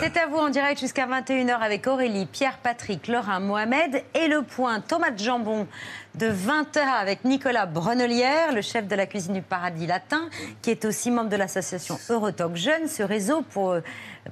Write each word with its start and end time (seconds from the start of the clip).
C'est 0.00 0.16
à 0.16 0.26
vous 0.26 0.36
en 0.36 0.50
direct 0.50 0.80
jusqu'à 0.80 1.06
21h 1.06 1.58
avec 1.60 1.86
Aurélie, 1.86 2.26
Pierre, 2.26 2.58
Patrick, 2.58 3.08
Laurent, 3.08 3.40
Mohamed 3.40 4.02
et 4.14 4.28
le 4.28 4.42
point 4.42 4.80
tomate 4.80 5.22
jambon 5.22 5.66
de 6.14 6.26
20h 6.26 6.80
avec 6.80 7.24
Nicolas 7.24 7.66
Brenelière, 7.66 8.52
le 8.52 8.60
chef 8.62 8.86
de 8.86 8.94
la 8.94 9.06
cuisine 9.06 9.34
du 9.34 9.42
paradis 9.42 9.86
latin, 9.86 10.28
qui 10.60 10.70
est 10.70 10.84
aussi 10.84 11.10
membre 11.10 11.30
de 11.30 11.36
l'association 11.36 11.98
Eurotalk 12.10 12.56
Jeunes, 12.56 12.88
ce 12.88 13.02
réseau 13.02 13.42
pour, 13.42 13.72
euh, 13.72 13.80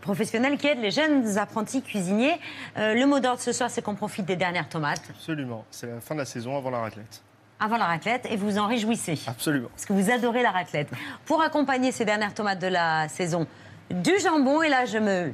professionnel 0.01 0.59
qui 0.59 0.67
aide 0.67 0.81
les 0.81 0.91
jeunes 0.91 1.39
apprentis 1.39 1.83
cuisiniers. 1.83 2.39
Euh, 2.77 2.95
le 2.95 3.07
mot 3.07 3.21
d'ordre 3.21 3.41
ce 3.41 3.53
soir, 3.53 3.71
c'est 3.71 3.83
qu'on 3.83 3.95
profite 3.95 4.27
des 4.27 4.37
dernières 4.37 4.69
tomates. 4.69 5.03
Absolument. 5.11 5.65
C'est 5.71 5.87
la 5.87 6.01
fin 6.01 6.15
de 6.15 6.21
la 6.21 6.27
saison 6.27 6.57
avant 6.57 6.71
la 6.71 6.81
raclette. 6.81 7.23
Avant 7.59 7.77
la 7.77 7.87
raclette 7.87 8.27
et 8.31 8.37
vous 8.37 8.59
en 8.59 8.67
réjouissez. 8.67 9.19
Absolument. 9.27 9.69
Parce 9.69 9.85
que 9.85 9.93
vous 9.93 10.11
adorez 10.11 10.43
la 10.43 10.51
raclette. 10.51 10.89
Pour 11.27 11.43
accompagner 11.43 11.93
ces 11.93 12.05
dernières 12.05 12.35
tomates 12.35 12.59
de 12.59 12.69
la 12.69 13.09
saison, 13.09 13.47
du 13.91 14.13
jambon. 14.23 14.63
Et 14.63 14.69
là, 14.69 14.85
je 14.87 14.99
me 14.99 15.33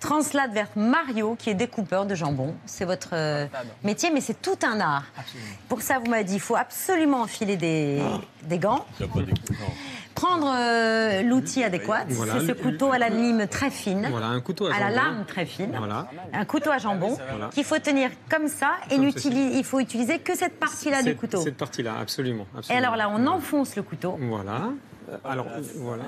translate 0.00 0.52
vers 0.52 0.68
Mario, 0.74 1.36
qui 1.38 1.50
est 1.50 1.54
découpeur 1.54 2.06
de 2.06 2.14
jambon. 2.14 2.54
C'est 2.66 2.84
votre 2.84 3.10
euh, 3.12 3.46
métier, 3.84 4.10
mais 4.12 4.20
c'est 4.20 4.40
tout 4.42 4.58
un 4.64 4.80
art. 4.80 5.04
Pour 5.68 5.80
ça, 5.82 5.98
vous 5.98 6.06
m'avez 6.10 6.24
dit, 6.24 6.34
il 6.34 6.40
faut 6.40 6.56
absolument 6.56 7.22
enfiler 7.22 7.56
des, 7.56 8.02
des 8.44 8.58
gants. 8.58 8.84
Prendre 10.14 10.50
euh, 10.58 11.22
l'outil 11.22 11.62
adéquat, 11.62 12.04
c'est 12.08 12.46
ce 12.46 12.52
couteau 12.52 12.90
à 12.90 12.96
la 12.98 13.10
lime 13.10 13.46
très 13.48 13.68
fine, 13.68 14.08
Voilà, 14.10 14.28
un 14.28 14.40
couteau 14.40 14.66
à, 14.66 14.74
à 14.74 14.80
la 14.80 14.88
jambon. 14.88 14.96
lame 14.96 15.24
très 15.26 15.44
fine, 15.44 15.74
Voilà. 15.76 16.08
un 16.32 16.44
couteau 16.46 16.70
à 16.70 16.78
jambon 16.78 17.18
Voilà. 17.30 17.50
qu'il 17.52 17.64
faut 17.64 17.78
tenir 17.78 18.10
comme 18.30 18.48
ça 18.48 18.70
et 18.90 18.96
Comme 18.96 19.10
il 19.26 19.62
faut 19.64 19.78
utiliser 19.78 20.18
que 20.20 20.34
cette 20.34 20.58
partie-là 20.58 21.02
du 21.02 21.14
couteau. 21.16 21.42
Cette 21.42 21.58
partie-là, 21.58 21.96
absolument, 22.00 22.46
Et 22.54 22.58
absolument. 22.58 22.84
alors 22.86 22.96
là, 22.96 23.10
on 23.14 23.26
enfonce 23.26 23.76
le 23.76 23.82
couteau. 23.82 24.16
Voilà. 24.18 24.70
Euh, 25.10 25.16
Alors, 25.22 25.46
voilà. 25.76 26.04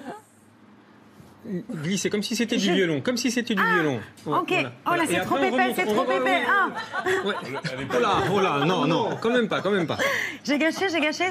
Glisser 1.46 2.10
comme 2.10 2.22
si 2.22 2.34
c'était 2.36 2.56
du 2.56 2.72
violon, 2.72 3.00
comme 3.00 3.16
si 3.16 3.30
c'était 3.30 3.54
du 3.54 3.62
violon. 3.62 4.00
Ouais, 4.26 4.36
ok. 4.38 4.48
voilà. 4.50 4.72
Oh 4.86 4.94
là, 4.94 5.02
c'est 5.08 5.20
trop 5.20 5.36
remonte, 5.36 5.60
c'est 5.76 5.84
trop 5.86 6.04
on- 6.06 6.26
Ah, 6.48 6.68
Ouais. 7.24 7.34
Oh 7.96 8.00
là, 8.00 8.10
oh 8.32 8.40
là, 8.40 8.64
non, 8.66 8.86
non, 8.86 9.16
quand 9.20 9.30
même 9.30 9.48
pas, 9.48 9.60
quand 9.60 9.70
même 9.70 9.86
pas. 9.86 9.98
j'ai 10.44 10.58
gâché, 10.58 10.88
j'ai 10.90 11.00
gâché. 11.00 11.24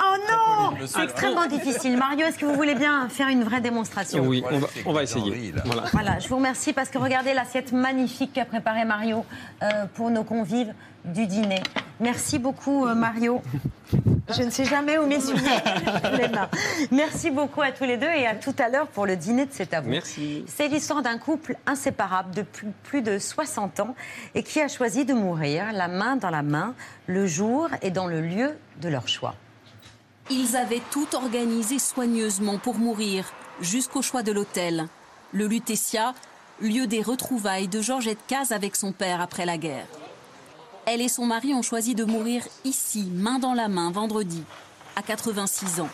Oh 0.00 0.14
non 0.30 0.86
C'est 0.86 1.02
extrêmement 1.04 1.46
difficile. 1.46 1.96
Mario, 1.96 2.26
est-ce 2.26 2.38
que 2.38 2.46
vous 2.46 2.54
voulez 2.54 2.76
bien 2.76 3.08
faire 3.08 3.28
une 3.28 3.42
vraie 3.42 3.60
démonstration 3.60 4.24
Oui, 4.26 4.44
on 4.48 4.58
va, 4.58 4.68
on 4.86 4.92
va 4.92 5.02
essayer. 5.02 5.52
Voilà. 5.64 5.82
Voilà, 5.92 6.18
je 6.20 6.28
vous 6.28 6.36
remercie 6.36 6.72
parce 6.72 6.88
que 6.88 6.98
regardez 6.98 7.34
l'assiette 7.34 7.72
magnifique 7.72 8.32
qu'a 8.32 8.44
préparée 8.44 8.84
Mario 8.84 9.24
euh, 9.62 9.86
pour 9.94 10.10
nos 10.10 10.22
convives 10.22 10.72
du 11.04 11.26
dîner. 11.26 11.62
Merci 12.00 12.38
beaucoup 12.38 12.86
euh, 12.86 12.94
Mario. 12.94 13.42
Je 14.36 14.42
ne 14.42 14.50
sais 14.50 14.64
jamais 14.64 14.98
où 14.98 15.06
m'essuyer 15.06 15.56
les 16.18 16.28
mains. 16.28 16.48
Merci 16.90 17.30
beaucoup 17.30 17.62
à 17.62 17.72
tous 17.72 17.84
les 17.84 17.96
deux 17.96 18.06
et 18.06 18.26
à 18.26 18.34
tout 18.34 18.54
à 18.58 18.68
l'heure 18.68 18.86
pour 18.86 19.06
le 19.06 19.16
dîner 19.16 19.46
de 19.46 19.52
cet. 19.52 19.74
Merci. 19.84 20.44
C'est 20.46 20.68
l'histoire 20.68 21.02
d'un 21.02 21.18
couple 21.18 21.56
inséparable 21.66 22.34
de 22.34 22.42
plus, 22.42 22.68
plus 22.84 23.02
de 23.02 23.18
60 23.18 23.80
ans 23.80 23.94
et 24.34 24.42
qui 24.42 24.60
a 24.60 24.68
choisi 24.68 25.04
de 25.04 25.14
mourir 25.14 25.72
la 25.72 25.88
main 25.88 26.16
dans 26.16 26.30
la 26.30 26.42
main, 26.42 26.74
le 27.06 27.26
jour 27.26 27.68
et 27.80 27.90
dans 27.90 28.06
le 28.06 28.20
lieu 28.20 28.50
de 28.82 28.88
leur 28.88 29.08
choix. 29.08 29.34
Ils 30.30 30.56
avaient 30.56 30.82
tout 30.90 31.08
organisé 31.14 31.78
soigneusement 31.78 32.58
pour 32.58 32.74
mourir, 32.74 33.32
jusqu'au 33.62 34.02
choix 34.02 34.22
de 34.22 34.30
l'hôtel. 34.30 34.88
Le 35.32 35.46
Lutetia, 35.46 36.12
lieu 36.60 36.86
des 36.86 37.00
retrouvailles 37.00 37.68
de 37.68 37.80
Georgette 37.80 38.18
Caz 38.26 38.52
avec 38.52 38.76
son 38.76 38.92
père 38.92 39.22
après 39.22 39.46
la 39.46 39.56
guerre. 39.56 39.86
Elle 40.90 41.02
et 41.02 41.08
son 41.08 41.26
mari 41.26 41.52
ont 41.52 41.60
choisi 41.60 41.94
de 41.94 42.04
mourir 42.04 42.42
ici, 42.64 43.10
main 43.12 43.38
dans 43.38 43.52
la 43.52 43.68
main, 43.68 43.90
vendredi, 43.90 44.42
à 44.96 45.02
86 45.02 45.80
ans. 45.80 45.88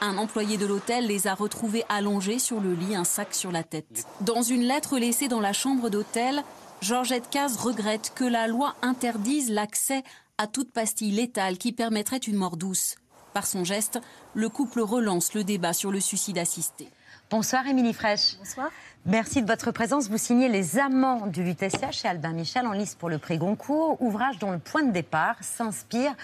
Un 0.00 0.16
employé 0.16 0.56
de 0.56 0.64
l'hôtel 0.64 1.06
les 1.06 1.26
a 1.26 1.34
retrouvés 1.34 1.84
allongés 1.90 2.38
sur 2.38 2.58
le 2.58 2.72
lit, 2.72 2.96
un 2.96 3.04
sac 3.04 3.34
sur 3.34 3.52
la 3.52 3.62
tête. 3.62 4.06
Dans 4.22 4.40
une 4.40 4.62
lettre 4.62 4.98
laissée 4.98 5.28
dans 5.28 5.40
la 5.40 5.52
chambre 5.52 5.90
d'hôtel, 5.90 6.42
Georgette 6.80 7.28
Caz 7.28 7.58
regrette 7.58 8.14
que 8.14 8.24
la 8.24 8.46
loi 8.46 8.74
interdise 8.80 9.50
l'accès 9.50 10.02
à 10.38 10.46
toute 10.46 10.72
pastille 10.72 11.12
létale 11.12 11.58
qui 11.58 11.72
permettrait 11.72 12.16
une 12.16 12.36
mort 12.36 12.56
douce. 12.56 12.94
Par 13.34 13.46
son 13.46 13.64
geste, 13.64 14.00
le 14.32 14.48
couple 14.48 14.80
relance 14.80 15.34
le 15.34 15.44
débat 15.44 15.74
sur 15.74 15.90
le 15.90 16.00
suicide 16.00 16.38
assisté. 16.38 16.88
Bonsoir 17.28 17.66
Émilie 17.66 17.92
Fraîche. 17.92 18.36
Bonsoir. 18.38 18.70
Merci 19.04 19.42
de 19.42 19.48
votre 19.48 19.72
présence. 19.72 20.08
Vous 20.08 20.16
signez 20.16 20.48
Les 20.48 20.78
Amants 20.78 21.26
du 21.26 21.42
Lutetia 21.42 21.90
chez 21.90 22.06
Albin 22.06 22.32
Michel 22.32 22.68
en 22.68 22.72
lice 22.72 22.94
pour 22.94 23.08
le 23.08 23.18
prix 23.18 23.36
Goncourt, 23.36 24.00
ouvrage 24.00 24.38
dont 24.38 24.52
le 24.52 24.60
point 24.60 24.84
de 24.84 24.92
départ 24.92 25.34
s'inspire 25.40 26.14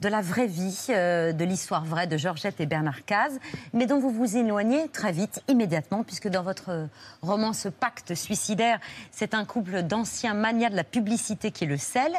de 0.00 0.08
la 0.08 0.20
vraie 0.20 0.46
vie, 0.46 0.88
euh, 0.90 1.32
de 1.32 1.44
l'histoire 1.46 1.86
vraie 1.86 2.06
de 2.06 2.18
Georgette 2.18 2.60
et 2.60 2.66
Bernard 2.66 3.06
Caz, 3.06 3.38
mais 3.72 3.86
dont 3.86 4.00
vous 4.00 4.10
vous 4.10 4.36
éloignez 4.36 4.88
très 4.88 5.12
vite, 5.12 5.42
immédiatement, 5.48 6.04
puisque 6.04 6.28
dans 6.28 6.42
votre 6.42 6.68
euh, 6.68 6.86
roman 7.22 7.54
Ce 7.54 7.70
pacte 7.70 8.14
suicidaire, 8.14 8.80
c'est 9.12 9.32
un 9.32 9.46
couple 9.46 9.80
d'anciens 9.82 10.34
manias 10.34 10.68
de 10.68 10.76
la 10.76 10.84
publicité 10.84 11.52
qui 11.52 11.64
le 11.64 11.78
scelle, 11.78 12.14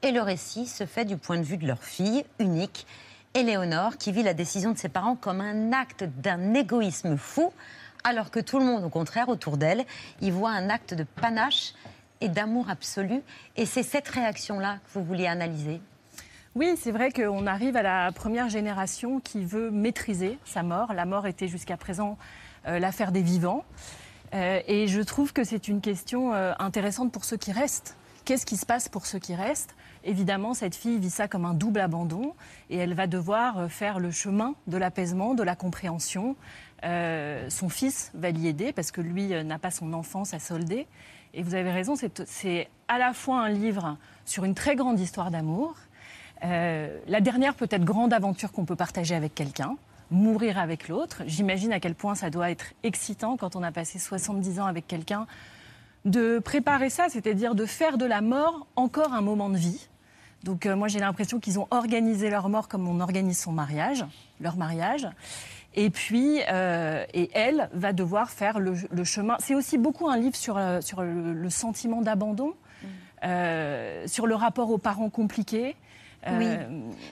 et 0.00 0.12
le 0.12 0.22
récit 0.22 0.66
se 0.66 0.86
fait 0.86 1.04
du 1.04 1.18
point 1.18 1.36
de 1.36 1.44
vue 1.44 1.58
de 1.58 1.66
leur 1.66 1.82
fille, 1.82 2.24
unique, 2.38 2.86
Éléonore, 3.34 3.96
qui 3.96 4.12
vit 4.12 4.22
la 4.22 4.34
décision 4.34 4.72
de 4.72 4.78
ses 4.78 4.90
parents 4.90 5.16
comme 5.16 5.40
un 5.40 5.72
acte 5.72 6.04
d'un 6.04 6.54
égoïsme 6.54 7.16
fou, 7.16 7.52
alors 8.04 8.30
que 8.30 8.40
tout 8.40 8.58
le 8.58 8.64
monde, 8.64 8.84
au 8.84 8.88
contraire, 8.88 9.28
autour 9.28 9.56
d'elle, 9.56 9.84
y 10.20 10.30
voit 10.30 10.50
un 10.50 10.70
acte 10.70 10.94
de 10.94 11.04
panache 11.04 11.74
et 12.20 12.28
d'amour 12.28 12.70
absolu. 12.70 13.22
Et 13.56 13.66
c'est 13.66 13.82
cette 13.82 14.08
réaction-là 14.08 14.76
que 14.76 14.98
vous 14.98 15.04
vouliez 15.04 15.26
analyser. 15.26 15.80
Oui, 16.54 16.74
c'est 16.78 16.92
vrai 16.92 17.10
qu'on 17.10 17.46
arrive 17.46 17.76
à 17.76 17.82
la 17.82 18.12
première 18.12 18.50
génération 18.50 19.20
qui 19.20 19.42
veut 19.42 19.70
maîtriser 19.70 20.38
sa 20.44 20.62
mort. 20.62 20.92
La 20.92 21.06
mort 21.06 21.26
était 21.26 21.48
jusqu'à 21.48 21.78
présent 21.78 22.18
euh, 22.66 22.78
l'affaire 22.78 23.10
des 23.10 23.22
vivants. 23.22 23.64
Euh, 24.34 24.60
et 24.66 24.86
je 24.86 25.00
trouve 25.00 25.32
que 25.32 25.44
c'est 25.44 25.66
une 25.68 25.80
question 25.80 26.34
euh, 26.34 26.52
intéressante 26.58 27.10
pour 27.10 27.24
ceux 27.24 27.38
qui 27.38 27.52
restent. 27.52 27.96
Qu'est-ce 28.26 28.44
qui 28.44 28.58
se 28.58 28.66
passe 28.66 28.90
pour 28.90 29.06
ceux 29.06 29.18
qui 29.18 29.34
restent? 29.34 29.74
Évidemment, 30.04 30.52
cette 30.52 30.74
fille 30.74 30.98
vit 30.98 31.10
ça 31.10 31.26
comme 31.26 31.46
un 31.46 31.54
double 31.54 31.80
abandon 31.80 32.34
et 32.68 32.76
elle 32.76 32.92
va 32.92 33.06
devoir 33.06 33.70
faire 33.70 33.98
le 33.98 34.10
chemin 34.10 34.54
de 34.66 34.76
l'apaisement, 34.76 35.34
de 35.34 35.42
la 35.42 35.56
compréhension. 35.56 36.36
Euh, 36.84 37.48
son 37.48 37.68
fils 37.68 38.10
va 38.14 38.30
l'y 38.30 38.48
aider 38.48 38.72
parce 38.72 38.90
que 38.90 39.00
lui 39.00 39.32
euh, 39.34 39.42
n'a 39.44 39.58
pas 39.58 39.70
son 39.70 39.92
enfance 39.92 40.34
à 40.34 40.38
solder. 40.38 40.86
Et 41.34 41.42
vous 41.42 41.54
avez 41.54 41.70
raison, 41.70 41.94
c'est- 41.96 42.68
à 42.88 42.98
la 42.98 43.12
fois 43.14 43.40
un 43.40 43.48
livre 43.48 43.96
sur 44.26 44.44
une 44.44 44.54
très 44.54 44.74
grande 44.76 44.98
histoire 45.00 45.30
d'amour, 45.30 45.76
euh, 46.44 46.98
la 47.06 47.20
dernière 47.20 47.54
peut-être 47.54 47.84
grande 47.84 48.12
aventure 48.12 48.52
qu'on 48.52 48.64
peut 48.64 48.76
partager 48.76 49.14
avec 49.14 49.34
quelqu'un, 49.34 49.76
mourir 50.10 50.58
avec 50.58 50.88
l'autre. 50.88 51.22
J'imagine 51.26 51.72
à 51.72 51.80
quel 51.80 51.94
point 51.94 52.14
ça 52.16 52.30
doit 52.30 52.50
être 52.50 52.66
excitant 52.82 53.36
quand 53.36 53.54
on 53.56 53.62
a 53.62 53.70
passé 53.72 53.98
70 53.98 54.60
ans 54.60 54.66
avec 54.66 54.86
quelqu'un, 54.86 55.26
de 56.04 56.40
préparer 56.40 56.90
ça, 56.90 57.06
c'est-à-dire 57.08 57.54
de 57.54 57.64
faire 57.64 57.96
de 57.96 58.04
la 58.04 58.20
mort 58.20 58.66
encore 58.74 59.12
un 59.12 59.20
moment 59.22 59.48
de 59.48 59.56
vie. 59.56 59.88
Donc 60.42 60.66
moi 60.66 60.88
j'ai 60.88 60.98
l'impression 60.98 61.38
qu'ils 61.38 61.60
ont 61.60 61.68
organisé 61.70 62.28
leur 62.28 62.48
mort 62.48 62.66
comme 62.66 62.88
on 62.88 62.98
organise 62.98 63.38
son 63.38 63.52
mariage, 63.52 64.04
leur 64.40 64.56
mariage. 64.56 65.06
Et 65.74 65.90
puis, 65.90 66.40
euh, 66.50 67.04
et 67.14 67.30
elle 67.34 67.68
va 67.72 67.92
devoir 67.92 68.30
faire 68.30 68.58
le, 68.60 68.74
le 68.90 69.04
chemin. 69.04 69.36
C'est 69.40 69.54
aussi 69.54 69.78
beaucoup 69.78 70.08
un 70.08 70.18
livre 70.18 70.36
sur, 70.36 70.58
euh, 70.58 70.80
sur 70.80 71.02
le, 71.02 71.32
le 71.32 71.50
sentiment 71.50 72.02
d'abandon, 72.02 72.54
euh, 73.24 74.06
sur 74.06 74.26
le 74.26 74.34
rapport 74.34 74.70
aux 74.70 74.78
parents 74.78 75.10
compliqués. 75.10 75.76
Oui. 76.30 76.46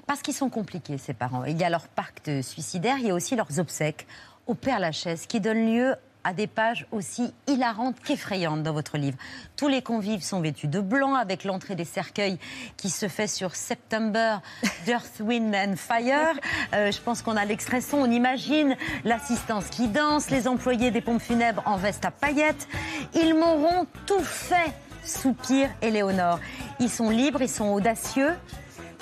Parce 0.06 0.22
qu'ils 0.22 0.34
sont 0.34 0.50
compliqués, 0.50 0.96
ces 0.98 1.14
parents. 1.14 1.44
Il 1.44 1.58
y 1.58 1.64
a 1.64 1.70
leur 1.70 1.88
pacte 1.88 2.42
suicidaire, 2.42 2.96
il 2.98 3.06
y 3.06 3.10
a 3.10 3.14
aussi 3.14 3.34
leurs 3.34 3.58
obsèques 3.58 4.06
au 4.46 4.54
Père 4.54 4.78
Lachaise, 4.78 5.26
qui 5.26 5.40
donnent 5.40 5.66
lieu 5.66 5.96
à 6.24 6.32
des 6.32 6.46
pages 6.46 6.86
aussi 6.92 7.32
hilarantes 7.46 7.96
qu'effrayantes 8.00 8.62
dans 8.62 8.72
votre 8.72 8.98
livre. 8.98 9.16
Tous 9.56 9.68
les 9.68 9.82
convives 9.82 10.22
sont 10.22 10.40
vêtus 10.40 10.68
de 10.68 10.80
blanc 10.80 11.14
avec 11.14 11.44
l'entrée 11.44 11.74
des 11.74 11.84
cercueils 11.84 12.38
qui 12.76 12.90
se 12.90 13.08
fait 13.08 13.26
sur 13.26 13.54
September 13.54 14.38
d'Earth, 14.86 15.20
Wind 15.20 15.54
and 15.54 15.76
Fire. 15.76 16.38
Euh, 16.74 16.90
je 16.90 17.00
pense 17.00 17.22
qu'on 17.22 17.36
a 17.36 17.44
l'extrait 17.44 17.80
son, 17.80 17.98
on 17.98 18.10
imagine 18.10 18.76
l'assistance 19.04 19.66
qui 19.66 19.88
danse, 19.88 20.30
les 20.30 20.48
employés 20.48 20.90
des 20.90 21.00
pompes 21.00 21.22
funèbres 21.22 21.62
en 21.66 21.76
veste 21.76 22.04
à 22.04 22.10
paillettes. 22.10 22.68
Ils 23.14 23.34
m'auront 23.34 23.86
tout 24.06 24.22
fait, 24.22 24.72
soupire 25.04 25.70
Éléonore. 25.82 26.40
Ils 26.78 26.90
sont 26.90 27.10
libres, 27.10 27.42
ils 27.42 27.48
sont 27.48 27.68
audacieux. 27.68 28.32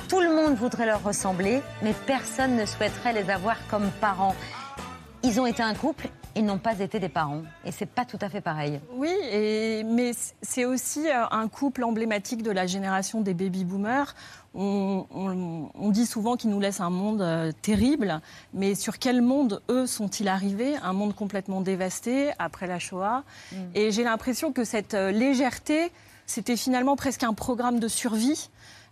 Tout 0.08 0.20
le 0.20 0.34
monde 0.34 0.54
voudrait 0.54 0.86
leur 0.86 1.02
ressembler, 1.02 1.60
mais 1.82 1.92
personne 2.06 2.56
ne 2.56 2.64
souhaiterait 2.64 3.12
les 3.12 3.28
avoir 3.28 3.56
comme 3.68 3.90
parents. 4.00 4.34
Ils 5.22 5.40
ont 5.40 5.46
été 5.46 5.62
un 5.62 5.74
couple 5.74 6.08
ils 6.38 6.44
n'ont 6.44 6.58
pas 6.58 6.78
été 6.78 7.00
des 7.00 7.08
parents. 7.08 7.42
Et 7.64 7.72
c'est 7.72 7.86
pas 7.86 8.04
tout 8.04 8.18
à 8.20 8.28
fait 8.28 8.40
pareil. 8.40 8.80
Oui, 8.92 9.12
et, 9.30 9.82
mais 9.84 10.12
c'est 10.40 10.64
aussi 10.64 11.08
euh, 11.08 11.26
un 11.30 11.48
couple 11.48 11.84
emblématique 11.84 12.42
de 12.42 12.50
la 12.50 12.66
génération 12.66 13.20
des 13.20 13.34
baby-boomers. 13.34 14.14
On, 14.54 15.90
dit 15.90 16.06
souvent 16.06 16.36
qu'ils 16.36 16.50
nous 16.50 16.60
laissent 16.60 16.80
un 16.80 16.90
monde 16.90 17.22
euh, 17.22 17.52
terrible, 17.62 18.20
mais 18.54 18.74
sur 18.74 18.98
quel 18.98 19.20
monde, 19.20 19.62
eux, 19.70 19.86
sont-ils 19.86 20.28
arrivés? 20.28 20.76
Un 20.82 20.92
monde 20.92 21.14
complètement 21.14 21.60
dévasté 21.60 22.30
après 22.38 22.66
la 22.66 22.78
Shoah. 22.78 23.24
Mm. 23.52 23.56
Et 23.74 23.90
j'ai 23.90 24.04
l'impression 24.04 24.52
que 24.52 24.64
cette 24.64 24.94
euh, 24.94 25.10
légèreté, 25.10 25.92
c'était 26.26 26.56
finalement 26.56 26.96
presque 26.96 27.22
un 27.24 27.34
programme 27.34 27.78
de 27.78 27.88
survie. 27.88 28.50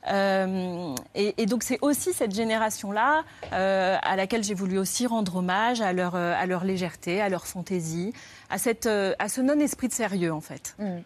Euh, 0.09 0.95
et, 1.15 1.47
donc 1.47 1.63
c'est 1.63 1.79
aussi 1.83 2.13
cette 2.13 2.35
génération-là 2.35 3.25
euh, 3.53 3.97
à 4.01 4.17
laquelle 4.17 4.45
j'ai 4.45 4.55
voulu 4.55 4.79
aussi 4.79 5.07
rendre 5.07 5.37
hommage 5.37 5.81
à 5.81 5.93
leur, 5.93 6.15
euh, 6.15 6.35
à 6.37 6.47
leur 6.47 6.65
légèreté, 6.65 7.21
à 7.21 7.29
leur 7.29 7.47
fantaisie, 7.47 8.13
à, 8.51 8.59
cette, 8.59 8.87
à 8.87 9.29
ce 9.29 9.41
non-esprit 9.41 9.89
de 9.89 9.93
sérieux 9.93 10.33
en 10.33 10.41
fait. 10.41 10.77
Mm. 10.79 10.99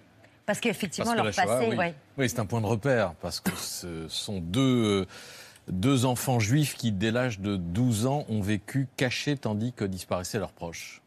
Parce 0.46 0.60
qu'effectivement, 0.60 1.14
leur 1.14 1.32
passé... 1.32 1.68
oui, 1.78 1.92
oui 2.18 2.28
c'est 2.28 2.40
un 2.40 2.46
point 2.46 2.60
de 2.60 2.66
repère, 2.66 3.14
parce 3.20 3.40
que 3.40 3.52
ce 3.56 4.08
sont 4.08 4.40
deux 4.40 5.06
deux 5.68 6.04
enfants 6.04 6.40
juifs 6.40 6.74
qui, 6.74 6.90
dès 6.90 7.12
l'âge 7.12 7.38
de 7.38 7.54
12 7.56 8.06
ans, 8.06 8.24
ont 8.28 8.40
vécu 8.40 8.88
cachés 8.96 9.36
tandis 9.36 9.72
que 9.72 9.84
disparaissaient 9.84 10.40
leurs 10.40 10.52
proches. 10.52 11.00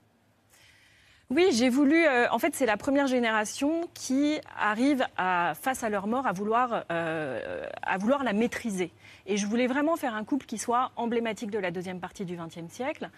Oui, 1.36 1.48
j'ai 1.52 1.70
voulu. 1.70 2.06
Euh, 2.06 2.28
en 2.30 2.38
fait, 2.38 2.54
c'est 2.54 2.68
la 2.68 2.78
première 2.78 3.08
génération 3.08 3.90
qui 3.96 4.40
arrive 4.56 5.04
face 5.18 5.84
à 5.84 5.90
leur 5.90 6.06
mort 6.06 6.28
à 6.28 6.32
vouloir, 6.32 6.84
euh, 6.92 7.66
à 7.82 7.98
vouloir 7.98 8.24
la 8.24 8.34
maîtriser. 8.34 8.92
Et 9.26 9.38
je 9.38 9.48
voulais 9.48 9.66
vraiment 9.66 9.96
faire 9.96 10.14
un 10.14 10.24
couple 10.26 10.46
qui 10.46 10.60
soit 10.60 10.92
emblématique 10.96 11.50
de 11.50 11.58
la 11.58 11.72
deuxième 11.72 12.00
partie 12.00 12.24
du 12.24 12.38
XXe 12.38 12.72
siècle. 12.72 13.10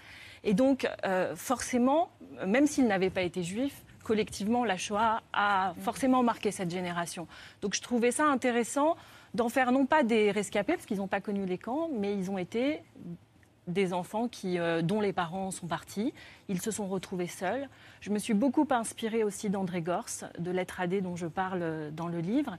Et 0.45 0.53
donc, 0.53 0.87
euh, 1.03 1.35
forcément, 1.35 2.09
même 2.45 2.67
s'ils 2.67 2.87
n'avaient 2.87 3.09
pas 3.09 3.23
été 3.23 3.43
juifs, 3.43 3.83
collectivement, 4.03 4.63
la 4.63 4.77
Shoah 4.77 5.21
a 5.33 5.73
forcément 5.81 6.23
marqué 6.23 6.51
cette 6.51 6.71
génération. 6.71 7.27
Donc, 7.61 7.75
je 7.75 7.81
trouvais 7.81 8.11
ça 8.11 8.25
intéressant 8.25 8.95
d'en 9.33 9.49
faire 9.49 9.73
non 9.73 9.85
pas 9.85 10.03
des 10.03 10.31
rescapés, 10.31 10.73
parce 10.73 10.85
qu'ils 10.85 10.97
n'ont 10.97 11.07
pas 11.07 11.19
connu 11.19 11.45
les 11.45 11.57
camps, 11.57 11.89
mais 11.91 12.13
ils 12.13 12.31
ont 12.31 12.37
été 12.37 12.81
des 13.67 13.93
enfants 13.93 14.27
qui, 14.27 14.59
euh, 14.59 14.81
dont 14.81 15.01
les 15.01 15.13
parents 15.13 15.51
sont 15.51 15.67
partis. 15.67 16.13
Ils 16.49 16.61
se 16.61 16.71
sont 16.71 16.87
retrouvés 16.87 17.27
seuls. 17.27 17.67
Je 18.01 18.09
me 18.09 18.19
suis 18.19 18.33
beaucoup 18.33 18.67
inspirée 18.69 19.23
aussi 19.23 19.49
d'André 19.49 19.81
Gors, 19.81 20.05
de 20.37 20.51
Lettre 20.51 20.81
AD 20.81 21.01
dont 21.01 21.15
je 21.15 21.27
parle 21.27 21.61
euh, 21.61 21.91
dans 21.91 22.07
le 22.07 22.19
livre. 22.19 22.57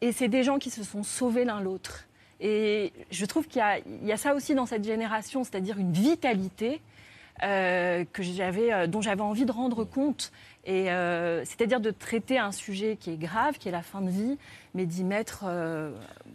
Et 0.00 0.12
c'est 0.12 0.28
des 0.28 0.42
gens 0.42 0.58
qui 0.58 0.70
se 0.70 0.82
sont 0.82 1.02
sauvés 1.02 1.44
l'un 1.44 1.60
l'autre. 1.60 2.06
Et 2.40 2.92
je 3.10 3.26
trouve 3.26 3.46
qu'il 3.46 3.62
y, 4.02 4.12
a 4.12 4.16
ça 4.16 4.34
aussi 4.34 4.54
dans 4.54 4.64
cette 4.64 4.84
génération, 4.84 5.44
c'est-à-dire 5.44 5.78
une 5.78 5.92
vitalité 5.92 6.80
euh, 7.42 8.04
que 8.10 8.86
dont 8.86 9.02
j'avais 9.02 9.20
envie 9.20 9.44
de 9.44 9.52
rendre 9.52 9.84
compte. 9.84 10.32
Et 10.66 10.86
c'est-à-dire 11.44 11.80
de 11.80 11.90
traiter 11.90 12.38
un 12.38 12.52
sujet 12.52 12.96
qui 12.96 13.10
est 13.10 13.16
grave, 13.16 13.58
qui 13.58 13.68
est 13.68 13.72
la 13.72 13.82
fin 13.82 14.02
de 14.02 14.10
vie, 14.10 14.38
mais 14.74 14.84
d'y 14.86 15.04
mettre 15.04 15.46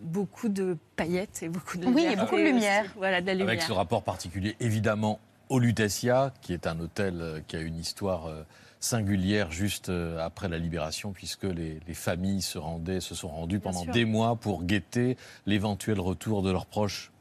beaucoup 0.02 0.50
de 0.50 0.78
paillettes 0.96 1.44
et 1.44 1.50
beaucoup 1.50 1.78
de 1.78 1.86
Oui, 1.88 2.06
et 2.06 2.16
beaucoup 2.16 2.36
de 2.36 2.42
lumière. 2.42 2.86
Voilà, 2.98 3.22
de 3.22 3.28
la 3.28 3.34
lumière. 3.34 3.50
Avec 3.50 3.62
ce 3.62 3.72
rapport 3.72 4.04
particulier, 4.04 4.56
évidemment, 4.60 5.20
au 5.50 5.60
Lutetia, 5.60 6.34
qui 6.42 6.54
est 6.54 6.68
un 6.68 6.80
hôtel 6.80 7.22
euh, 7.22 7.40
qui 7.48 7.56
a 7.56 7.60
une 7.60 7.78
histoire 7.78 8.28
euh, 8.28 8.44
singulière 8.80 9.52
juste 9.52 9.90
euh, 9.90 10.20
après 10.20 10.50
la 10.50 10.58
libération, 10.58 11.12
puisque 11.12 11.44
les, 11.44 11.80
familles 11.94 12.42
se, 12.42 12.58
rendaient, 12.58 13.00
se 13.00 13.16
sont 13.16 13.30
rendues 13.30 13.60
pendant 13.60 13.86
des 13.86 14.06
mois 14.06 14.36
pour 14.36 14.64
guetter 14.64 15.18
l'éventuel 15.46 16.00
retour 16.00 16.42
de 16.42 16.52
leurs 16.52 16.66
proches 16.66 17.12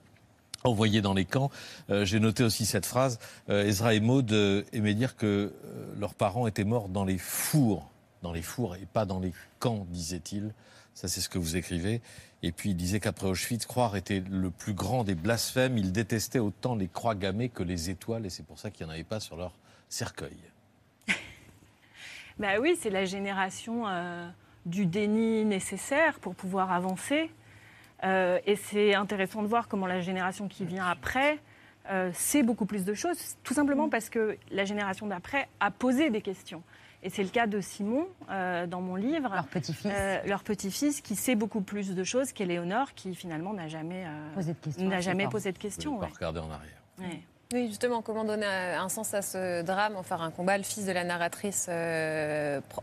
envoyés 0.64 1.02
dans 1.02 1.14
les 1.14 1.24
camps. 1.26 1.50
J'ai 1.90 2.20
noté 2.20 2.42
aussi 2.42 2.66
cette 2.66 2.86
phrase. 2.86 3.18
Ezra 3.48 3.94
et 3.94 4.00
Maud 4.00 4.32
aimaient 4.72 4.94
dire 4.94 5.16
que 5.16 5.52
leurs 5.98 6.14
parents 6.14 6.46
étaient 6.46 6.64
morts 6.64 6.88
dans 6.88 7.04
les 7.04 7.18
fours, 7.18 7.90
dans 8.22 8.32
les 8.32 8.42
fours 8.42 8.74
et 8.76 8.86
pas 8.92 9.04
dans 9.04 9.20
les 9.20 9.32
camps, 9.58 9.86
disait-il. 9.90 10.52
Ça, 10.94 11.08
c'est 11.08 11.20
ce 11.20 11.28
que 11.28 11.38
vous 11.38 11.56
écrivez. 11.56 12.00
Et 12.42 12.52
puis 12.52 12.70
il 12.70 12.76
disait 12.76 13.00
qu'après 13.00 13.26
Auschwitz, 13.26 13.66
croire 13.66 13.96
était 13.96 14.22
le 14.30 14.50
plus 14.50 14.74
grand 14.74 15.02
des 15.02 15.14
blasphèmes. 15.14 15.76
Il 15.76 15.92
détestait 15.92 16.38
autant 16.38 16.74
les 16.74 16.88
croix 16.88 17.14
gammées 17.14 17.48
que 17.48 17.62
les 17.62 17.90
étoiles, 17.90 18.26
et 18.26 18.30
c'est 18.30 18.44
pour 18.44 18.58
ça 18.58 18.70
qu'il 18.70 18.86
n'y 18.86 18.92
en 18.92 18.94
avait 18.94 19.04
pas 19.04 19.18
sur 19.18 19.36
leur 19.36 19.52
cercueil. 19.88 20.36
bah 22.38 22.60
oui, 22.60 22.76
c'est 22.80 22.90
la 22.90 23.06
génération 23.06 23.88
euh, 23.88 24.28
du 24.66 24.86
déni 24.86 25.44
nécessaire 25.44 26.18
pour 26.20 26.34
pouvoir 26.34 26.70
avancer. 26.70 27.30
Euh, 28.04 28.38
et 28.46 28.56
c'est 28.56 28.94
intéressant 28.94 29.42
de 29.42 29.46
voir 29.46 29.68
comment 29.68 29.86
la 29.86 30.00
génération 30.00 30.48
qui 30.48 30.64
vient 30.64 30.86
après 30.86 31.38
euh, 31.90 32.10
sait 32.14 32.42
beaucoup 32.42 32.66
plus 32.66 32.84
de 32.84 32.94
choses, 32.94 33.36
tout 33.42 33.54
simplement 33.54 33.88
parce 33.88 34.08
que 34.08 34.38
la 34.50 34.64
génération 34.64 35.06
d'après 35.06 35.48
a 35.60 35.70
posé 35.70 36.10
des 36.10 36.22
questions. 36.22 36.62
Et 37.04 37.10
c'est 37.10 37.22
le 37.22 37.28
cas 37.28 37.46
de 37.46 37.60
Simon 37.60 38.08
euh, 38.30 38.66
dans 38.66 38.80
mon 38.80 38.96
livre. 38.96 39.28
Leur 39.34 39.46
petit-fils. 39.46 39.92
Euh, 39.94 40.22
leur 40.24 40.42
petit-fils 40.42 41.02
qui 41.02 41.16
sait 41.16 41.34
beaucoup 41.34 41.60
plus 41.60 41.94
de 41.94 42.02
choses 42.02 42.32
qu'Éléonore, 42.32 42.94
qui 42.94 43.14
finalement 43.14 43.52
n'a 43.52 43.68
jamais, 43.68 44.04
euh, 44.06 44.34
posé 44.34 44.54
de 44.54 44.58
questions. 44.58 44.88
N'a 44.88 45.00
jamais 45.02 45.28
posé 45.28 45.52
de 45.52 45.58
questions. 45.58 45.98
Ouais. 45.98 46.08
regarder 46.14 46.40
en 46.40 46.50
arrière. 46.50 46.80
Oui, 47.52 47.68
justement, 47.68 48.02
comment 48.02 48.24
donner 48.24 48.46
un 48.46 48.88
sens 48.88 49.14
à 49.14 49.22
ce 49.22 49.62
drame, 49.62 49.96
en 49.96 50.02
faire 50.02 50.22
un 50.22 50.30
combat 50.30 50.56
Le 50.56 50.64
fils 50.64 50.86
de 50.86 50.92
la 50.92 51.04
narratrice 51.04 51.68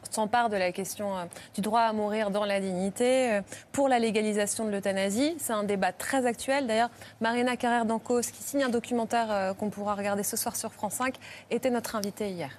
s'empare 0.10 0.50
de 0.50 0.56
la 0.56 0.72
question 0.72 1.14
du 1.56 1.62
droit 1.62 1.82
à 1.82 1.94
mourir 1.94 2.30
dans 2.32 2.46
la 2.46 2.60
dignité 2.60 3.42
pour 3.72 3.90
la 3.90 4.00
légalisation 4.00 4.66
de 4.66 4.72
l'euthanasie. 4.72 5.36
C'est 5.40 5.54
un 5.54 5.64
débat 5.64 5.92
très 5.92 6.26
actuel. 6.26 6.68
D'ailleurs, 6.68 6.90
Marina 7.20 7.58
Carrère 7.58 7.86
d'Ancos, 7.86 8.22
qui 8.22 8.44
signe 8.44 8.64
un 8.64 8.70
documentaire 8.70 9.56
qu'on 9.58 9.70
pourra 9.70 9.96
regarder 9.96 10.24
ce 10.24 10.38
soir 10.38 10.56
sur 10.56 10.72
France 10.72 10.94
5, 10.94 11.16
était 11.50 11.70
notre 11.70 11.96
invitée 11.96 12.30
hier. 12.30 12.52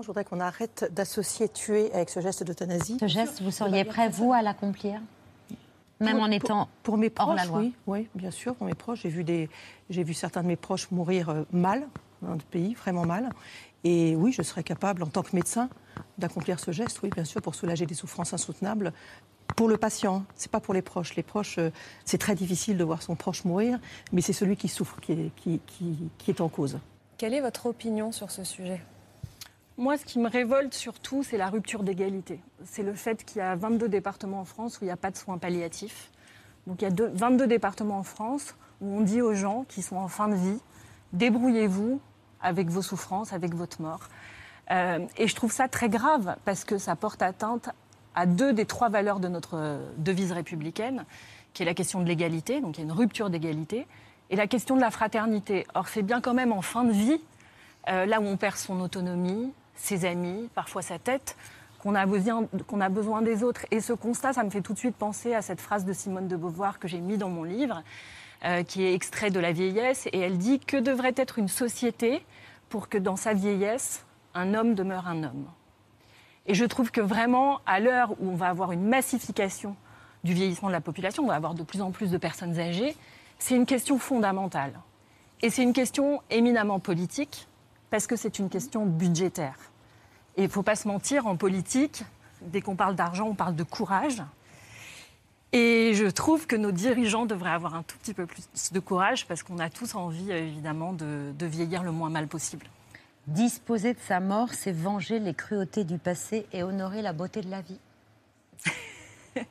Je 0.00 0.06
voudrais 0.06 0.24
qu'on 0.24 0.40
arrête 0.40 0.88
d'associer 0.92 1.48
tuer 1.48 1.92
avec 1.92 2.10
ce 2.10 2.20
geste 2.20 2.42
d'euthanasie. 2.44 2.96
Ce 3.00 3.06
geste, 3.06 3.42
vous 3.42 3.50
seriez 3.50 3.84
prêt, 3.84 4.08
vous, 4.08 4.32
à 4.32 4.40
l'accomplir? 4.40 5.00
Même 6.00 6.18
en 6.18 6.30
étant 6.30 6.68
pour, 6.82 6.96
mes 6.96 7.10
proches, 7.10 7.28
hors 7.28 7.34
la 7.34 7.44
loi. 7.44 7.58
Oui, 7.58 7.74
oui, 7.86 8.08
bien 8.14 8.30
sûr, 8.30 8.54
pour 8.54 8.66
mes 8.66 8.74
proches. 8.74 9.02
J'ai 9.02 9.08
vu, 9.08 9.24
des, 9.24 9.48
j'ai 9.90 10.02
vu 10.02 10.14
certains 10.14 10.42
de 10.42 10.48
mes 10.48 10.56
proches 10.56 10.90
mourir 10.90 11.28
euh, 11.28 11.44
mal 11.52 11.86
dans 12.22 12.30
notre 12.30 12.46
pays, 12.46 12.74
vraiment 12.74 13.06
mal. 13.06 13.30
Et 13.84 14.14
oui, 14.16 14.32
je 14.32 14.42
serais 14.42 14.62
capable, 14.62 15.02
en 15.02 15.06
tant 15.06 15.22
que 15.22 15.34
médecin, 15.34 15.68
d'accomplir 16.18 16.60
ce 16.60 16.70
geste, 16.70 17.00
oui, 17.02 17.10
bien 17.10 17.24
sûr, 17.24 17.40
pour 17.40 17.54
soulager 17.54 17.86
des 17.86 17.94
souffrances 17.94 18.32
insoutenables. 18.32 18.92
Pour 19.56 19.68
le 19.68 19.76
patient, 19.76 20.24
c'est 20.34 20.50
pas 20.50 20.60
pour 20.60 20.74
les 20.74 20.82
proches. 20.82 21.16
Les 21.16 21.22
proches, 21.22 21.58
euh, 21.58 21.70
c'est 22.04 22.18
très 22.18 22.34
difficile 22.34 22.76
de 22.76 22.84
voir 22.84 23.02
son 23.02 23.16
proche 23.16 23.44
mourir, 23.44 23.78
mais 24.12 24.20
c'est 24.20 24.32
celui 24.32 24.56
qui 24.56 24.68
souffre 24.68 25.00
qui 25.00 25.12
est, 25.12 25.30
qui, 25.36 25.60
qui 26.18 26.30
est 26.30 26.40
en 26.40 26.48
cause. 26.48 26.78
Quelle 27.18 27.34
est 27.34 27.40
votre 27.40 27.66
opinion 27.66 28.12
sur 28.12 28.30
ce 28.30 28.44
sujet? 28.44 28.80
Moi, 29.78 29.96
ce 29.96 30.04
qui 30.04 30.18
me 30.18 30.28
révolte 30.28 30.74
surtout, 30.74 31.22
c'est 31.22 31.36
la 31.36 31.48
rupture 31.48 31.82
d'égalité. 31.82 32.40
C'est 32.64 32.82
le 32.82 32.94
fait 32.94 33.24
qu'il 33.24 33.38
y 33.38 33.40
a 33.40 33.56
22 33.56 33.88
départements 33.88 34.40
en 34.40 34.44
France 34.44 34.78
où 34.80 34.84
il 34.84 34.86
n'y 34.86 34.92
a 34.92 34.96
pas 34.96 35.10
de 35.10 35.16
soins 35.16 35.38
palliatifs. 35.38 36.10
Donc 36.66 36.82
il 36.82 36.88
y 36.88 37.02
a 37.02 37.08
22 37.14 37.46
départements 37.46 37.98
en 37.98 38.02
France 38.02 38.54
où 38.80 38.96
on 38.96 39.00
dit 39.00 39.22
aux 39.22 39.34
gens 39.34 39.64
qui 39.68 39.82
sont 39.82 39.96
en 39.96 40.08
fin 40.08 40.28
de 40.28 40.34
vie, 40.34 40.60
débrouillez-vous 41.12 42.00
avec 42.42 42.68
vos 42.68 42.82
souffrances, 42.82 43.32
avec 43.32 43.54
votre 43.54 43.80
mort. 43.80 44.08
Euh, 44.70 45.06
et 45.16 45.26
je 45.26 45.34
trouve 45.34 45.52
ça 45.52 45.68
très 45.68 45.88
grave 45.88 46.36
parce 46.44 46.64
que 46.64 46.78
ça 46.78 46.96
porte 46.96 47.22
atteinte 47.22 47.70
à 48.14 48.26
deux 48.26 48.52
des 48.52 48.66
trois 48.66 48.88
valeurs 48.88 49.20
de 49.20 49.28
notre 49.28 49.80
devise 49.96 50.32
républicaine, 50.32 51.04
qui 51.54 51.62
est 51.62 51.66
la 51.66 51.74
question 51.74 52.00
de 52.00 52.06
l'égalité, 52.06 52.60
donc 52.60 52.76
il 52.76 52.80
y 52.80 52.84
a 52.84 52.84
une 52.84 52.96
rupture 52.96 53.30
d'égalité, 53.30 53.86
et 54.30 54.36
la 54.36 54.46
question 54.46 54.76
de 54.76 54.80
la 54.80 54.90
fraternité. 54.90 55.66
Or, 55.74 55.88
c'est 55.88 56.02
bien 56.02 56.20
quand 56.20 56.34
même 56.34 56.52
en 56.52 56.62
fin 56.62 56.84
de 56.84 56.92
vie, 56.92 57.20
euh, 57.88 58.06
là 58.06 58.20
où 58.20 58.24
on 58.24 58.36
perd 58.36 58.56
son 58.56 58.80
autonomie, 58.80 59.52
ses 59.80 60.04
amis, 60.04 60.48
parfois 60.54 60.82
sa 60.82 60.98
tête, 60.98 61.36
qu'on 61.80 61.94
a, 61.94 62.06
besoin, 62.06 63.22
des 63.22 63.42
autres. 63.42 63.64
Et 63.70 63.80
ce 63.80 63.92
constat, 63.92 64.34
ça 64.34 64.44
me 64.44 64.50
fait 64.50 64.60
tout 64.60 64.74
de 64.74 64.78
suite 64.78 64.96
penser 64.96 65.34
à 65.34 65.42
cette 65.42 65.60
phrase 65.60 65.84
de 65.84 65.92
Simone 65.92 66.28
de 66.28 66.36
Beauvoir 66.36 66.78
que 66.78 66.88
j'ai 66.88 67.00
mis 67.00 67.16
dans 67.16 67.30
mon 67.30 67.42
livre, 67.42 67.82
euh, 68.44 68.62
qui 68.62 68.84
est 68.84 68.94
extrait 68.94 69.30
de 69.30 69.40
La 69.40 69.52
vieillesse. 69.52 70.06
Et 70.12 70.18
elle 70.18 70.38
dit 70.38 70.60
Que 70.60 70.76
devrait 70.76 71.14
être 71.16 71.38
une 71.38 71.48
société 71.48 72.24
pour 72.68 72.88
que 72.88 72.98
dans 72.98 73.16
sa 73.16 73.32
vieillesse, 73.32 74.04
un 74.34 74.54
homme 74.54 74.74
demeure 74.74 75.08
un 75.08 75.24
homme? 75.24 75.46
Et 76.46 76.54
je 76.54 76.64
trouve 76.64 76.90
que 76.90 77.00
vraiment, 77.00 77.60
à 77.64 77.80
l'heure 77.80 78.12
où 78.20 78.30
on 78.30 78.36
va 78.36 78.48
avoir 78.48 78.72
une 78.72 78.86
massification 78.86 79.74
du 80.22 80.34
vieillissement 80.34 80.68
de 80.68 80.74
la 80.74 80.80
population, 80.80 81.24
on 81.24 81.28
va 81.28 81.34
avoir 81.34 81.54
de 81.54 81.62
plus 81.62 81.80
en 81.80 81.90
plus 81.92 82.10
de 82.10 82.18
personnes 82.18 82.58
âgées, 82.58 82.94
c'est 83.38 83.56
une 83.56 83.66
question 83.66 83.98
fondamentale. 83.98 84.72
Et 85.42 85.48
c'est 85.48 85.62
une 85.62 85.72
question 85.72 86.20
éminemment 86.28 86.78
politique, 86.78 87.48
parce 87.88 88.06
que 88.06 88.16
c'est 88.16 88.38
une 88.38 88.50
question 88.50 88.84
budgétaire. 88.84 89.69
Et 90.40 90.44
il 90.44 90.46
ne 90.46 90.52
faut 90.52 90.62
pas 90.62 90.74
se 90.74 90.88
mentir, 90.88 91.26
en 91.26 91.36
politique, 91.36 92.02
dès 92.40 92.62
qu'on 92.62 92.74
parle 92.74 92.94
d'argent, 92.94 93.26
on 93.26 93.34
parle 93.34 93.54
de 93.54 93.62
courage. 93.62 94.22
Et 95.52 95.92
je 95.92 96.06
trouve 96.06 96.46
que 96.46 96.56
nos 96.56 96.70
dirigeants 96.70 97.26
devraient 97.26 97.50
avoir 97.50 97.74
un 97.74 97.82
tout 97.82 97.98
petit 97.98 98.14
peu 98.14 98.24
plus 98.24 98.72
de 98.72 98.80
courage 98.80 99.26
parce 99.26 99.42
qu'on 99.42 99.58
a 99.58 99.68
tous 99.68 99.94
envie, 99.94 100.32
évidemment, 100.32 100.94
de, 100.94 101.34
vieillir 101.44 101.82
le 101.82 101.92
moins 101.92 102.08
mal 102.08 102.26
possible. 102.26 102.64
Disposer 103.26 103.92
de 103.92 103.98
sa 104.08 104.18
mort, 104.18 104.54
c'est 104.54 104.72
venger 104.72 105.18
les 105.18 105.34
cruautés 105.34 105.84
du 105.84 105.98
passé 105.98 106.46
et 106.54 106.62
honorer 106.62 107.02
la 107.02 107.12
beauté 107.12 107.42
de 107.42 107.50
la 107.50 107.60
vie. 107.60 107.78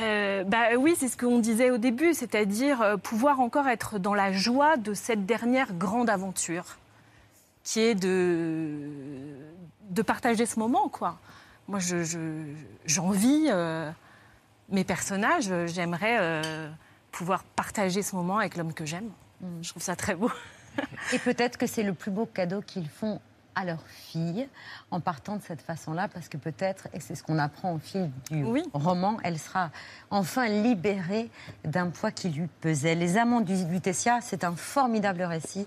Euh, 0.00 0.42
bah, 0.44 0.68
oui, 0.78 0.94
c'est 0.98 1.08
ce 1.08 1.18
qu'on 1.18 1.38
disait 1.38 1.70
au 1.70 1.76
début, 1.76 2.14
c'est-à-dire 2.14 2.80
euh, 2.80 2.96
pouvoir 2.96 3.40
encore 3.40 3.68
être 3.68 3.98
dans 3.98 4.14
la 4.14 4.32
joie 4.32 4.78
de 4.78 4.94
cette 4.94 5.26
dernière 5.26 5.74
grande 5.74 6.08
aventure 6.08 6.78
qui 7.64 7.80
est 7.80 7.94
de, 7.94 8.90
de 9.90 10.02
partager 10.02 10.46
ce 10.46 10.58
moment, 10.58 10.88
quoi. 10.88 11.18
Moi, 11.68 11.78
j'envie 12.86 13.46
je, 13.48 13.90
mes 14.68 14.84
personnages, 14.84 15.50
j'aimerais 15.66 16.42
pouvoir 17.12 17.44
partager 17.44 18.02
ce 18.02 18.16
moment 18.16 18.38
avec 18.38 18.56
l'homme 18.56 18.74
que 18.74 18.84
j'aime. 18.84 19.10
Mm. 19.40 19.62
Je 19.62 19.68
trouve 19.70 19.82
ça 19.82 19.96
très 19.96 20.14
beau. 20.14 20.30
Et 21.12 21.18
peut-être 21.18 21.58
que 21.58 21.66
c'est 21.66 21.82
le 21.82 21.92
plus 21.92 22.10
beau 22.10 22.26
cadeau 22.26 22.62
qu'ils 22.62 22.88
font 22.88 23.20
à 23.54 23.64
leur 23.64 23.82
fille 23.86 24.48
en 24.90 25.00
partant 25.00 25.36
de 25.36 25.42
cette 25.42 25.62
façon-là, 25.62 26.08
parce 26.08 26.28
que 26.28 26.36
peut-être, 26.36 26.88
et 26.92 27.00
c'est 27.00 27.14
ce 27.14 27.22
qu'on 27.22 27.38
apprend 27.38 27.72
au 27.74 27.78
fil 27.78 28.10
du 28.30 28.44
roman, 28.72 29.18
elle 29.22 29.38
sera 29.38 29.70
enfin 30.10 30.48
libérée 30.48 31.30
d'un 31.64 31.88
poids 31.88 32.10
qui 32.10 32.28
lui 32.28 32.48
pesait. 32.60 32.94
Les 32.94 33.16
Amants 33.16 33.40
du 33.40 33.54
Lutetia, 33.66 34.20
c'est 34.20 34.44
un 34.44 34.56
formidable 34.56 35.22
récit, 35.22 35.66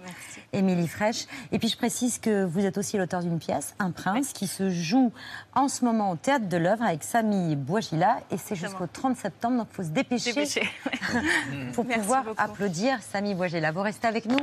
Émilie 0.53 0.87
Fraîche. 0.87 1.25
Et 1.51 1.59
puis 1.59 1.67
je 1.67 1.77
précise 1.77 2.19
que 2.19 2.43
vous 2.43 2.65
êtes 2.65 2.77
aussi 2.77 2.97
l'auteur 2.97 3.21
d'une 3.21 3.39
pièce, 3.39 3.75
Un 3.79 3.91
prince, 3.91 4.33
qui 4.33 4.47
se 4.47 4.69
joue 4.69 5.11
en 5.53 5.67
ce 5.67 5.85
moment 5.85 6.11
au 6.11 6.15
Théâtre 6.15 6.47
de 6.47 6.57
l'œuvre 6.57 6.83
avec 6.83 7.03
Samy 7.03 7.55
Bouagila, 7.55 8.19
et 8.31 8.37
c'est 8.37 8.55
jusqu'au 8.55 8.87
30 8.87 9.17
septembre, 9.17 9.57
donc 9.57 9.67
il 9.71 9.75
faut 9.75 9.83
se 9.83 9.89
dépêcher, 9.89 10.33
pour 11.73 11.85
pouvoir 11.85 12.25
applaudir 12.37 13.01
Samy 13.01 13.35
Bouagila. 13.35 13.71
Vous 13.71 13.81
restez 13.81 14.07
avec 14.07 14.25
nous 14.25 14.39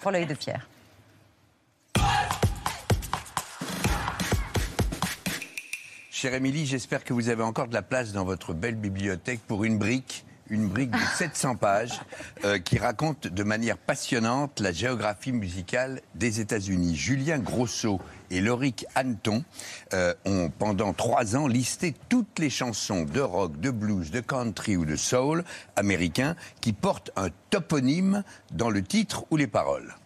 pour 0.00 0.10
l'œil 0.10 0.26
de 0.26 0.34
Pierre. 0.34 0.66
Chère 6.22 6.34
Émilie, 6.34 6.66
j'espère 6.66 7.02
que 7.02 7.12
vous 7.12 7.30
avez 7.30 7.42
encore 7.42 7.66
de 7.66 7.74
la 7.74 7.82
place 7.82 8.12
dans 8.12 8.24
votre 8.24 8.54
belle 8.54 8.76
bibliothèque 8.76 9.40
pour 9.48 9.64
une 9.64 9.76
brique 9.76 10.24
une 10.50 10.68
brique 10.68 10.92
de 10.92 11.04
700 11.16 11.56
pages 11.56 12.00
euh, 12.44 12.60
qui 12.60 12.78
raconte 12.78 13.26
de 13.26 13.42
manière 13.42 13.76
passionnante 13.76 14.60
la 14.60 14.70
géographie 14.70 15.32
musicale 15.32 16.00
des 16.14 16.40
États-Unis. 16.40 16.94
Julien 16.94 17.40
Grosso 17.40 18.00
et 18.30 18.40
Loric 18.40 18.86
Anton 18.94 19.42
euh, 19.94 20.14
ont 20.24 20.48
pendant 20.56 20.92
trois 20.92 21.34
ans 21.34 21.48
listé 21.48 21.92
toutes 22.08 22.38
les 22.38 22.50
chansons 22.50 23.02
de 23.02 23.20
rock, 23.20 23.58
de 23.58 23.72
blues, 23.72 24.12
de 24.12 24.20
country 24.20 24.76
ou 24.76 24.84
de 24.84 24.94
soul 24.94 25.42
américains 25.74 26.36
qui 26.60 26.72
portent 26.72 27.10
un 27.16 27.30
toponyme 27.50 28.22
dans 28.52 28.70
le 28.70 28.84
titre 28.84 29.24
ou 29.32 29.36
les 29.36 29.48
paroles. 29.48 29.96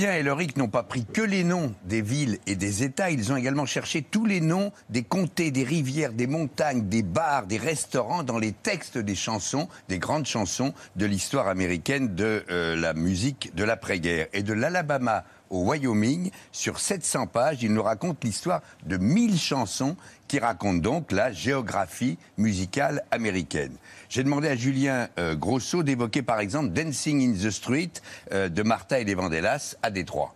Julien 0.00 0.14
et 0.14 0.22
Loric 0.22 0.56
n'ont 0.56 0.68
pas 0.68 0.82
pris 0.82 1.04
que 1.04 1.20
les 1.20 1.44
noms 1.44 1.74
des 1.84 2.00
villes 2.00 2.38
et 2.46 2.56
des 2.56 2.84
États, 2.84 3.10
ils 3.10 3.34
ont 3.34 3.36
également 3.36 3.66
cherché 3.66 4.00
tous 4.00 4.24
les 4.24 4.40
noms 4.40 4.72
des 4.88 5.02
comtés, 5.02 5.50
des 5.50 5.62
rivières, 5.62 6.14
des 6.14 6.26
montagnes, 6.26 6.88
des 6.88 7.02
bars, 7.02 7.44
des 7.44 7.58
restaurants 7.58 8.22
dans 8.22 8.38
les 8.38 8.52
textes 8.52 8.96
des 8.96 9.14
chansons, 9.14 9.68
des 9.90 9.98
grandes 9.98 10.24
chansons 10.24 10.72
de 10.96 11.04
l'histoire 11.04 11.48
américaine 11.48 12.14
de 12.14 12.46
euh, 12.50 12.76
la 12.76 12.94
musique 12.94 13.54
de 13.54 13.62
l'après-guerre. 13.62 14.28
Et 14.32 14.42
de 14.42 14.54
l'Alabama 14.54 15.22
au 15.50 15.64
Wyoming, 15.68 16.30
sur 16.50 16.80
700 16.80 17.26
pages, 17.26 17.62
il 17.62 17.74
nous 17.74 17.82
raconte 17.82 18.24
l'histoire 18.24 18.62
de 18.86 18.96
1000 18.96 19.38
chansons 19.38 19.96
qui 20.28 20.38
racontent 20.38 20.78
donc 20.78 21.12
la 21.12 21.30
géographie 21.30 22.16
musicale 22.38 23.04
américaine. 23.10 23.76
J'ai 24.10 24.24
demandé 24.24 24.48
à 24.48 24.56
Julien 24.56 25.08
euh, 25.20 25.36
Grosso 25.36 25.84
d'évoquer 25.84 26.22
par 26.22 26.40
exemple 26.40 26.70
Dancing 26.70 27.22
in 27.22 27.32
the 27.32 27.48
Street 27.48 27.92
euh, 28.32 28.48
de 28.48 28.64
Martha 28.64 28.98
et 28.98 29.04
les 29.04 29.14
Vandellas 29.14 29.76
à 29.84 29.92
Détroit. 29.92 30.34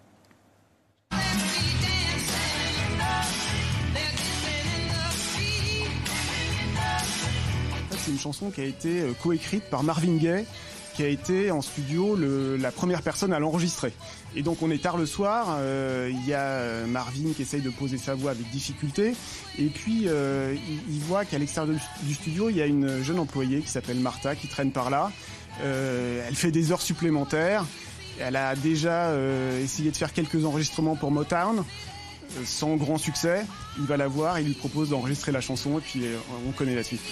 C'est 7.91 8.13
une 8.13 8.19
chanson 8.21 8.53
qui 8.53 8.61
a 8.61 8.65
été 8.65 9.01
euh, 9.01 9.13
coécrite 9.21 9.65
par 9.65 9.83
Marvin 9.83 10.19
Gaye, 10.19 10.47
qui 10.95 11.03
a 11.03 11.09
été 11.09 11.51
en 11.51 11.61
studio 11.61 12.17
la 12.59 12.71
première 12.71 13.03
personne 13.03 13.33
à 13.33 13.39
l'enregistrer. 13.39 13.93
Et 14.37 14.43
donc 14.43 14.63
on 14.63 14.71
est 14.71 14.83
tard 14.83 14.97
le 14.97 15.07
soir, 15.07 15.57
euh, 15.59 16.11
il 16.11 16.27
y 16.27 16.35
a 16.35 16.41
euh, 16.41 16.87
Marvin 16.87 17.33
qui 17.35 17.43
essaye 17.43 17.61
de 17.61 17.71
poser 17.71 17.99
sa 17.99 18.15
voix 18.15 18.33
avec 18.33 18.49
difficulté, 18.51 19.15
et 19.59 19.67
puis 19.67 20.05
euh, 20.07 20.55
il, 20.89 21.01
voit 21.01 21.25
qu'à 21.25 21.39
l'extérieur 21.39 21.77
du 22.03 22.15
studio, 22.15 22.51
il 22.51 22.57
y 22.57 22.63
a 22.63 22.67
une 22.67 23.03
jeune 23.03 23.19
employée 23.19 23.61
qui 23.61 23.69
s'appelle 23.69 23.99
Martha 23.99 24.35
qui 24.35 24.49
traîne 24.49 24.73
par 24.73 24.91
là. 24.91 25.13
elle 25.63 26.35
fait 26.35 26.51
des 26.51 26.73
heures 26.73 26.83
supplémentaires. 26.83 27.65
Elle 28.21 28.37
a 28.37 28.55
déjà 28.55 29.13
essayé 29.61 29.91
de 29.91 29.97
faire 29.97 30.13
quelques 30.13 30.45
enregistrements 30.45 30.95
pour 30.95 31.11
Motown, 31.11 31.65
sans 32.45 32.77
grand 32.77 32.97
succès. 32.97 33.45
Il 33.79 33.87
va 33.87 33.97
la 33.97 34.07
voir, 34.07 34.39
il 34.39 34.47
lui 34.47 34.55
propose 34.55 34.91
d'enregistrer 34.91 35.33
la 35.33 35.41
chanson, 35.41 35.79
et 35.79 35.83
puis 35.83 36.05
on 36.49 36.53
connaît 36.53 36.77
la 36.77 36.85
suite. 36.85 37.03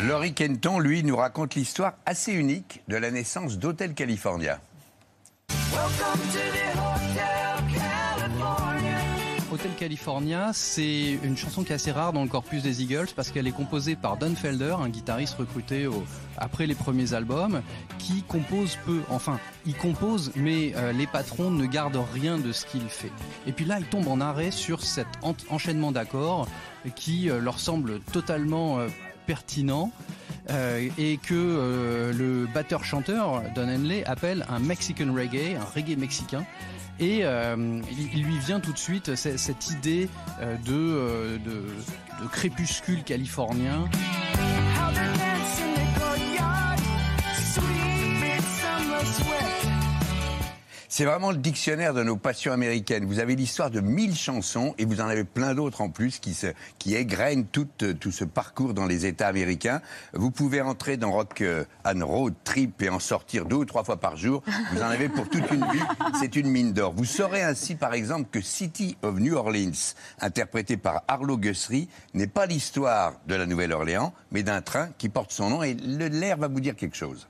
Laurie 0.00 0.32
Kenton, 0.32 0.78
lui, 0.78 1.02
nous 1.02 1.16
raconte 1.16 1.56
l'histoire 1.56 1.94
assez 2.06 2.32
unique 2.32 2.82
de 2.86 2.96
la 2.96 3.10
naissance 3.10 3.58
d'Hotel 3.58 3.94
California. 3.94 4.60
Hotel 9.50 9.72
California, 9.76 10.50
c'est 10.52 11.18
une 11.24 11.36
chanson 11.36 11.64
qui 11.64 11.72
est 11.72 11.74
assez 11.74 11.90
rare 11.90 12.12
dans 12.12 12.22
le 12.22 12.28
corpus 12.28 12.62
des 12.62 12.80
Eagles 12.80 13.08
parce 13.16 13.32
qu'elle 13.32 13.48
est 13.48 13.52
composée 13.52 13.96
par 13.96 14.16
Don 14.16 14.36
Felder, 14.36 14.76
un 14.78 14.88
guitariste 14.88 15.34
recruté 15.34 15.88
après 16.36 16.68
les 16.68 16.76
premiers 16.76 17.14
albums, 17.14 17.62
qui 17.98 18.22
compose 18.22 18.78
peu. 18.86 19.00
Enfin, 19.10 19.40
il 19.66 19.74
compose, 19.74 20.30
mais 20.36 20.74
euh, 20.76 20.92
les 20.92 21.08
patrons 21.08 21.50
ne 21.50 21.66
gardent 21.66 22.04
rien 22.14 22.38
de 22.38 22.52
ce 22.52 22.66
qu'il 22.66 22.88
fait. 22.88 23.10
Et 23.48 23.52
puis 23.52 23.64
là, 23.64 23.80
il 23.80 23.86
tombe 23.86 24.06
en 24.06 24.20
arrêt 24.20 24.52
sur 24.52 24.84
cet 24.84 25.08
enchaînement 25.50 25.90
d'accords 25.90 26.46
qui 26.94 27.28
euh, 27.28 27.40
leur 27.40 27.58
semble 27.58 28.00
totalement 28.12 28.78
euh, 28.78 28.86
pertinent 29.28 29.92
euh, 30.48 30.88
et 30.96 31.18
que 31.18 31.34
euh, 31.34 32.12
le 32.14 32.46
batteur-chanteur 32.46 33.42
Don 33.54 33.68
Henley 33.68 34.02
appelle 34.06 34.46
un 34.48 34.58
Mexican 34.58 35.12
reggae, 35.14 35.56
un 35.60 35.64
reggae 35.74 35.98
mexicain. 35.98 36.46
Et 36.98 37.20
euh, 37.22 37.80
il, 38.14 38.24
lui 38.24 38.38
vient 38.38 38.58
tout 38.58 38.72
de 38.72 38.78
suite 38.78 39.14
cette, 39.14 39.70
idée 39.70 40.08
de, 40.66 41.38
de 41.44 42.26
crépuscule 42.32 43.04
californien. 43.04 43.84
C'est 50.90 51.04
vraiment 51.04 51.32
le 51.32 51.36
dictionnaire 51.36 51.92
de 51.92 52.02
nos 52.02 52.16
passions 52.16 52.50
américaines. 52.50 53.04
Vous 53.04 53.18
avez 53.18 53.36
l'histoire 53.36 53.70
de 53.70 53.80
mille 53.80 54.16
chansons 54.16 54.74
et 54.78 54.86
vous 54.86 55.02
en 55.02 55.06
avez 55.06 55.24
plein 55.24 55.54
d'autres 55.54 55.82
en 55.82 55.90
plus 55.90 56.18
qui, 56.18 56.32
se, 56.32 56.46
qui 56.78 56.96
égrènent 56.96 57.44
tout, 57.44 57.68
euh, 57.82 57.92
tout 57.92 58.10
ce 58.10 58.24
parcours 58.24 58.72
dans 58.72 58.86
les 58.86 59.04
États 59.04 59.26
américains. 59.26 59.82
Vous 60.14 60.30
pouvez 60.30 60.62
entrer 60.62 60.96
dans 60.96 61.12
Rock 61.12 61.42
euh, 61.42 61.64
and 61.84 62.06
Road 62.06 62.32
Trip 62.42 62.80
et 62.80 62.88
en 62.88 63.00
sortir 63.00 63.44
deux 63.44 63.56
ou 63.56 63.64
trois 63.66 63.84
fois 63.84 63.98
par 63.98 64.16
jour. 64.16 64.42
Vous 64.72 64.80
en 64.80 64.86
avez 64.86 65.10
pour 65.10 65.28
toute 65.28 65.50
une 65.50 65.70
vie. 65.70 65.84
C'est 66.18 66.36
une 66.36 66.48
mine 66.48 66.72
d'or. 66.72 66.94
Vous 66.96 67.04
saurez 67.04 67.42
ainsi, 67.42 67.74
par 67.74 67.92
exemple, 67.92 68.28
que 68.32 68.40
City 68.40 68.96
of 69.02 69.20
New 69.20 69.34
Orleans, 69.34 69.94
interprété 70.22 70.78
par 70.78 71.02
Arlo 71.06 71.36
Guthrie, 71.36 71.90
n'est 72.14 72.26
pas 72.26 72.46
l'histoire 72.46 73.12
de 73.26 73.34
la 73.34 73.44
Nouvelle-Orléans, 73.44 74.14
mais 74.32 74.42
d'un 74.42 74.62
train 74.62 74.88
qui 74.96 75.10
porte 75.10 75.32
son 75.32 75.50
nom 75.50 75.62
et 75.62 75.74
l'air 75.74 76.38
va 76.38 76.48
vous 76.48 76.60
dire 76.60 76.76
quelque 76.76 76.96
chose. 76.96 77.28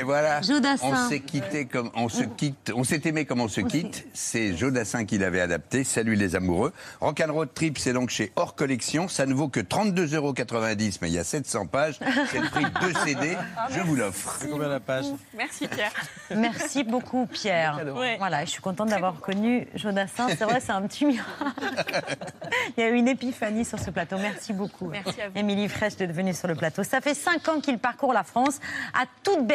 Et 0.00 0.02
voilà, 0.02 0.40
Jodassin. 0.40 0.86
on 0.86 1.08
s'est 1.10 1.20
quitté 1.20 1.66
comme 1.66 1.90
on 1.94 2.08
se 2.08 2.22
quitte, 2.22 2.72
on 2.74 2.84
s'est 2.84 3.02
aimé 3.04 3.26
comme 3.26 3.42
on 3.42 3.48
se 3.48 3.60
quitte. 3.60 4.06
C'est 4.14 4.56
Jodassin 4.56 5.04
qui 5.04 5.18
l'avait 5.18 5.42
adapté. 5.42 5.84
Salut 5.84 6.14
les 6.14 6.36
amoureux. 6.36 6.72
Rock'n'Roll 7.02 7.48
Trip, 7.52 7.76
c'est 7.76 7.92
donc 7.92 8.08
chez 8.08 8.32
Hors 8.34 8.54
Collection. 8.54 9.08
Ça 9.08 9.26
ne 9.26 9.34
vaut 9.34 9.48
que 9.48 9.60
32,90 9.60 10.16
euros, 10.16 10.34
mais 11.02 11.08
il 11.10 11.12
y 11.12 11.18
a 11.18 11.24
700 11.24 11.66
pages. 11.66 12.00
C'est 12.30 12.40
le 12.40 12.48
prix 12.48 12.64
de 12.64 12.80
deux 12.80 12.98
CD. 13.04 13.36
Je 13.68 13.80
vous 13.80 13.94
l'offre. 13.94 14.38
C'est 14.40 14.48
combien 14.48 14.68
la 14.68 14.80
page 14.80 15.04
Merci 15.36 15.68
Pierre. 15.68 15.92
Merci 16.34 16.82
beaucoup, 16.82 17.26
Pierre. 17.26 17.82
Ouais. 17.94 18.16
Voilà, 18.16 18.46
je 18.46 18.50
suis 18.52 18.62
contente 18.62 18.88
d'avoir 18.88 19.20
connu 19.20 19.68
Jodassin. 19.74 20.28
C'est 20.30 20.44
vrai, 20.44 20.60
c'est 20.60 20.72
un 20.72 20.80
petit 20.82 21.04
miracle. 21.04 21.28
Il 22.76 22.80
y 22.80 22.84
a 22.84 22.88
eu 22.88 22.94
une 22.94 23.08
épiphanie 23.08 23.66
sur 23.66 23.78
ce 23.78 23.90
plateau. 23.90 24.16
Merci 24.18 24.54
beaucoup. 24.54 24.86
Merci 24.86 25.20
à 25.20 25.28
vous. 25.28 25.38
Émilie 25.38 25.68
Fraîche 25.68 25.96
d'être 25.96 26.12
venue 26.12 26.32
sur 26.32 26.48
le 26.48 26.54
plateau. 26.54 26.84
Ça 26.84 27.02
fait 27.02 27.14
cinq 27.14 27.46
ans 27.48 27.60
qu'il 27.60 27.78
parcourt 27.78 28.14
la 28.14 28.24
France 28.24 28.60
à 28.94 29.04
toute 29.22 29.46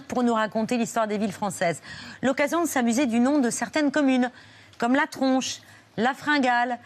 pour 0.00 0.22
nous 0.22 0.34
raconter 0.34 0.76
l'histoire 0.76 1.06
des 1.06 1.18
villes 1.18 1.32
françaises. 1.32 1.80
L'occasion 2.22 2.62
de 2.62 2.68
s'amuser 2.68 3.06
du 3.06 3.20
nom 3.20 3.38
de 3.38 3.50
certaines 3.50 3.90
communes, 3.90 4.30
comme 4.78 4.94
La 4.94 5.06
Tronche, 5.06 5.60
La 5.96 6.14
Fringale, 6.14 6.78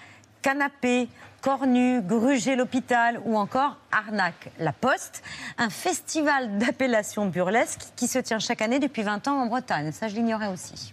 Canapé, 0.43 1.09
Cornu, 1.41 2.01
Gruget 2.03 2.57
l'Hôpital 2.57 3.21
ou 3.25 3.37
encore 3.37 3.77
Arnac 3.93 4.51
La 4.59 4.73
Poste, 4.73 5.23
un 5.57 5.71
festival 5.71 6.59
d'appellations 6.59 7.27
burlesques 7.27 7.87
qui 7.97 8.09
se 8.09 8.19
tient 8.19 8.39
chaque 8.39 8.63
année 8.63 8.79
depuis 8.79 9.03
20 9.03 9.29
ans 9.29 9.43
en 9.43 9.47
Bretagne. 9.47 9.93
Ça, 9.93 10.09
je 10.09 10.15
l'ignorais 10.17 10.49
aussi. 10.49 10.93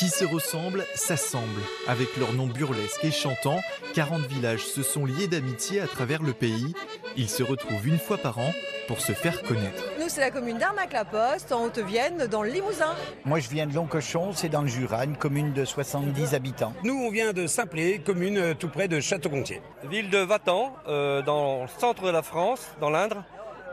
Qui 0.00 0.08
se 0.08 0.24
ressemblent, 0.24 0.86
s'assemblent. 0.94 1.44
Avec 1.86 2.16
leurs 2.16 2.32
noms 2.32 2.46
burlesques 2.46 3.04
et 3.04 3.10
chantants, 3.10 3.60
40 3.92 4.22
villages 4.22 4.64
se 4.64 4.82
sont 4.82 5.04
liés 5.04 5.28
d'amitié 5.28 5.82
à 5.82 5.86
travers 5.86 6.22
le 6.22 6.32
pays. 6.32 6.72
Ils 7.18 7.28
se 7.28 7.42
retrouvent 7.42 7.86
une 7.86 7.98
fois 7.98 8.16
par 8.16 8.38
an 8.38 8.50
pour 8.88 9.02
se 9.02 9.12
faire 9.12 9.42
connaître. 9.42 9.84
Nous, 10.00 10.08
c'est 10.08 10.22
la 10.22 10.30
commune 10.30 10.56
d'Arnac-la-Poste, 10.56 11.52
en 11.52 11.66
Haute-Vienne, 11.66 12.28
dans 12.28 12.42
le 12.42 12.48
Limousin. 12.48 12.94
Moi, 13.26 13.40
je 13.40 13.50
viens 13.50 13.66
de 13.66 13.74
Longcochon, 13.74 14.32
c'est 14.32 14.48
dans 14.48 14.62
le 14.62 14.68
Jura, 14.68 15.04
une 15.04 15.18
commune 15.18 15.52
de 15.52 15.66
70 15.66 16.32
habitants. 16.32 16.72
Nous, 16.82 16.94
on 16.94 17.10
vient 17.10 17.34
de 17.34 17.46
Saint-Plé, 17.46 17.98
commune 17.98 18.38
euh, 18.38 18.54
tout 18.54 18.68
près 18.68 18.88
de 18.88 19.00
Château-Gontier. 19.00 19.60
Ville 19.84 20.08
de 20.08 20.16
Vatan, 20.16 20.74
euh, 20.88 21.20
dans 21.20 21.64
le 21.64 21.68
centre 21.78 22.04
de 22.04 22.10
la 22.10 22.22
France, 22.22 22.68
dans 22.80 22.88
l'Indre, 22.88 23.22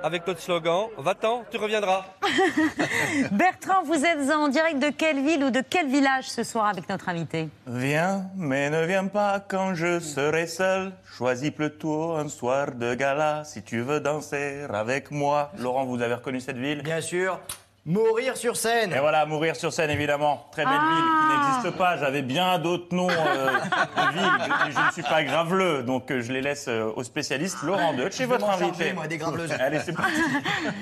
avec 0.04 0.25
notre 0.27 0.39
slogan 0.39 0.88
Vatan, 0.98 1.44
tu 1.50 1.58
reviendras. 1.58 2.06
Bertrand, 3.32 3.84
vous 3.84 4.06
êtes 4.06 4.30
en 4.32 4.48
direct 4.48 4.80
de 4.80 4.89
quelle 4.89 5.24
ville 5.24 5.44
ou 5.44 5.50
de 5.50 5.62
quel 5.68 5.88
village 5.88 6.30
ce 6.30 6.44
soir 6.44 6.68
avec 6.68 6.88
notre 6.89 7.10
invité? 7.10 7.50
Viens, 7.66 8.25
mais 8.36 8.70
ne 8.70 8.86
viens 8.86 9.08
pas 9.08 9.39
quand 9.39 9.74
je 9.75 10.00
serai 10.00 10.48
seul. 10.48 10.92
Choisis 11.18 11.51
plutôt 11.51 12.13
un 12.13 12.30
soir 12.30 12.72
de 12.74 12.94
gala 12.96 13.44
si 13.44 13.63
tu 13.63 13.82
veux 13.82 14.00
danser 14.00 14.66
avec 14.70 15.12
moi. 15.12 15.51
Laurent, 15.58 15.86
vous 15.86 16.01
avez 16.01 16.16
reconnu 16.16 16.39
cette 16.39 16.58
ville? 16.58 16.82
Bien 16.84 17.01
sûr, 17.01 17.39
mourir 17.88 18.38
sur 18.38 18.56
scène. 18.58 18.94
Et 18.94 19.00
voilà, 19.00 19.25
mourir 19.25 19.56
sur 19.56 19.72
scène, 19.74 19.89
évidemment. 19.89 20.46
Très 20.51 20.65
belle 20.65 20.74
Ah. 20.77 20.94
ville 20.94 21.03
qui 21.41 21.56
n'existe 21.58 21.77
pas. 21.77 21.98
J'avais 21.98 22.22
bien 22.22 22.60
d'autres 22.60 22.94
noms 22.94 23.10
euh, 23.10 23.48
de 23.53 24.13
villes, 24.13 24.32
mais 24.65 24.72
je 24.72 24.86
ne 24.88 24.91
suis 24.91 25.03
pas 25.03 25.24
graveleux, 25.24 25.82
donc 25.84 26.12
euh, 26.12 26.22
je 26.22 26.32
les 26.34 26.41
laisse 26.41 26.67
euh, 26.67 26.91
aux 26.96 27.03
spécialistes. 27.03 27.63
Laurent 27.63 27.94
Deutsch, 27.94 28.12
Je 28.13 28.17
chez 28.17 28.25
votre 28.25 28.48
invité. 28.50 28.65
charger, 28.77 28.94
moi, 28.94 29.08
des 29.08 29.17
graveleuses. 29.17 29.51
Allez, 29.60 29.79
c'est 29.79 29.94
parti. 29.94 30.22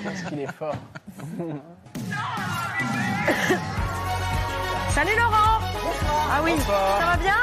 Parce 0.04 0.22
qu'il 0.22 0.40
est 0.40 0.52
fort. 0.52 0.74
Salut 4.90 5.16
Laurent 5.16 5.55
Ah 6.28 6.40
oui, 6.44 6.52
Bonsoir. 6.56 6.98
ça 7.00 7.06
va 7.06 7.16
bien 7.16 7.34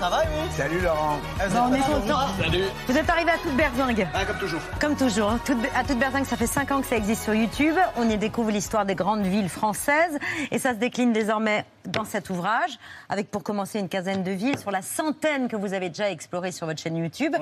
Ça 0.00 0.08
va, 0.08 0.18
oui 0.22 0.50
Salut 0.56 0.80
Laurent. 0.80 1.18
Bon, 1.50 1.58
on 1.70 1.74
est 1.74 1.80
content. 1.80 2.18
Salut. 2.40 2.64
Vous 2.88 2.96
êtes 2.96 3.10
arrivé 3.10 3.30
à 3.30 3.38
toute 3.38 3.54
berzingue 3.56 4.08
Ah, 4.14 4.24
comme 4.24 4.38
toujours. 4.38 4.60
Comme 4.80 4.96
toujours. 4.96 5.32
Toute- 5.44 5.58
à 5.74 5.84
toute 5.84 5.98
berzingue, 5.98 6.24
ça 6.24 6.36
fait 6.36 6.46
5 6.46 6.70
ans 6.72 6.80
que 6.80 6.86
ça 6.86 6.96
existe 6.96 7.24
sur 7.24 7.34
YouTube. 7.34 7.74
On 7.96 8.08
y 8.08 8.16
découvre 8.16 8.50
l'histoire 8.50 8.84
des 8.84 8.94
grandes 8.94 9.24
villes 9.26 9.48
françaises 9.48 10.18
et 10.50 10.58
ça 10.58 10.70
se 10.70 10.76
décline 10.78 11.12
désormais 11.12 11.64
dans 11.86 12.04
cet 12.04 12.30
ouvrage, 12.30 12.78
avec 13.08 13.30
pour 13.30 13.42
commencer 13.42 13.78
une 13.78 13.88
quinzaine 13.88 14.22
de 14.22 14.30
villes 14.30 14.58
sur 14.58 14.70
la 14.70 14.82
centaine 14.82 15.48
que 15.48 15.56
vous 15.56 15.74
avez 15.74 15.88
déjà 15.88 16.10
explorées 16.10 16.52
sur 16.52 16.66
votre 16.66 16.80
chaîne 16.80 16.96
YouTube. 16.96 17.36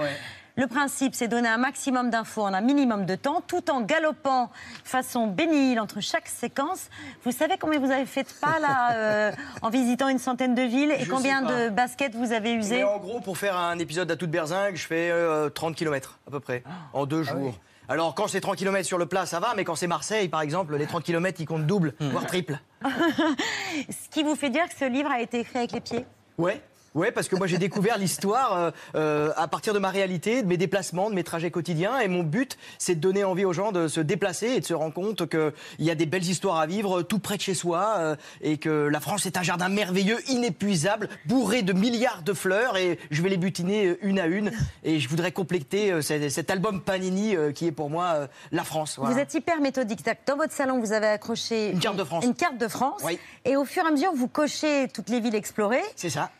Le 0.56 0.66
principe, 0.66 1.14
c'est 1.14 1.28
donner 1.28 1.48
un 1.48 1.56
maximum 1.56 2.10
d'infos 2.10 2.42
en 2.42 2.52
un 2.52 2.60
minimum 2.60 3.06
de 3.06 3.14
temps, 3.14 3.42
tout 3.46 3.70
en 3.70 3.80
galopant 3.80 4.50
façon 4.84 5.26
bénille 5.26 5.80
entre 5.80 6.00
chaque 6.00 6.28
séquence. 6.28 6.90
Vous 7.24 7.32
savez 7.32 7.56
combien 7.58 7.78
vous 7.78 7.90
avez 7.90 8.04
fait 8.04 8.24
de 8.24 8.40
pas 8.40 8.58
là 8.58 8.92
euh, 8.94 9.32
en 9.62 9.70
visitant 9.70 10.08
une 10.08 10.18
centaine 10.18 10.54
de 10.54 10.62
villes 10.62 10.90
et 10.90 11.04
Je 11.04 11.10
combien 11.10 11.40
de 11.40 11.70
baskets 11.70 12.14
vous 12.14 12.32
avez 12.32 12.52
usé 12.52 12.78
Mais 12.78 12.84
en 12.84 12.98
gros, 12.98 13.20
pour 13.20 13.38
faire 13.38 13.56
un 13.56 13.78
épisode 13.78 14.10
à 14.10 14.16
toute 14.16 14.30
berzingue, 14.30 14.76
je 14.76 14.86
fais 14.86 15.10
euh, 15.10 15.48
30 15.48 15.74
km 15.74 16.18
à 16.28 16.30
peu 16.30 16.40
près, 16.40 16.62
en 16.92 17.06
deux 17.06 17.22
jours. 17.22 17.58
Alors 17.92 18.14
quand 18.14 18.26
c'est 18.26 18.40
30 18.40 18.56
km 18.56 18.86
sur 18.86 18.96
le 18.96 19.04
plat, 19.04 19.26
ça 19.26 19.38
va, 19.38 19.52
mais 19.54 19.64
quand 19.64 19.74
c'est 19.74 19.86
Marseille, 19.86 20.26
par 20.30 20.40
exemple, 20.40 20.74
les 20.76 20.86
30 20.86 21.04
km, 21.04 21.38
ils 21.42 21.44
comptent 21.44 21.66
double, 21.66 21.92
voire 22.00 22.24
triple. 22.26 22.58
Ce 22.86 24.08
qui 24.10 24.22
vous 24.22 24.34
fait 24.34 24.48
dire 24.48 24.66
que 24.66 24.74
ce 24.74 24.86
livre 24.86 25.10
a 25.10 25.20
été 25.20 25.40
écrit 25.40 25.58
avec 25.58 25.72
les 25.72 25.80
pieds? 25.82 26.06
Ouais. 26.38 26.62
Ouais, 26.94 27.10
parce 27.10 27.28
que 27.28 27.36
moi 27.36 27.46
j'ai 27.46 27.56
découvert 27.58 27.96
l'histoire 27.96 28.56
euh, 28.56 28.70
euh, 28.96 29.32
à 29.36 29.48
partir 29.48 29.72
de 29.72 29.78
ma 29.78 29.88
réalité, 29.88 30.42
de 30.42 30.46
mes 30.46 30.58
déplacements, 30.58 31.08
de 31.08 31.14
mes 31.14 31.24
trajets 31.24 31.50
quotidiens. 31.50 31.98
Et 32.00 32.08
mon 32.08 32.22
but, 32.22 32.58
c'est 32.78 32.94
de 32.96 33.00
donner 33.00 33.24
envie 33.24 33.44
aux 33.46 33.52
gens 33.54 33.72
de 33.72 33.88
se 33.88 34.00
déplacer 34.00 34.48
et 34.48 34.60
de 34.60 34.66
se 34.66 34.74
rendre 34.74 34.92
compte 34.92 35.26
qu'il 35.28 35.52
y 35.78 35.90
a 35.90 35.94
des 35.94 36.04
belles 36.06 36.26
histoires 36.28 36.58
à 36.58 36.66
vivre 36.66 37.00
tout 37.02 37.18
près 37.18 37.36
de 37.36 37.42
chez 37.42 37.54
soi. 37.54 37.94
euh, 37.98 38.16
et 38.42 38.58
que 38.58 38.88
la 38.88 39.00
France 39.00 39.24
est 39.24 39.36
un 39.38 39.42
jardin 39.42 39.68
merveilleux, 39.70 40.18
inépuisable, 40.28 41.08
bourré 41.26 41.62
de 41.62 41.72
milliards 41.72 42.22
de 42.22 42.32
fleurs. 42.34 42.76
Et 42.76 42.98
je 43.10 43.22
vais 43.22 43.30
les 43.30 43.36
butiner 43.38 43.86
euh, 43.86 43.98
une 44.02 44.18
à 44.18 44.26
une. 44.26 44.52
Et 44.84 45.00
je 45.00 45.08
voudrais 45.08 45.32
compléter 45.32 45.92
euh, 45.92 46.02
cet, 46.02 46.30
cet 46.30 46.50
album 46.50 46.82
Panini 46.82 47.34
euh, 47.36 47.52
qui 47.52 47.66
est 47.66 47.72
pour 47.72 47.88
moi 47.88 48.12
euh, 48.14 48.26
la 48.50 48.64
France. 48.64 48.96
Voilà. 48.98 49.14
Vous 49.14 49.20
êtes 49.20 49.32
hyper 49.32 49.60
méthodique. 49.60 50.00
Dans 50.26 50.36
votre 50.36 50.52
salon, 50.52 50.78
vous 50.80 50.92
avez 50.92 51.06
accroché 51.06 51.70
Une 51.70 51.78
carte 51.80 51.96
de 51.96 52.04
France. 52.04 52.24
Une 52.24 52.34
carte 52.34 52.58
de 52.58 52.68
France. 52.68 53.00
Oui. 53.04 53.18
Et 53.46 53.56
au 53.56 53.64
fur 53.64 53.82
et 53.84 53.88
à 53.88 53.90
mesure, 53.90 54.12
vous 54.14 54.28
cochez 54.28 54.88
toutes 54.92 55.08
les 55.08 55.20
villes 55.20 55.34
explorées. 55.34 55.80
C'est 55.96 56.10
ça. 56.10 56.30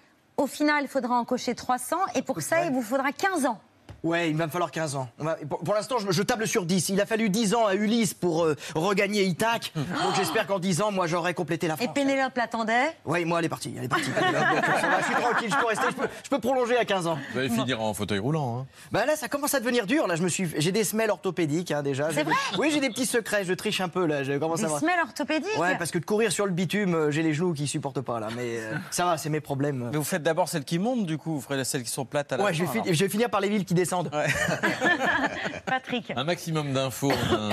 Au 0.43 0.49
final, 0.49 0.83
il 0.83 0.89
faudra 0.89 1.15
en 1.15 1.25
cocher 1.25 1.55
300. 1.55 1.97
Et 2.17 2.23
pour 2.23 2.43
ça, 2.43 2.65
il 2.65 2.73
vous 2.73 2.83
faudra 2.83 3.13
15 3.13 3.47
ans. 3.47 3.61
Ouais, 4.03 4.31
il 4.31 4.37
va 4.37 4.47
me 4.47 4.51
falloir 4.51 4.71
15 4.73 4.97
ans. 4.97 5.09
On 5.21 5.25
va- 5.25 5.37
Pour, 5.49 5.61
pour 5.61 5.75
l'instant, 5.75 5.97
je, 5.99 6.11
je 6.11 6.23
table 6.23 6.49
sur 6.49 6.67
10. 6.67 6.89
Il 6.89 7.01
a 7.01 7.07
fallu 7.07 7.29
10 7.31 7.55
ans 7.55 7.67
à 7.67 7.75
Ulysse 7.77 8.15
pour 8.15 8.45
euh, 8.45 8.57
regagner 8.75 9.23
Ithaque. 9.25 9.73
Donc 9.77 10.15
j'espère 10.17 10.47
qu'en 10.49 10.59
10 10.59 10.83
ans, 10.83 10.91
moi, 10.91 11.07
j'aurai 11.07 11.35
complété 11.35 11.69
la 11.69 11.75
Et 11.75 11.77
France. 11.85 11.95
Pénélope 11.95 12.37
l'attendait? 12.37 12.97
Oui, 13.05 13.25
moi, 13.25 13.39
elle 13.39 13.45
est 13.45 13.49
partie. 13.49 13.73
Elle 13.79 13.85
est 13.85 13.89
partie. 13.89 14.11
Pénélope. 14.11 14.41
Donc, 14.55 14.65
ça 14.81 14.89
va, 14.89 14.99
je 15.01 15.05
suis 15.05 15.15
tranquille, 15.23 15.51
je 15.53 15.57
peux 15.61 15.67
rester, 15.67 15.87
je 15.91 15.95
peux, 15.95 16.09
je 16.25 16.29
peux 16.31 16.39
prolonger 16.41 16.77
à 16.77 16.85
15 16.85 17.07
ans. 17.07 17.19
Vous 17.33 17.39
allez 17.39 17.49
finir 17.49 17.81
en 17.81 17.95
fauteuil 17.95 18.19
roulant. 18.19 18.59
Hein. 18.61 18.67
Bah 18.91 19.07
là, 19.07 19.15
ça 19.15 19.29
commence 19.29 19.55
à 19.55 19.61
devenir 19.61 19.87
dur. 19.87 20.07
Là, 20.09 20.17
je 20.17 20.23
me 20.25 20.29
suis, 20.29 20.49
j'ai 20.59 20.73
des 20.73 20.83
semelles 20.85 21.11
orthopédiques 21.11 21.71
hein, 21.71 21.83
déjà. 21.85 22.11
C'est 22.13 22.25
vrai? 22.25 22.35
Oui, 22.59 22.71
j'ai 22.73 22.81
des 22.81 22.89
petits 22.91 23.07
secrets. 23.07 23.45
Je 23.45 23.53
triche 23.55 23.81
un 23.81 23.89
peu 23.89 24.05
là. 24.07 24.25
Je 24.25 24.33
commence 24.39 24.59
Des 24.59 24.65
à 24.65 24.69
voir. 24.69 24.81
semelles 24.81 25.01
orthopédiques? 25.05 25.59
Ouais, 25.59 25.77
parce 25.79 25.93
que 25.93 25.99
de 25.99 26.05
courir 26.05 26.33
sur 26.33 26.47
le 26.47 26.53
bitume, 26.53 26.95
euh, 26.95 27.11
j'ai 27.13 27.23
les 27.23 27.35
genoux 27.35 27.53
qui 27.55 27.69
supportent 27.69 28.01
pas 28.01 28.19
là. 28.19 28.29
Mais 28.37 28.57
euh, 28.59 28.75
ça 28.91 29.05
va, 29.05 29.17
c'est 29.17 29.31
mes 29.31 29.41
problèmes. 29.41 29.91
Mais 29.93 29.97
vous 29.99 30.03
faites 30.05 30.25
d'abord 30.25 30.49
celles 30.49 30.65
qui 30.65 30.81
montent, 30.81 31.07
du 31.07 31.19
coup, 31.19 31.35
vous 31.35 31.41
ferez 31.41 31.63
celles 31.65 31.85
qui 31.85 31.91
sont 31.91 32.05
plates 32.05 32.33
à 32.33 32.37
la 32.37 32.43
Ouais, 32.45 32.51
fin. 32.53 32.59
je 32.59 32.65
vais, 32.65 32.71
alors. 32.71 32.85
fi- 32.87 32.95
je 32.95 33.05
vais 33.05 33.09
finir 33.11 33.31
par 33.31 33.41
les 33.41 33.49
villes 33.49 33.65
qui 33.65 33.75
descendent. 33.75 33.92
Patrick. 35.67 36.13
Un 36.17 36.25
maximum 36.25 36.73
d'infos, 36.73 37.13
un 37.13 37.51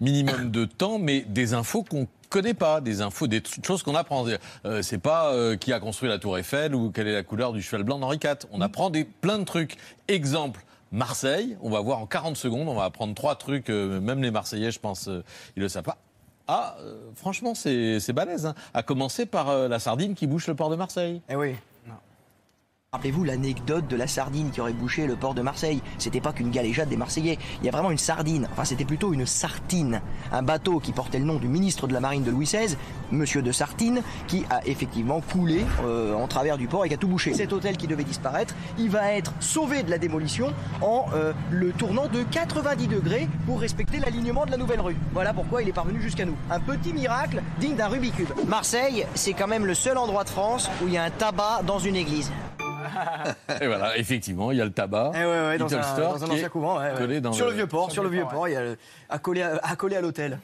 minimum 0.00 0.50
de 0.50 0.64
temps, 0.64 0.98
mais 0.98 1.20
des 1.20 1.54
infos 1.54 1.82
qu'on 1.82 2.06
connaît 2.28 2.54
pas, 2.54 2.80
des 2.80 3.00
infos, 3.00 3.26
des 3.26 3.42
choses 3.64 3.82
qu'on 3.82 3.94
apprend. 3.94 4.26
Euh, 4.64 4.82
c'est 4.82 4.98
pas 4.98 5.32
euh, 5.32 5.56
qui 5.56 5.72
a 5.72 5.80
construit 5.80 6.08
la 6.08 6.18
Tour 6.18 6.38
Eiffel 6.38 6.74
ou 6.74 6.90
quelle 6.90 7.08
est 7.08 7.14
la 7.14 7.22
couleur 7.22 7.52
du 7.52 7.62
cheval 7.62 7.84
blanc 7.84 7.98
d'Henri 7.98 8.18
IV. 8.22 8.48
On 8.52 8.60
apprend 8.60 8.90
des, 8.90 9.04
plein 9.04 9.38
de 9.38 9.44
trucs. 9.44 9.76
Exemple. 10.08 10.60
Marseille, 10.90 11.56
on 11.60 11.70
va 11.70 11.80
voir 11.80 11.98
en 11.98 12.06
40 12.06 12.36
secondes, 12.36 12.66
on 12.66 12.74
va 12.74 12.84
apprendre 12.84 13.14
trois 13.14 13.36
trucs, 13.36 13.68
euh, 13.68 14.00
même 14.00 14.22
les 14.22 14.30
Marseillais, 14.30 14.70
je 14.70 14.80
pense, 14.80 15.08
euh, 15.08 15.22
ils 15.54 15.60
le 15.60 15.68
savent 15.68 15.84
pas. 15.84 15.98
Ah, 16.50 16.76
euh, 16.80 16.96
franchement, 17.14 17.54
c'est 17.54 18.00
c'est 18.00 18.14
balèze. 18.14 18.46
Hein. 18.46 18.54
À 18.72 18.82
commencer 18.82 19.26
par 19.26 19.50
euh, 19.50 19.68
la 19.68 19.78
sardine 19.78 20.14
qui 20.14 20.26
bouche 20.26 20.46
le 20.46 20.54
port 20.54 20.70
de 20.70 20.76
Marseille. 20.76 21.20
Eh 21.28 21.36
oui. 21.36 21.54
Rappelez-vous 22.94 23.22
l'anecdote 23.22 23.86
de 23.86 23.96
la 23.96 24.06
sardine 24.06 24.50
qui 24.50 24.62
aurait 24.62 24.72
bouché 24.72 25.06
le 25.06 25.14
port 25.14 25.34
de 25.34 25.42
Marseille. 25.42 25.82
C'était 25.98 26.22
pas 26.22 26.32
qu'une 26.32 26.50
galéjade 26.50 26.88
des 26.88 26.96
Marseillais. 26.96 27.36
Il 27.60 27.66
y 27.66 27.68
a 27.68 27.70
vraiment 27.70 27.90
une 27.90 27.98
sardine. 27.98 28.48
Enfin, 28.50 28.64
c'était 28.64 28.86
plutôt 28.86 29.12
une 29.12 29.26
sartine. 29.26 30.00
Un 30.32 30.40
bateau 30.40 30.80
qui 30.80 30.92
portait 30.92 31.18
le 31.18 31.26
nom 31.26 31.34
du 31.34 31.48
ministre 31.48 31.86
de 31.86 31.92
la 31.92 32.00
Marine 32.00 32.22
de 32.22 32.30
Louis 32.30 32.46
XVI, 32.46 32.78
Monsieur 33.12 33.42
de 33.42 33.52
Sartine, 33.52 34.00
qui 34.26 34.46
a 34.48 34.66
effectivement 34.66 35.20
coulé 35.20 35.66
euh, 35.84 36.14
en 36.14 36.26
travers 36.28 36.56
du 36.56 36.66
port 36.66 36.86
et 36.86 36.88
qui 36.88 36.94
a 36.94 36.96
tout 36.96 37.08
bouché. 37.08 37.34
Cet 37.34 37.52
hôtel 37.52 37.76
qui 37.76 37.88
devait 37.88 38.04
disparaître, 38.04 38.54
il 38.78 38.88
va 38.88 39.12
être 39.12 39.34
sauvé 39.38 39.82
de 39.82 39.90
la 39.90 39.98
démolition 39.98 40.54
en 40.80 41.04
euh, 41.12 41.34
le 41.50 41.72
tournant 41.72 42.08
de 42.08 42.22
90 42.22 42.86
degrés 42.86 43.28
pour 43.44 43.60
respecter 43.60 43.98
l'alignement 43.98 44.46
de 44.46 44.50
la 44.50 44.56
nouvelle 44.56 44.80
rue. 44.80 44.96
Voilà 45.12 45.34
pourquoi 45.34 45.60
il 45.60 45.68
est 45.68 45.72
parvenu 45.72 46.00
jusqu'à 46.00 46.24
nous. 46.24 46.36
Un 46.50 46.60
petit 46.60 46.94
miracle 46.94 47.42
digne 47.60 47.76
d'un 47.76 47.88
Rubik's 47.88 48.16
Cube. 48.16 48.30
Marseille, 48.46 49.04
c'est 49.14 49.34
quand 49.34 49.46
même 49.46 49.66
le 49.66 49.74
seul 49.74 49.98
endroit 49.98 50.24
de 50.24 50.30
France 50.30 50.70
où 50.82 50.86
il 50.86 50.94
y 50.94 50.96
a 50.96 51.04
un 51.04 51.10
tabac 51.10 51.64
dans 51.66 51.78
une 51.78 51.94
église. 51.94 52.32
Et 53.60 53.66
voilà, 53.66 53.96
effectivement, 53.98 54.50
il 54.52 54.58
y 54.58 54.60
a 54.60 54.64
le 54.64 54.72
tabac. 54.72 55.12
Eh 55.14 55.18
ouais, 55.18 55.24
ouais, 55.24 55.58
dans 55.58 55.66
Little 55.66 55.78
un, 55.78 55.82
Store 55.82 56.14
dans 56.18 56.24
un 56.24 56.26
qui 56.26 56.32
est 56.32 56.36
ancien 56.36 56.48
couvent. 56.48 56.78
ouais, 56.78 56.90
ouais. 56.92 56.98
collé 56.98 57.20
dans 57.20 57.32
sur 57.32 57.46
le, 57.46 57.52
vieux 57.52 57.66
port, 57.66 57.90
sur 57.90 58.02
le 58.02 58.08
vieux 58.08 58.24
port, 58.30 58.48
il 58.48 58.52
y 58.52 58.56
a 58.56 58.62
le- 58.62 58.78
accolé 59.08 59.42
à, 59.42 59.56
accolé 59.62 59.96
à 59.96 60.00
l'hôtel. 60.00 60.38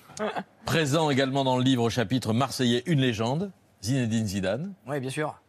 Présent 0.65 1.11
également 1.11 1.45
dans 1.45 1.57
le 1.59 1.63
livre 1.65 1.83
au 1.83 1.91
chapitre 1.91 2.33
Marseillais, 2.33 2.83
une 2.87 3.01
légende, 3.01 3.51
Zinedine 3.83 4.27
Zidane. 4.27 4.73
Oui, 4.87 5.01
bien 5.01 5.11
sûr. 5.11 5.41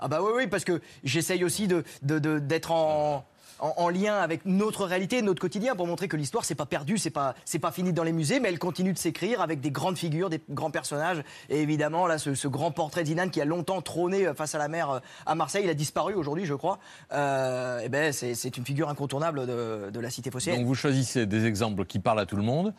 Ah 0.00 0.08
bah 0.08 0.18
oui, 0.22 0.32
oui, 0.36 0.46
parce 0.46 0.64
que 0.64 0.80
j'essaye 1.04 1.44
aussi 1.44 1.66
de, 1.68 1.84
de- 2.02 2.18
de- 2.18 2.38
d'être 2.38 2.72
en, 2.72 3.24
en, 3.60 3.74
en 3.76 3.88
lien 3.88 4.16
avec 4.16 4.44
notre 4.44 4.84
réalité, 4.84 5.22
notre 5.22 5.40
quotidien, 5.40 5.74
pour 5.74 5.86
montrer 5.86 6.08
que 6.08 6.16
l'histoire, 6.16 6.44
c'est 6.44 6.54
pas 6.54 6.66
perdu, 6.66 6.98
c'est 6.98 7.10
pas, 7.10 7.34
c'est 7.44 7.58
pas 7.58 7.72
fini 7.72 7.92
dans 7.92 8.04
les 8.04 8.12
musées, 8.12 8.40
mais 8.40 8.48
elle 8.48 8.58
continue 8.58 8.92
de 8.92 8.98
s'écrire 8.98 9.40
avec 9.40 9.60
des 9.60 9.70
grandes 9.70 9.98
figures, 9.98 10.30
des 10.30 10.40
grands 10.50 10.70
personnages. 10.70 11.22
Et 11.48 11.60
évidemment, 11.60 12.06
là, 12.06 12.18
ce, 12.18 12.34
ce 12.34 12.48
grand 12.48 12.70
portrait 12.70 13.04
d'Inan 13.04 13.28
qui 13.28 13.40
a 13.40 13.44
longtemps 13.44 13.82
trôné 13.82 14.26
euh, 14.26 14.34
face 14.34 14.54
à 14.54 14.58
la 14.58 14.68
mer 14.68 14.90
euh, 14.90 14.98
à 15.26 15.34
Marseille, 15.34 15.64
il 15.64 15.70
a 15.70 15.74
disparu 15.74 16.14
aujourd'hui, 16.14 16.44
je 16.46 16.54
crois. 16.54 16.78
Euh, 17.12 17.80
et 17.80 17.88
ben, 17.88 18.12
c'est, 18.12 18.56
une 18.56 18.64
figure 18.64 18.88
incontournable 18.88 19.46
de, 19.46 19.90
de 19.90 20.00
la 20.00 20.10
cité 20.10 20.30
phocéenne. 20.30 20.58
Donc 20.58 20.66
vous 20.66 20.74
choisissez 20.74 21.26
des 21.26 21.46
exemples 21.46 21.84
qui 21.84 21.98
parlent 21.98 22.20
à 22.20 22.26
tout 22.26 22.36
le 22.36 22.42
monde, 22.42 22.74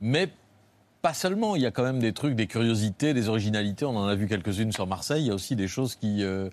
mais 0.00 0.30
pas 1.02 1.14
seulement. 1.14 1.56
Il 1.56 1.62
y 1.62 1.66
a 1.66 1.70
quand 1.70 1.82
même 1.82 1.98
des 1.98 2.12
trucs, 2.12 2.34
des 2.34 2.46
curiosités, 2.46 3.14
des 3.14 3.28
originalités. 3.28 3.84
On 3.84 3.96
en 3.96 4.06
a 4.06 4.14
vu 4.14 4.26
quelques-unes 4.26 4.72
sur 4.72 4.86
Marseille. 4.86 5.22
Il 5.22 5.28
y 5.28 5.30
a 5.30 5.34
aussi 5.34 5.56
des 5.56 5.68
choses 5.68 5.94
qui, 5.94 6.22
euh, 6.22 6.48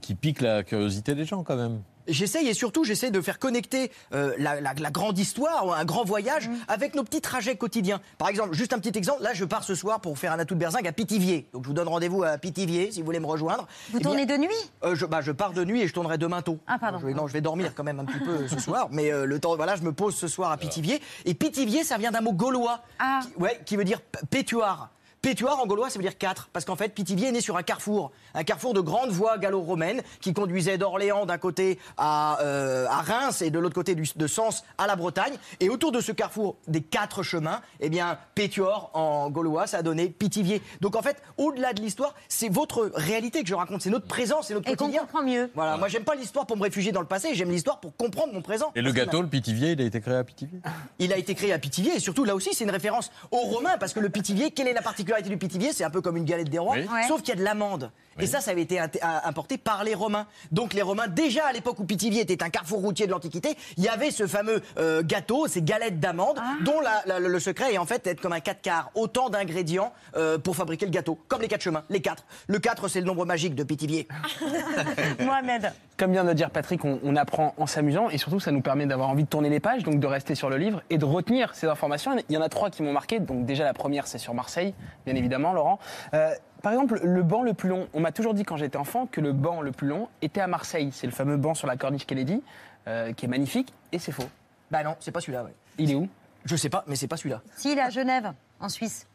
qui 0.00 0.14
piquent 0.14 0.40
la 0.42 0.62
curiosité 0.62 1.14
des 1.14 1.24
gens 1.24 1.42
quand 1.42 1.56
même. 1.56 1.82
J'essaye 2.08 2.46
et 2.46 2.54
surtout 2.54 2.84
j'essaie 2.84 3.10
de 3.10 3.20
faire 3.20 3.40
connecter 3.40 3.90
euh, 4.14 4.32
la, 4.38 4.60
la- 4.60 4.74
la 4.74 4.90
grande 4.92 5.18
histoire, 5.18 5.72
un 5.76 5.84
grand 5.84 6.04
voyage, 6.04 6.48
avec 6.68 6.94
nos 6.94 7.02
petits 7.02 7.20
trajets 7.20 7.56
quotidiens. 7.56 8.00
Par 8.16 8.28
exemple, 8.28 8.54
juste 8.54 8.72
un 8.72 8.78
petit 8.78 8.96
exemple, 8.96 9.24
là 9.24 9.34
je 9.34 9.44
pars 9.44 9.64
ce 9.64 9.74
soir 9.74 10.00
pour 10.00 10.16
faire 10.16 10.32
un 10.32 10.38
atout 10.38 10.54
de 10.54 10.60
Berzingue 10.60 10.86
à 10.86 10.92
Pithiviers. 10.92 11.48
Donc 11.52 11.64
je 11.64 11.68
vous 11.68 11.74
donne 11.74 11.88
rendez-vous 11.88 12.22
à 12.22 12.38
Pithiviers 12.38 12.92
si 12.92 13.00
vous 13.00 13.06
voulez 13.06 13.18
me 13.18 13.26
rejoindre. 13.26 13.66
Vous 13.90 13.98
Eh 13.98 14.02
tournez 14.02 14.24
bien, 14.24 14.36
de 14.36 14.42
nuit 14.42 14.70
euh, 14.84 14.94
je, 14.94 15.04
bah, 15.04 15.20
je 15.20 15.32
pars 15.32 15.52
de 15.52 15.64
nuit 15.64 15.80
et 15.82 15.88
je 15.88 15.92
tournerai 15.92 16.16
demain 16.16 16.42
tôt. 16.42 16.58
Ah, 16.68 16.78
pardon. 16.78 17.00
Je 17.00 17.06
vais- 17.06 17.14
non, 17.14 17.26
je 17.26 17.32
vais 17.32 17.40
dormir 17.40 17.72
quand 17.74 17.82
même 17.82 17.98
un 17.98 18.04
petit 18.04 18.20
peu 18.20 18.46
ce 18.46 18.60
soir, 18.60 18.86
mais 18.92 19.10
euh, 19.12 19.24
le 19.26 19.40
temps, 19.40 19.56
voilà, 19.56 19.74
je 19.74 19.82
me 19.82 19.92
pose 19.92 20.14
ce 20.14 20.28
soir 20.28 20.52
à 20.52 20.56
Pithiviers. 20.58 21.02
Et 21.24 21.34
Pithiviers, 21.34 21.82
ça 21.82 21.98
vient 21.98 22.12
d'un 22.12 22.20
mot 22.20 22.32
gaulois, 22.32 22.82
qui, 23.22 23.36
ouais, 23.40 23.60
qui 23.66 23.76
veut 23.76 23.84
dire 23.84 24.00
pétuard. 24.30 24.90
Pétuard 25.22 25.58
en 25.58 25.66
gaulois, 25.66 25.90
ça 25.90 25.98
veut 25.98 26.04
dire 26.04 26.16
quatre, 26.18 26.48
parce 26.52 26.64
qu'en 26.64 26.76
fait, 26.76 26.90
Pithiviers 26.90 27.28
est 27.28 27.32
né 27.32 27.40
sur 27.40 27.56
un 27.56 27.64
carrefour, 27.64 28.12
un 28.34 28.44
carrefour 28.44 28.74
de 28.74 28.80
grandes 28.80 29.10
voies 29.10 29.38
gallo-romaines 29.38 30.02
qui 30.20 30.32
conduisait 30.32 30.78
d'Orléans 30.78 31.26
d'un 31.26 31.38
côté 31.38 31.80
à, 31.96 32.38
euh, 32.42 32.86
à 32.88 33.00
Reims 33.02 33.42
et 33.42 33.50
de 33.50 33.58
l'autre 33.58 33.74
côté 33.74 33.96
du- 33.96 34.06
de 34.14 34.26
Sens 34.28 34.62
à 34.78 34.86
la 34.86 34.94
Bretagne. 34.94 35.34
Et 35.58 35.68
autour 35.68 35.90
de 35.90 36.00
ce 36.00 36.12
carrefour 36.12 36.56
des 36.68 36.80
quatre 36.80 37.24
chemins, 37.24 37.60
eh 37.80 37.88
bien, 37.88 38.18
Pétuor 38.36 38.90
en 38.94 39.28
gaulois, 39.30 39.66
ça 39.66 39.78
a 39.78 39.82
donné 39.82 40.08
Pithiviers. 40.08 40.62
Donc 40.80 40.94
en 40.94 41.02
fait, 41.02 41.20
au-delà 41.38 41.72
de 41.72 41.80
l'histoire, 41.82 42.14
c'est 42.28 42.48
votre 42.48 42.92
réalité 42.94 43.42
que 43.42 43.48
je 43.48 43.54
raconte, 43.54 43.82
c'est 43.82 43.90
notre 43.90 44.06
présent, 44.06 44.42
c'est 44.42 44.54
notre 44.54 44.68
Et 44.70 44.76
qu'on 44.76 44.84
quotidien. 44.84 45.00
comprend 45.02 45.22
mieux. 45.24 45.50
Voilà, 45.56 45.76
moi 45.76 45.88
j'aime 45.88 46.04
pas 46.04 46.14
l'histoire 46.14 46.46
pour 46.46 46.56
me 46.56 46.62
réfugier 46.62 46.92
dans 46.92 47.00
le 47.00 47.06
passé, 47.06 47.34
j'aime 47.34 47.50
l'histoire 47.50 47.80
pour 47.80 47.96
comprendre 47.96 48.32
mon 48.32 48.42
présent. 48.42 48.70
Et 48.76 48.82
le 48.82 48.92
gâteau, 48.92 49.22
le 49.22 49.28
Pithiviers, 49.28 49.72
il 49.72 49.80
a 49.80 49.84
été 49.84 50.00
créé 50.00 50.14
à 50.14 50.22
Pithiviers? 50.24 50.60
Il 51.00 51.12
a 51.12 51.16
été 51.16 51.34
créé 51.34 51.52
à 51.52 51.58
Pithiviers 51.58 51.96
et 51.96 52.00
surtout 52.00 52.22
là 52.24 52.34
aussi 52.36 52.50
c'est 52.54 52.62
une 52.64 52.70
référence 52.70 53.10
aux 53.32 53.38
Romains 53.38 53.76
parce 53.78 53.92
que 53.92 54.00
le 54.00 54.08
Pithiviers, 54.08 54.52
quelle 54.52 54.68
est 54.68 54.72
la 54.72 54.82
particularité 55.06 55.28
du 55.30 55.36
Pithiviers 55.38 55.72
C'est 55.72 55.84
un 55.84 55.90
peu 55.90 56.00
comme 56.00 56.16
une 56.16 56.24
galette 56.24 56.48
des 56.48 56.58
rois, 56.58 56.76
Oui. 56.76 56.86
Ouais. 56.92 57.06
sauf 57.08 57.20
qu'il 57.22 57.30
y 57.30 57.32
a 57.32 57.36
de 57.36 57.44
l'amande. 57.44 57.90
Et 58.20 58.26
ça, 58.26 58.40
ça 58.40 58.50
avait 58.52 58.62
été 58.62 58.78
à- 58.78 59.26
importé 59.28 59.58
par 59.58 59.84
les 59.84 59.94
Romains. 59.94 60.26
Donc 60.52 60.72
les 60.74 60.82
Romains, 60.82 61.08
déjà 61.08 61.46
à 61.46 61.52
l'époque 61.52 61.78
où 61.80 61.84
Pithiviers 61.84 62.22
était 62.22 62.42
un 62.42 62.48
carrefour 62.50 62.80
routier 62.80 63.06
de 63.06 63.10
l'Antiquité, 63.12 63.56
il 63.76 63.84
y 63.84 63.88
avait 63.88 64.10
ce 64.10 64.26
fameux 64.26 64.62
euh, 64.78 65.02
gâteau, 65.02 65.46
ces 65.48 65.62
galettes 65.62 66.00
d'amande, 66.00 66.38
dont 66.64 66.80
la- 66.80 67.02
la- 67.06 67.18
le 67.20 67.40
secret 67.40 67.74
est 67.74 67.78
en 67.78 67.86
fait 67.86 68.04
d'être 68.04 68.20
comme 68.20 68.32
un 68.32 68.40
4 68.40 68.62
quarts, 68.62 68.90
autant 68.94 69.28
d'ingrédients 69.28 69.92
euh, 70.16 70.38
pour 70.38 70.56
fabriquer 70.56 70.86
le 70.86 70.92
gâteau, 70.92 71.18
comme 71.28 71.42
les 71.42 71.48
quatre 71.48 71.62
chemins, 71.62 71.84
les 71.90 72.00
quatre. 72.00 72.24
Le 72.46 72.58
4, 72.58 72.88
c'est 72.88 73.00
le 73.00 73.06
nombre 73.06 73.24
magique 73.26 73.54
de 73.54 73.64
Pithiviers. 73.64 74.08
Mohamed. 75.20 75.72
Comme 75.98 76.12
vient 76.12 76.24
de 76.24 76.28
le 76.28 76.34
dire 76.34 76.50
Patrick, 76.50 76.84
on, 76.84 77.00
on 77.02 77.16
apprend 77.16 77.54
en 77.56 77.66
s'amusant 77.66 78.10
et 78.10 78.18
surtout 78.18 78.38
ça 78.40 78.50
nous 78.52 78.60
permet 78.60 78.86
d'avoir 78.86 79.08
envie 79.08 79.24
de 79.24 79.28
tourner 79.28 79.48
les 79.48 79.60
pages, 79.60 79.82
donc 79.82 79.98
de 79.98 80.06
rester 80.06 80.34
sur 80.34 80.50
le 80.50 80.56
livre 80.58 80.82
et 80.90 80.98
de 80.98 81.04
retenir 81.04 81.54
ces 81.54 81.66
informations. 81.68 82.14
Il 82.28 82.34
y 82.34 82.36
en 82.38 82.42
a 82.42 82.48
trois 82.48 82.70
qui 82.70 82.82
m'ont 82.82 82.92
marqué. 82.92 83.18
Donc 83.18 83.46
déjà 83.46 83.64
la 83.64 83.72
première 83.74 84.06
c'est 84.06 84.18
sur 84.18 84.34
Marseille, 84.34 84.74
bien 85.06 85.14
évidemment, 85.14 85.52
Laurent. 85.54 85.78
Euh, 86.14 86.30
par 86.62 86.72
exemple, 86.72 87.00
le 87.02 87.22
banc 87.22 87.42
le 87.42 87.54
plus 87.54 87.68
long. 87.68 87.88
On 87.94 88.00
m'a 88.00 88.12
toujours 88.12 88.34
dit 88.34 88.44
quand 88.44 88.56
j'étais 88.56 88.76
enfant 88.78 89.06
que 89.06 89.20
le 89.20 89.32
banc 89.32 89.60
le 89.60 89.72
plus 89.72 89.86
long 89.88 90.08
était 90.22 90.40
à 90.40 90.46
Marseille. 90.46 90.90
C'est 90.92 91.06
le 91.06 91.12
fameux 91.12 91.36
banc 91.36 91.54
sur 91.54 91.66
la 91.66 91.76
corniche 91.76 92.06
Kennedy, 92.06 92.42
euh, 92.88 93.12
qui 93.12 93.24
est 93.26 93.28
magnifique 93.28 93.72
et 93.92 93.98
c'est 93.98 94.12
faux. 94.12 94.28
Bah 94.70 94.82
non, 94.82 94.96
c'est 95.00 95.12
pas 95.12 95.20
celui-là. 95.20 95.44
Ouais. 95.44 95.54
Il 95.78 95.90
est 95.90 95.94
où? 95.94 96.08
Je 96.44 96.56
sais 96.56 96.68
pas, 96.68 96.84
mais 96.86 96.96
c'est 96.96 97.08
pas 97.08 97.16
celui-là. 97.16 97.40
Si, 97.56 97.72
il 97.72 97.78
est 97.78 97.82
à 97.82 97.90
Genève, 97.90 98.32
en 98.60 98.68
Suisse. 98.68 99.06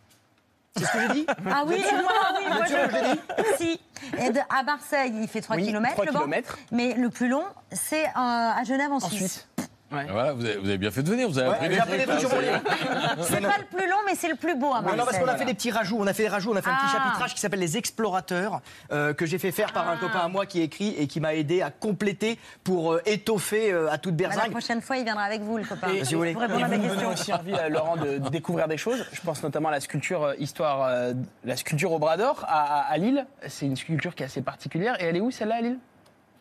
C'est 0.78 0.86
ce 0.86 0.92
que 0.94 1.00
j'ai 1.02 1.14
dit 1.14 1.26
Ah 1.50 1.64
oui, 1.68 1.82
sûr 1.82 1.98
moi, 2.02 2.12
oui, 2.38 2.46
moi, 2.48 2.66
je 2.66 2.76
l'ai 2.76 3.14
dit 3.16 3.20
Si. 3.58 3.80
Et 4.26 4.30
de- 4.32 4.40
à 4.50 4.64
Marseille, 4.64 5.12
il 5.22 5.28
fait 5.28 5.42
3 5.42 5.58
Oui, 5.58 5.66
km. 5.66 5.92
3 5.94 6.06
le 6.06 6.12
banc. 6.12 6.20
kilomètres. 6.20 6.58
Mais 6.72 6.94
le 6.94 7.10
plus 7.10 7.28
long, 7.28 7.44
c'est 7.72 8.06
euh, 8.06 8.10
à 8.16 8.64
Genève, 8.66 8.92
en, 8.92 8.96
En 8.96 9.00
Suisse. 9.02 9.18
Suisse. 9.20 9.48
Ouais. 9.92 10.06
Voilà, 10.10 10.34
vous 10.34 10.46
avez, 10.46 10.56
vous 10.58 10.68
avez 10.70 10.78
bien 10.78 10.92
fait 10.92 11.04
de 11.04 11.10
venir, 11.10 11.28
vous 11.30 11.38
avez 11.38 11.50
Ouais, 11.50 11.56
appris 11.56 11.78
appris 11.80 11.98
des 11.98 12.06
trucs 12.06 12.20
sur 12.22 12.34
mon 12.34 12.40
livre. 12.40 12.60
C'est 13.22 13.42
pas 13.42 13.58
le 13.58 13.78
plus 13.78 13.88
long, 13.90 13.98
mais 14.06 14.16
c'est 14.16 14.30
le 14.30 14.36
plus 14.36 14.56
beau 14.56 14.68
à 14.74 14.78
Non, 14.78 14.82
Marseille. 14.84 14.98
non, 15.00 15.06
parce 15.06 15.18
qu'on 15.20 15.28
a 15.28 15.36
fait 15.36 15.46
des 15.46 15.54
petits 15.54 15.72
rajouts. 15.72 15.98
On 16.00 16.08
a 16.08 16.14
fait 16.14 16.24
des 16.24 16.30
rajouts. 16.30 16.52
On 16.52 16.56
a 16.56 16.62
fait 16.62 16.70
un 16.70 16.76
petit 16.76 16.86
Ah. 16.96 16.98
chapitrage 17.04 17.34
qui 17.34 17.40
s'appelle 17.42 17.60
Les 17.60 17.78
Explorateurs, 17.78 18.62
euh, 18.92 19.14
que 19.14 19.26
j'ai 19.26 19.38
fait 19.38 19.52
faire 19.52 19.74
par 19.74 19.90
un 19.90 19.98
copain 19.98 20.20
à 20.20 20.28
moi 20.30 20.46
qui 20.46 20.62
écrit 20.62 20.96
et 20.98 21.08
qui 21.08 21.20
m'a 21.20 21.34
aidé 21.36 21.62
à 21.62 21.72
compléter 21.72 22.40
pour 22.64 22.94
euh, 22.94 23.02
étoffer 23.06 23.72
euh, 23.72 23.92
à 23.92 23.98
toute 23.98 24.16
Bah, 24.16 24.24
la 24.24 24.30
berzingue. 24.36 24.52
prochaine 24.52 24.82
fois, 24.82 24.98
il 24.98 25.04
viendra 25.04 25.24
avec 25.24 25.42
vous, 25.42 25.58
le 25.58 25.64
copain. 25.66 25.90
Et, 25.90 26.06
si 26.06 26.14
vous 26.14 26.20
voulez. 26.22 26.34
Pour 26.34 26.42
répondre 26.42 26.60
et 26.62 26.64
à 26.64 26.68
vous 26.78 26.88
questions. 26.88 27.10
aussi 27.12 27.34
envie, 27.34 27.54
euh, 27.54 27.70
Laurent, 27.70 27.98
de, 27.98 28.18
de 28.18 28.30
découvrir 28.30 28.68
des 28.70 28.78
choses. 28.78 29.06
Je 29.12 29.22
pense 29.22 29.44
notamment 29.44 29.70
à 29.70 29.74
la 29.74 29.80
sculpture 29.82 30.24
euh, 30.24 30.34
histoire, 30.40 30.84
euh, 30.88 31.14
la 31.44 31.58
sculpture 31.58 31.92
au 31.92 32.00
bras 32.00 32.16
d'or 32.18 32.46
à, 32.48 32.80
à- 32.88 32.94
à 32.94 32.98
Lille. 32.98 33.26
C'est 33.48 33.66
une 33.66 33.76
sculpture 33.76 34.16
qui 34.16 34.24
est 34.24 34.28
assez 34.28 34.42
particulière. 34.42 34.96
Et 35.02 35.06
elle 35.06 35.18
est 35.18 35.22
où 35.22 35.32
celle-là 35.32 35.56
à 35.56 35.62
Lille? 35.62 35.78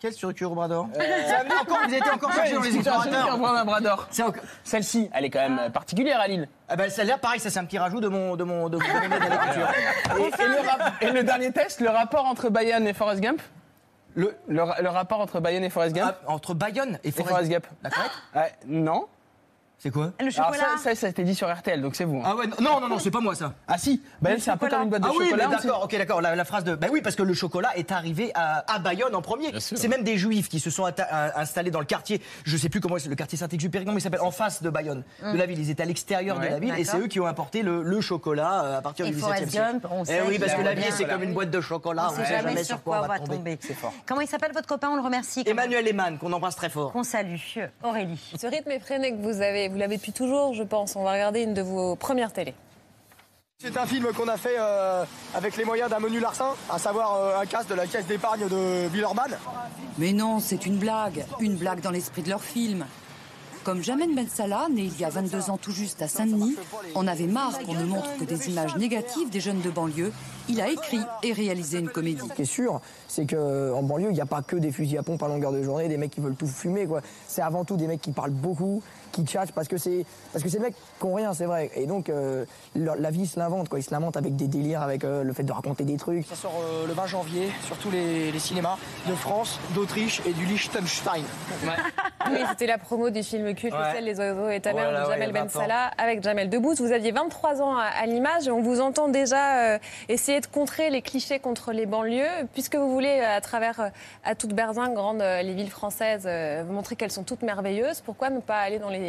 Quelle 0.01 0.13
structure 0.15 0.51
au 0.51 0.55
bras 0.55 0.67
d'or 0.69 0.89
Ça 0.95 1.01
avait 1.41 1.53
encore, 1.53 1.77
Vous 1.79 1.85
avez 1.85 1.97
été 1.99 2.11
encore 2.11 2.33
chercher 2.33 2.55
dans 2.55 2.61
les 2.63 2.77
explorateurs. 2.77 4.09
Celle-ci, 4.65 5.11
elle 5.13 5.25
est 5.27 5.31
quand 5.31 5.41
même 5.41 5.59
euh, 5.59 5.69
particulière 5.71 6.21
à 6.21 6.27
Lille. 6.29 6.49
Ah 6.69 6.77
ben, 6.77 6.89
celle-là, 6.91 7.19
pareil, 7.19 7.39
ça 7.41 7.51
c'est 7.51 7.59
un 7.59 7.65
petit 7.65 7.79
rajout 7.79 8.01
de 8.01 8.09
mon 8.09 8.35
de 8.37 8.45
mon 8.45 8.69
de 8.69 8.77
mon 8.79 8.83
domaine 8.83 9.11
de 9.11 9.29
la 9.29 9.37
culture. 9.37 9.69
Et, 10.19 10.23
et 10.43 10.47
le 10.47 10.69
rap- 10.69 10.93
et 11.03 11.11
le 11.11 11.23
dernier 11.23 11.53
test, 11.53 11.81
le 11.81 11.91
rapport 11.91 12.25
entre 12.25 12.49
Bayonne 12.49 12.87
et 12.87 12.93
Forrest 12.95 13.21
Gump 13.21 13.41
Le, 14.15 14.35
le, 14.49 14.63
ra- 14.63 14.81
le 14.81 14.89
rapport 14.89 15.21
entre 15.21 15.39
Bayonne 15.41 15.65
et 15.65 15.71
Forrest 15.71 15.95
Gump 15.95 16.15
Ah, 16.27 16.31
entre 16.33 16.55
Bayonne 16.55 16.99
et 17.05 17.09
Et 17.09 17.11
Forest. 17.13 17.31
Forrest 17.31 17.51
Gump. 17.51 17.67
La 17.83 17.91
correcte 17.91 18.15
Ouais, 18.35 18.53
Non. 18.67 19.07
C'est 19.83 19.91
quoi 19.91 20.13
Le 20.21 20.27
Alors 20.39 20.53
chocolat. 20.53 20.77
ça, 20.77 20.91
ça, 20.91 20.95
ça 20.95 21.07
a 21.07 21.11
été 21.11 21.25
dit 21.25 21.35
sur 21.35 21.51
RTL, 21.51 21.81
donc 21.81 21.97
c'est 21.97 22.05
vous. 22.05 22.19
hein. 22.19 22.23
Ah 22.27 22.37
ouais, 22.37 22.47
non, 22.61 22.81
non, 22.81 22.89
non, 22.89 22.99
c'est 22.99 23.11
pas 23.11 23.21
moi 23.21 23.35
ça. 23.35 23.55
Ah 23.67 23.79
si, 23.79 24.03
Bayonne 24.21 24.39
c'est 24.39 24.51
un 24.51 24.59
peu 24.59 24.67
chocolat. 24.67 24.77
comme 24.77 24.85
une 24.85 24.91
boîte 24.91 25.03
de 25.03 25.07
Ah 25.09 25.13
oui, 25.19 25.25
chocolat. 25.25 25.49
mais 25.49 25.55
on 25.55 25.59
sait- 25.59 25.67
d'accord, 25.69 25.85
ok, 25.85 25.97
d'accord. 25.97 26.21
La, 26.21 26.37
la 26.37 26.45
phrase 26.45 26.65
de. 26.65 26.75
Bah 26.75 26.89
oui, 26.93 27.01
parce 27.01 27.17
que 27.17 27.23
le 27.23 27.33
chocolat 27.33 27.71
est 27.77 27.91
arrivé 27.91 28.31
à, 28.35 28.63
à 28.71 28.79
Bayonne 28.79 29.15
en 29.15 29.23
premier. 29.23 29.51
Bien 29.53 29.59
sûr. 29.61 29.79
C'est 29.79 29.89
même 29.89 30.03
des 30.05 30.19
juifs 30.19 30.51
qui 30.51 30.61
se 30.61 30.69
sont 30.69 30.85
atta- 30.85 31.09
à- 31.11 31.41
installés 31.41 31.71
dans 31.71 31.79
le 31.81 31.87
quartier. 31.87 32.21
Je 32.45 32.57
sais 32.59 32.69
plus 32.69 32.81
comment 32.81 32.99
c'est 32.99 33.09
le 33.09 33.15
quartier 33.15 33.39
Saint-Exupéry, 33.39 33.87
comment 33.87 33.97
il 33.97 34.03
s'appelle 34.03 34.21
En 34.21 34.31
face 34.31 34.63
de 34.63 34.69
Bayonne, 34.69 35.03
de 35.23 35.37
la 35.39 35.47
ville. 35.47 35.59
Ils 35.59 35.71
étaient 35.71 35.83
à 35.83 35.87
l'extérieur 35.87 36.37
de 36.37 36.43
Ouais, 36.45 36.51
la 36.51 36.59
ville 36.59 36.75
et 36.77 36.85
c'est 36.85 36.93
d'accord. 36.93 37.01
eux 37.07 37.09
qui 37.09 37.19
ont 37.21 37.27
importé 37.27 37.63
le, 37.63 37.83
le 37.83 38.01
chocolat 38.03 38.65
euh, 38.65 38.79
à 38.79 38.83
partir 38.83 39.07
Et 39.07 39.11
du 39.13 39.19
Forrest 39.19 39.45
17e 39.45 39.49
siècle. 39.51 39.67
Gump, 39.73 39.87
on 39.91 40.03
eh 40.03 40.07
sait 40.07 40.21
oui, 40.27 40.33
qu'il 40.33 40.41
parce 40.41 40.55
que 40.55 40.61
la 40.63 40.75
bien- 40.75 40.85
vie 40.89 40.93
c'est 40.93 41.07
comme 41.07 41.23
une 41.23 41.33
boîte 41.33 41.51
de 41.51 41.61
chocolat. 41.63 42.09
On 42.11 42.19
ne 42.21 42.25
sait 42.27 42.31
jamais 42.43 42.65
sur 42.65 42.83
quoi 42.83 43.01
on 43.03 43.09
va 43.09 43.19
tomber. 43.19 43.59
C'est 43.63 43.73
fort. 43.73 43.95
Comment 44.07 44.21
il 44.21 44.29
s'appelle 44.29 44.53
votre 44.53 44.69
copain? 44.69 44.91
On 44.91 44.97
le 44.97 45.03
remercie. 45.03 45.43
Emmanuel 45.47 45.89
Eman, 45.89 46.19
qu'on 46.19 46.33
embrasse 46.35 46.57
très 46.57 46.69
fort. 46.69 46.93
Qu'on 46.93 47.03
salue. 47.03 47.37
Aurélie. 47.83 48.21
Ce 48.39 48.47
rythme 48.47 48.73
effréné 48.73 49.13
que 49.17 49.23
vous 49.23 49.41
avez, 49.41 49.69
vous 49.71 49.79
l'avez 49.79 49.97
depuis 49.97 50.13
toujours, 50.13 50.53
je 50.53 50.63
pense. 50.63 50.97
On 50.97 51.05
va 51.05 51.13
regarder 51.13 51.43
une 51.43 51.55
de 51.55 51.63
vos 51.63 51.97
premières 51.97 52.33
télés. 52.33 52.55
C'est 53.63 53.77
un 53.77 53.87
film 53.87 54.07
qu'on 54.17 54.29
a 54.29 54.39
fait 54.39 54.57
euh, 54.59 55.05
avec 55.35 55.57
les 55.57 55.65
moyens 55.65 55.91
d'un 55.91 55.99
menu 55.99 56.19
larcin, 56.19 56.55
à 56.71 56.79
savoir 56.79 57.15
euh, 57.17 57.41
un 57.41 57.47
casse 57.47 57.67
de 57.67 57.75
la 57.75 57.87
caisse 57.87 58.07
d'épargne 58.07 58.49
de 58.49 58.89
Billerman. 58.89 59.37
Mais 59.99 60.13
non, 60.13 60.41
c'est 60.41 60.65
une 60.65 60.79
blague. 60.79 61.27
Une 61.41 61.57
blague 61.57 61.83
dans 61.83 61.91
l'esprit 61.91 62.23
de 62.23 62.31
leur 62.31 62.43
film. 62.43 62.87
Comme 63.63 63.83
Jamel 63.83 64.15
Ben 64.15 64.27
Salah, 64.27 64.69
né 64.71 64.85
il 64.85 64.99
y 64.99 65.05
a 65.05 65.11
22 65.11 65.51
ans 65.51 65.59
tout 65.59 65.73
juste 65.73 66.01
à 66.01 66.09
Saint-Denis, 66.09 66.57
en 66.95 67.07
avait 67.07 67.27
marre 67.27 67.59
qu'on 67.59 67.75
ne 67.75 67.85
montre 67.85 68.17
que 68.17 68.25
des 68.25 68.49
images 68.49 68.75
négatives 68.77 69.29
des 69.29 69.41
jeunes 69.41 69.61
de 69.61 69.69
banlieue. 69.69 70.13
Il 70.49 70.63
a 70.63 70.71
écrit 70.71 71.01
et 71.23 71.35
réalisé 71.35 71.79
une 71.79 71.91
comédie. 71.91 72.27
Ce 72.27 72.35
qui 72.35 72.43
est 72.43 72.47
sûr, 72.47 72.81
c'est 73.07 73.27
qu'en 73.27 73.83
banlieue, 73.83 74.09
il 74.09 74.15
n'y 74.15 74.23
a 74.23 74.27
pas 74.27 74.41
que 74.41 74.57
des 74.57 74.73
fusils 74.73 74.97
à 74.97 75.03
pompe 75.03 75.23
à 75.23 75.29
longueur 75.29 75.53
de 75.53 75.63
journée, 75.63 75.89
des 75.89 75.99
mecs 75.99 76.11
qui 76.11 76.21
veulent 76.21 76.37
tout 76.37 76.47
fumer. 76.47 76.89
C'est 77.29 77.43
avant 77.43 77.67
tout 77.67 77.77
des 77.77 77.87
mecs 77.87 78.01
qui 78.01 78.13
parlent 78.13 78.31
beaucoup, 78.31 78.83
qui 79.13 79.25
tchatchent, 79.25 79.53
parce 79.53 79.69
que 79.69 79.77
c'est 79.77 80.05
parce 80.33 80.43
que 80.45 80.49
c'est 80.51 80.59
des 80.59 80.65
mecs 80.65 80.75
qui 81.01 81.07
n'ont 81.07 81.15
rien, 81.15 81.33
c'est 81.35 81.45
vrai. 81.47 81.71
Et 81.75 81.87
donc, 81.87 82.09
euh, 82.09 82.45
leur- 82.77 82.97
la 82.97 83.11
vie, 83.11 83.23
ils 83.23 83.27
se 83.29 83.39
l'invente. 83.39 83.69
quoi. 83.69 83.79
Ils 83.79 83.83
se 83.83 83.91
l'inventent 83.91 84.17
avec 84.17 84.37
des 84.37 84.47
délires, 84.49 84.83
avec 84.83 85.05
euh, 85.05 85.23
le 85.23 85.33
fait 85.33 85.43
de 85.43 85.53
raconter 85.53 85.85
des 85.85 85.97
trucs. 85.97 86.27
Ça 86.27 86.35
sort 86.37 86.53
euh, 86.63 86.87
le 86.87 86.93
20 86.93 87.07
janvier 87.07 87.49
sur 87.67 87.77
tous 87.79 87.91
les, 87.91 88.31
les 88.33 88.39
cinémas 88.39 88.77
de 89.09 89.15
France, 89.15 89.59
d'Autriche 89.75 90.23
et 90.27 90.33
du 90.33 90.45
Liechtenstein. 90.47 91.23
Oui, 92.31 92.39
c'était 92.51 92.67
la 92.67 92.79
promo 92.79 93.11
du 93.11 93.23
film 93.23 93.55
culte 93.55 93.75
Ouais. 93.75 94.01
Le 94.01 94.07
les 94.07 94.19
oiseaux 94.21 94.51
et 94.51 94.61
ta 94.61 94.73
mère 94.73 94.85
Voilà, 94.85 95.01
de 95.01 95.05
ouais, 95.07 95.13
Jamel 95.15 95.31
a 95.31 95.33
Ben 95.33 95.47
20 95.47 95.57
ans. 95.57 95.61
Salah 95.63 95.91
avec 95.99 96.23
Jamel 96.23 96.51
Debbouze. 96.51 96.81
Vous 96.81 96.93
aviez 96.93 97.11
23 97.13 97.63
ans 97.63 97.77
à, 97.77 97.85
à 97.85 98.07
l'image 98.07 98.47
et 98.47 98.51
on 98.51 98.61
vous 98.63 98.81
entend 98.81 99.09
déjà 99.09 99.75
euh, 99.75 99.79
essayer 100.09 100.41
de 100.41 100.47
contrer 100.47 100.91
les 100.91 101.03
clichés 101.03 101.39
contre 101.39 101.73
les 101.73 101.87
banlieues. 101.87 102.27
Puisque 102.53 102.77
vous 102.77 102.93
voulez, 102.93 103.21
à 103.21 103.41
travers 103.41 103.91
à 104.23 104.35
toute 104.35 104.53
Berzingue, 104.53 104.97
euh, 104.99 105.43
les 105.43 105.55
villes 105.55 105.71
françaises, 105.71 106.25
euh, 106.27 106.63
vous 106.67 106.73
montrer 106.75 106.95
qu'elles 106.95 107.11
sont 107.11 107.25
toutes 107.25 107.43
merveilleuses, 107.43 108.01
pourquoi 108.03 108.29
ne 108.31 108.41
pas 108.41 108.59
aller 108.59 108.79
dans 108.79 108.91
les 108.91 109.00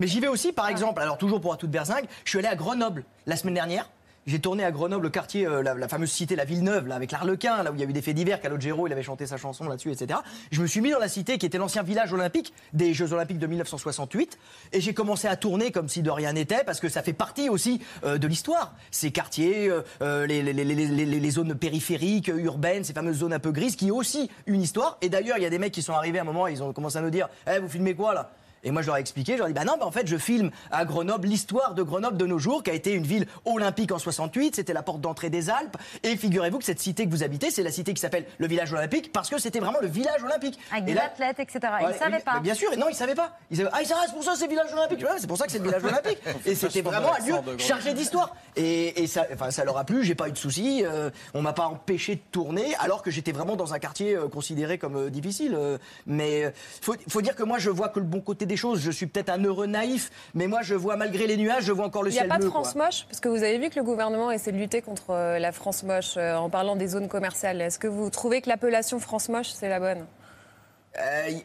Mais 0.00 0.06
j'y 0.06 0.20
vais 0.20 0.28
aussi, 0.28 0.52
par 0.52 0.68
exemple, 0.68 1.00
alors 1.00 1.18
toujours 1.18 1.40
pour 1.40 1.52
à 1.52 1.56
toute 1.56 1.70
berzingue, 1.70 2.04
je 2.24 2.30
suis 2.30 2.38
allé 2.38 2.48
à 2.48 2.56
Grenoble 2.56 3.04
la 3.26 3.36
semaine 3.36 3.54
dernière. 3.54 3.88
J'ai 4.26 4.38
tourné 4.40 4.64
à 4.64 4.72
Grenoble, 4.72 5.02
le 5.04 5.10
quartier, 5.10 5.46
euh, 5.46 5.62
la, 5.62 5.74
la 5.74 5.86
fameuse 5.86 6.10
cité, 6.10 6.34
la 6.34 6.46
Villeneuve, 6.46 6.86
là, 6.88 6.94
avec 6.94 7.12
l'Arlequin, 7.12 7.62
là 7.62 7.70
où 7.70 7.74
il 7.74 7.80
y 7.82 7.84
a 7.84 7.86
eu 7.86 7.92
des 7.92 8.00
faits 8.00 8.14
divers, 8.16 8.40
Calogero, 8.40 8.86
il 8.86 8.92
avait 8.94 9.02
chanté 9.02 9.26
sa 9.26 9.36
chanson 9.36 9.68
là-dessus, 9.68 9.92
etc. 9.92 10.18
Je 10.50 10.62
me 10.62 10.66
suis 10.66 10.80
mis 10.80 10.90
dans 10.90 10.98
la 10.98 11.08
cité 11.08 11.36
qui 11.36 11.44
était 11.44 11.58
l'ancien 11.58 11.82
village 11.82 12.10
olympique 12.14 12.54
des 12.72 12.94
Jeux 12.94 13.12
Olympiques 13.12 13.38
de 13.38 13.46
1968, 13.46 14.38
et 14.72 14.80
j'ai 14.80 14.94
commencé 14.94 15.28
à 15.28 15.36
tourner 15.36 15.70
comme 15.72 15.90
si 15.90 16.00
de 16.00 16.10
rien 16.10 16.32
n'était, 16.32 16.64
parce 16.64 16.80
que 16.80 16.88
ça 16.88 17.02
fait 17.02 17.12
partie 17.12 17.50
aussi 17.50 17.82
euh, 18.04 18.16
de 18.16 18.26
l'histoire. 18.26 18.72
Ces 18.90 19.10
quartiers, 19.10 19.70
euh, 20.00 20.26
les, 20.26 20.42
les- 20.42 20.54
les- 20.54 20.64
les- 20.64 20.86
les- 20.88 21.20
les 21.20 21.30
zones 21.30 21.54
périphériques, 21.54 22.28
urbaines, 22.34 22.82
ces 22.82 22.94
fameuses 22.94 23.18
zones 23.18 23.34
un 23.34 23.38
peu 23.40 23.52
grises, 23.52 23.76
qui 23.76 23.92
ont 23.92 23.96
aussi 23.96 24.30
une 24.46 24.62
histoire. 24.62 24.96
Et 25.02 25.10
d'ailleurs, 25.10 25.36
il 25.36 25.42
y 25.42 25.46
a 25.46 25.50
des 25.50 25.58
mecs 25.58 25.72
qui 25.74 25.82
sont 25.82 25.92
arrivés 25.92 26.18
à 26.18 26.22
un 26.22 26.24
moment, 26.24 26.46
ils 26.46 26.62
ont 26.62 26.72
commencé 26.72 26.96
à 26.96 27.02
nous 27.02 27.10
dire, 27.10 27.28
Eh, 27.46 27.58
vous 27.58 27.68
filmez 27.68 27.94
quoi 27.94 28.14
là? 28.14 28.30
Et 28.64 28.70
moi, 28.70 28.82
je 28.82 28.86
leur 28.88 28.96
ai 28.96 29.00
expliqué, 29.00 29.34
je 29.34 29.38
leur 29.38 29.46
ai 29.48 29.52
dit, 29.52 29.58
bah 29.58 29.64
non, 29.64 29.76
bah 29.78 29.86
en 29.86 29.90
fait, 29.92 30.06
je 30.06 30.16
filme 30.16 30.50
à 30.70 30.84
Grenoble 30.84 31.28
l'histoire 31.28 31.74
de 31.74 31.82
Grenoble 31.82 32.16
de 32.16 32.26
nos 32.26 32.38
jours, 32.38 32.62
qui 32.62 32.70
a 32.70 32.74
été 32.74 32.92
une 32.92 33.04
ville 33.06 33.26
olympique 33.44 33.92
en 33.92 33.98
68, 33.98 34.56
c'était 34.56 34.72
la 34.72 34.82
porte 34.82 35.00
d'entrée 35.00 35.30
des 35.30 35.50
Alpes. 35.50 35.76
Et 36.02 36.16
figurez-vous 36.16 36.58
que 36.58 36.64
cette 36.64 36.80
cité 36.80 37.04
que 37.06 37.10
vous 37.10 37.22
habitez, 37.22 37.50
c'est 37.50 37.62
la 37.62 37.70
cité 37.70 37.94
qui 37.94 38.00
s'appelle 38.00 38.24
le 38.38 38.46
village 38.46 38.72
olympique, 38.72 39.12
parce 39.12 39.28
que 39.30 39.38
c'était 39.38 39.60
vraiment 39.60 39.78
le 39.80 39.88
village 39.88 40.22
olympique. 40.22 40.58
Avec 40.72 40.84
Et 40.84 40.86
des 40.86 40.94
là- 40.94 41.04
athlètes, 41.06 41.38
etc. 41.40 41.58
Ouais, 41.62 41.68
Ils 41.82 41.88
ne 41.88 41.98
savaient 41.98 42.18
pas. 42.20 42.34
mais 42.34 42.40
Bien 42.40 42.54
sûr, 42.54 42.72
et 42.72 42.76
non, 42.76 42.86
ils 42.88 42.94
savaient 42.94 43.14
pas. 43.14 43.36
Ils 43.50 43.56
savaient, 43.58 43.70
ah, 43.72 43.82
ils 43.82 43.86
savaient, 43.86 44.00
c'est 44.06 44.12
pour 44.14 44.24
ça 44.24 44.32
que 44.32 44.38
c'est 44.38 44.44
le 44.46 44.50
village 44.50 44.72
olympique. 44.72 45.00
Ouais, 45.02 45.16
c'est 45.18 45.26
pour 45.26 45.36
ça 45.36 45.46
que 45.46 45.52
c'est 45.52 45.58
le 45.58 45.64
village 45.64 45.84
olympique. 45.84 46.18
Et 46.46 46.54
c'était 46.54 46.80
vraiment 46.82 47.12
un 47.14 47.24
lieu 47.26 47.58
chargé 47.58 47.92
d'histoire. 47.94 48.34
Et, 48.56 49.02
et 49.02 49.06
ça, 49.06 49.26
enfin, 49.32 49.50
ça 49.50 49.64
leur 49.64 49.76
a 49.78 49.84
plu, 49.84 50.04
j'ai 50.04 50.14
pas 50.14 50.28
eu 50.28 50.32
de 50.32 50.36
soucis. 50.38 50.82
euh, 50.84 51.10
on 51.34 51.42
m'a 51.42 51.52
pas 51.52 51.66
empêché 51.66 52.16
de 52.16 52.20
tourner, 52.32 52.74
alors 52.78 53.02
que 53.02 53.10
j'étais 53.10 53.32
vraiment 53.32 53.56
dans 53.56 53.74
un 53.74 53.78
quartier 53.78 54.14
euh, 54.16 54.28
considéré 54.28 54.78
comme 54.78 54.96
euh, 54.96 55.10
difficile. 55.10 55.54
euh, 55.54 55.78
mais 56.06 56.44
euh, 56.44 56.50
faut, 56.80 56.94
faut 57.08 57.20
dire 57.22 57.34
que 57.34 57.42
moi, 57.42 57.58
je 57.58 57.70
vois 57.70 57.88
que 57.88 57.98
le 57.98 58.06
bon 58.06 58.20
côté 58.20 58.46
des 58.46 58.53
choses. 58.56 58.80
Je 58.80 58.90
suis 58.90 59.06
peut-être 59.06 59.30
un 59.30 59.42
heureux 59.44 59.66
naïf, 59.66 60.10
mais 60.34 60.46
moi, 60.46 60.60
je 60.62 60.74
vois 60.74 60.96
malgré 60.96 61.26
les 61.26 61.36
nuages, 61.36 61.64
je 61.64 61.72
vois 61.72 61.86
encore 61.86 62.02
le 62.02 62.10
Il 62.10 62.14
n'y 62.14 62.18
a 62.18 62.22
ciel 62.22 62.28
pas 62.28 62.36
de 62.36 62.42
bleu. 62.42 62.50
France 62.50 62.72
quoi. 62.72 62.86
moche 62.86 63.06
Parce 63.08 63.20
que 63.20 63.28
vous 63.28 63.42
avez 63.42 63.58
vu 63.58 63.70
que 63.70 63.76
le 63.76 63.84
gouvernement 63.84 64.30
essaie 64.30 64.52
de 64.52 64.58
lutter 64.58 64.82
contre 64.82 65.10
euh, 65.10 65.38
la 65.38 65.52
France 65.52 65.82
moche 65.82 66.14
euh, 66.16 66.34
en 66.36 66.50
parlant 66.50 66.76
des 66.76 66.88
zones 66.88 67.08
commerciales. 67.08 67.60
Est-ce 67.60 67.78
que 67.78 67.86
vous 67.88 68.10
trouvez 68.10 68.40
que 68.40 68.48
l'appellation 68.48 68.98
France 68.98 69.28
moche, 69.28 69.48
c'est 69.50 69.68
la 69.68 69.80
bonne? 69.80 70.04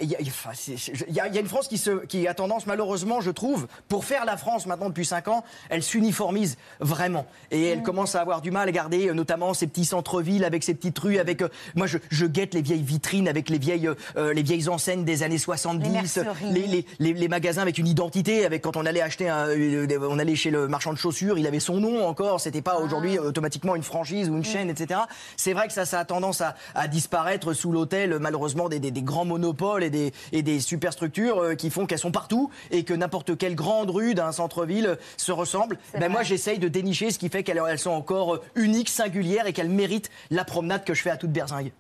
Il 0.01 0.09
y, 0.09 0.15
a- 0.15 0.19
enfin, 0.21 0.51
c'est- 0.53 0.77
c'est- 0.77 0.93
il 1.07 1.13
y 1.15 1.19
a 1.19 1.27
une 1.27 1.47
France 1.47 1.67
qui, 1.67 1.77
se, 1.77 2.05
qui 2.05 2.27
a 2.27 2.33
tendance, 2.33 2.67
malheureusement, 2.67 3.19
je 3.21 3.31
trouve, 3.31 3.67
pour 3.88 4.05
faire 4.05 4.25
la 4.25 4.38
France 4.38 4.65
maintenant 4.67 4.89
depuis 4.89 5.05
5 5.05 5.27
ans, 5.27 5.43
elle 5.69 5.81
s'uniformise 5.81 6.57
vraiment. 6.79 7.25
Et 7.51 7.65
elle 7.67 7.81
commence 7.81 8.13
à 8.15 8.21
avoir 8.21 8.41
du 8.41 8.51
mal 8.51 8.67
à 8.69 8.71
garder 8.71 9.09
euh, 9.09 9.13
notamment 9.13 9.53
ces 9.53 9.65
petits 9.67 9.85
centres-villes 9.85 10.43
avec 10.43 10.63
ces 10.63 10.73
petites 10.75 10.99
rues. 10.99 11.17
Avec, 11.17 11.41
euh, 11.41 11.49
moi, 11.75 11.88
je, 11.88 11.97
je 12.09 12.25
guette 12.25 12.53
les 12.53 12.62
vieilles 12.62 12.83
vitrines 12.83 13.27
avec 13.27 13.49
les 13.49 13.57
vieilles, 13.57 13.89
euh, 14.17 14.33
les 14.33 14.43
vieilles 14.43 14.69
enseignes 14.69 15.03
des 15.03 15.23
années 15.23 15.38
70, 15.39 15.89
merceries. 15.89 16.51
les, 16.51 16.67
les, 16.67 16.85
les- 16.99 17.13
les 17.13 17.27
magasins 17.27 17.62
avec 17.63 17.77
une 17.77 17.88
identité. 17.88 18.45
Avec 18.45 18.62
quand 18.62 18.77
on 18.77 18.85
allait 18.85 19.01
acheter, 19.01 19.29
un, 19.29 19.47
euh, 19.47 19.88
on 20.09 20.19
allait 20.19 20.35
chez 20.35 20.51
le 20.51 20.67
marchand 20.67 20.93
de 20.93 20.97
chaussures, 20.97 21.38
il 21.39 21.47
avait 21.47 21.59
son 21.59 21.79
nom 21.79 22.05
encore. 22.07 22.39
C'était 22.39 22.62
pas 22.62 22.77
aujourd'hui 22.79 23.17
euh, 23.17 23.23
automatiquement 23.29 23.75
une 23.75 23.83
franchise 23.83 24.29
ou 24.29 24.35
une 24.38 24.45
chaîne, 24.45 24.69
etc. 24.69 24.99
C'est 25.38 25.53
vrai 25.53 25.67
que 25.67 25.73
ça, 25.73 25.85
ça 25.85 25.99
a 25.99 26.05
tendance 26.05 26.41
à, 26.41 26.55
à 26.75 26.88
disparaître 26.88 27.53
sous 27.53 27.71
l'autel, 27.71 28.17
malheureusement, 28.19 28.69
des, 28.69 28.79
des- 28.79 28.91
des 28.91 29.01
grands 29.01 29.25
monopoles 29.39 29.84
et 29.84 29.89
des, 29.89 30.12
et 30.32 30.41
des 30.41 30.60
superstructures 30.60 31.39
euh, 31.39 31.56
qui 31.56 31.69
font 31.69 31.86
qu'elles 31.86 31.99
sont 31.99 32.12
partout 32.12 32.52
et 32.71 32.84
que 32.84 32.93
n'importe 32.93 33.38
quelle 33.38 33.56
grande 33.56 33.89
rue 33.89 34.13
d'un 34.13 34.32
centre-ville 34.32 34.88
euh, 34.88 34.95
se 35.17 35.32
ressemble. 35.32 35.78
Ben 35.97 36.12
moi, 36.12 36.23
j'essaye 36.23 36.60
de 36.60 36.67
dénicher 36.67 37.12
ce 37.12 37.17
qui 37.17 37.30
fait 37.30 37.43
qu'elles 37.43 37.62
elles 37.67 37.80
sont 37.80 37.91
encore 37.91 38.36
euh, 38.36 38.43
uniques, 38.56 38.89
singulières 38.89 39.47
et 39.47 39.54
qu'elles 39.54 39.69
méritent 39.69 40.12
la 40.30 40.43
promenade 40.43 40.84
que 40.84 40.93
je 40.93 41.02
fais 41.02 41.10
à 41.10 41.17
toute 41.17 41.32
berzingue. 41.32 41.71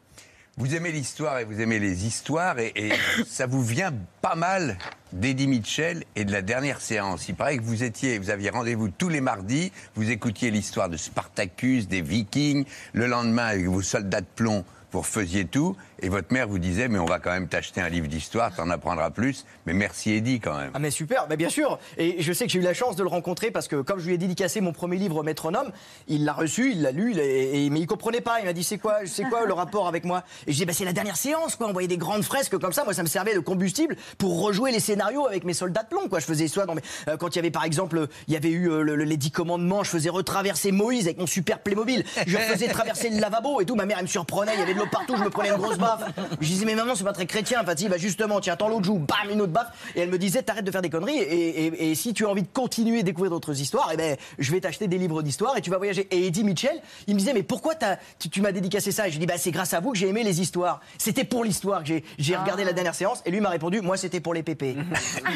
Vous 0.57 0.75
aimez 0.75 0.91
l'histoire 0.91 1.39
et 1.39 1.45
vous 1.45 1.61
aimez 1.61 1.79
les 1.79 2.05
histoires 2.05 2.59
et, 2.59 2.73
et 2.75 2.91
ça 3.27 3.45
vous 3.45 3.63
vient 3.63 3.93
pas 4.21 4.35
mal 4.35 4.77
d'Eddie 5.13 5.47
Mitchell 5.47 6.03
et 6.15 6.25
de 6.25 6.31
la 6.31 6.41
dernière 6.41 6.81
séance. 6.81 7.29
Il 7.29 7.35
paraît 7.35 7.57
que 7.57 7.63
vous 7.63 7.83
étiez, 7.83 8.19
vous 8.19 8.29
aviez 8.29 8.49
rendez-vous 8.49 8.89
tous 8.89 9.09
les 9.09 9.21
mardis, 9.21 9.71
vous 9.95 10.11
écoutiez 10.11 10.51
l'histoire 10.51 10.89
de 10.89 10.97
Spartacus, 10.97 11.87
des 11.87 12.01
Vikings. 12.01 12.65
Le 12.93 13.07
lendemain, 13.07 13.45
avec 13.45 13.67
vos 13.67 13.81
soldats 13.81 14.21
de 14.21 14.27
plomb, 14.35 14.65
vous 14.91 14.99
refaisiez 14.99 15.45
tout 15.45 15.75
et 16.01 16.09
votre 16.09 16.33
mère 16.33 16.47
vous 16.47 16.59
disait 16.59 16.87
mais 16.87 16.99
on 16.99 17.05
va 17.05 17.19
quand 17.19 17.31
même 17.31 17.47
t'acheter 17.47 17.81
un 17.81 17.89
livre 17.89 18.07
d'histoire, 18.07 18.53
t'en 18.55 18.69
apprendras 18.69 19.09
plus. 19.11 19.45
Mais 19.65 19.73
merci 19.73 20.11
Eddie 20.13 20.39
quand 20.39 20.57
même. 20.57 20.71
Ah 20.73 20.79
mais 20.79 20.91
super, 20.91 21.27
bien 21.27 21.49
sûr. 21.49 21.79
Et 21.97 22.21
je 22.21 22.33
sais 22.33 22.45
que 22.45 22.51
j'ai 22.51 22.59
eu 22.59 22.63
la 22.63 22.73
chance 22.73 22.95
de 22.95 23.03
le 23.03 23.09
rencontrer 23.09 23.51
parce 23.51 23.67
que 23.67 23.81
comme 23.81 23.99
je 23.99 24.07
lui 24.07 24.13
ai 24.13 24.17
dédicacé 24.17 24.61
mon 24.61 24.73
premier 24.73 24.97
livre 24.97 25.23
Métronome, 25.23 25.71
il 26.07 26.25
l'a 26.25 26.33
reçu, 26.33 26.71
il 26.71 26.81
l'a 26.81 26.91
lu, 26.91 27.13
il 27.13 27.71
mais 27.71 27.79
il 27.79 27.87
comprenait 27.87 28.21
pas. 28.21 28.39
Il 28.39 28.45
m'a 28.45 28.53
dit 28.53 28.63
c'est 28.63 28.77
quoi, 28.77 28.99
c'est 29.05 29.23
quoi 29.23 29.45
le 29.45 29.53
rapport 29.53 29.87
avec 29.87 30.03
moi? 30.05 30.23
Et 30.47 30.51
j'ai 30.53 30.59
dit 30.59 30.65
bah 30.65 30.73
c'est 30.73 30.85
la 30.85 30.93
dernière 30.93 31.17
séance 31.17 31.55
quoi. 31.55 31.67
On 31.67 31.73
voyait 31.73 31.87
des 31.87 31.97
grandes 31.97 32.23
fresques 32.23 32.57
comme 32.57 32.73
ça. 32.73 32.83
Moi 32.83 32.93
ça 32.93 33.03
me 33.03 33.07
servait 33.07 33.33
de 33.35 33.39
combustible 33.39 33.95
pour 34.17 34.41
rejouer 34.41 34.71
les 34.71 34.79
scénarios 34.79 35.27
avec 35.27 35.43
mes 35.43 35.53
soldats 35.53 35.83
de 35.83 35.87
plomb 35.89 36.07
quoi. 36.09 36.19
Je 36.19 36.25
faisais 36.25 36.47
soit 36.47 36.65
euh, 37.07 37.17
quand 37.17 37.29
il 37.29 37.35
y 37.35 37.39
avait 37.39 37.51
par 37.51 37.63
exemple 37.63 38.07
il 38.27 38.33
y 38.33 38.37
avait 38.37 38.49
eu 38.51 38.69
euh, 38.69 38.81
le- 38.81 38.95
le- 38.95 39.03
les 39.03 39.17
dix 39.17 39.31
commandements, 39.31 39.83
je 39.83 39.89
faisais 39.89 40.09
retraverser 40.09 40.71
Moïse 40.71 41.05
avec 41.05 41.17
mon 41.17 41.27
super 41.27 41.59
Playmobil. 41.59 42.03
Je 42.27 42.37
faisais 42.37 42.67
traverser 42.67 43.09
le 43.09 43.19
lavabo 43.19 43.61
et 43.61 43.65
tout. 43.65 43.75
Ma 43.75 43.85
mère 43.85 43.97
elle 43.99 44.03
me 44.05 44.07
surprenait, 44.09 44.53
il 44.55 44.59
y 44.59 44.63
avait 44.63 44.73
de 44.73 44.79
l'eau 44.79 44.87
partout, 44.91 45.15
je 45.17 45.23
me 45.23 45.29
prenais 45.29 45.49
une 45.49 45.55
grosse 45.57 45.77
baffe. 45.97 46.11
Je 46.41 46.47
disais 46.47 46.65
mais 46.65 46.75
maman 46.75 46.95
c'est 46.95 47.03
pas 47.03 47.13
très 47.13 47.25
chrétien. 47.25 47.59
Enfin 47.61 47.73
si 47.75 47.89
bah 47.89 47.97
justement 47.97 48.39
tiens 48.39 48.53
attends 48.53 48.69
l'autre 48.69 48.85
joue, 48.85 48.99
bam 48.99 49.29
une 49.31 49.41
autre 49.41 49.51
baffe. 49.53 49.67
Et 49.95 50.01
elle 50.01 50.09
me 50.09 50.17
disait 50.17 50.43
t'arrêtes 50.43 50.65
de 50.65 50.71
faire 50.71 50.81
des 50.81 50.89
conneries 50.89 51.17
et, 51.17 51.65
et- 51.65 51.91
et 51.91 51.95
si 51.95 52.13
tu 52.13 52.25
as 52.25 52.29
envie 52.29 52.43
de 52.43 52.47
continuer 52.53 52.99
à 52.99 53.03
découvrir 53.03 53.31
d'autres 53.31 53.59
histoires, 53.59 53.89
eh 53.93 53.97
ben 53.97 54.17
je 54.37 54.51
vais 54.51 54.59
t'acheter 54.61 54.87
des 54.87 54.97
livres 54.97 55.21
d'histoire 55.21 55.57
et 55.57 55.61
tu 55.61 55.69
vas 55.69 55.77
voyager. 55.77 56.07
Et 56.11 56.27
Eddie 56.27 56.43
Mitchell, 56.43 56.79
il 57.07 57.13
me 57.15 57.19
disait 57.19 57.33
mais 57.33 57.43
pourquoi 57.43 57.73
tu, 58.19 58.29
tu 58.29 58.41
m'as 58.41 58.51
dédicacé 58.51 58.91
ça? 58.91 59.07
Et 59.07 59.11
je 59.11 59.15
lui 59.15 59.19
dis 59.21 59.25
bah 59.27 59.37
c'est 59.37 59.51
grâce 59.51 59.73
à 59.73 59.79
vous 59.79 59.91
que 59.91 59.97
j'ai 59.97 60.07
aimé 60.07 60.23
les 60.23 60.41
histoires. 60.41 60.81
C'était 60.97 61.23
pour 61.23 61.43
l'histoire 61.43 61.81
que 61.81 61.87
j'ai 61.87 62.03
j'ai 62.17 62.35
regardé 62.35 62.63
la 62.63 62.73
dernière 62.73 62.95
séance 62.95 63.21
et 63.25 63.31
lui 63.31 63.39
m'a 63.41 63.49
répondu 63.49 63.81
moi 63.81 63.97
c'était 63.97 64.19
pour 64.19 64.33
les 64.33 64.43
pépés. 64.43 64.75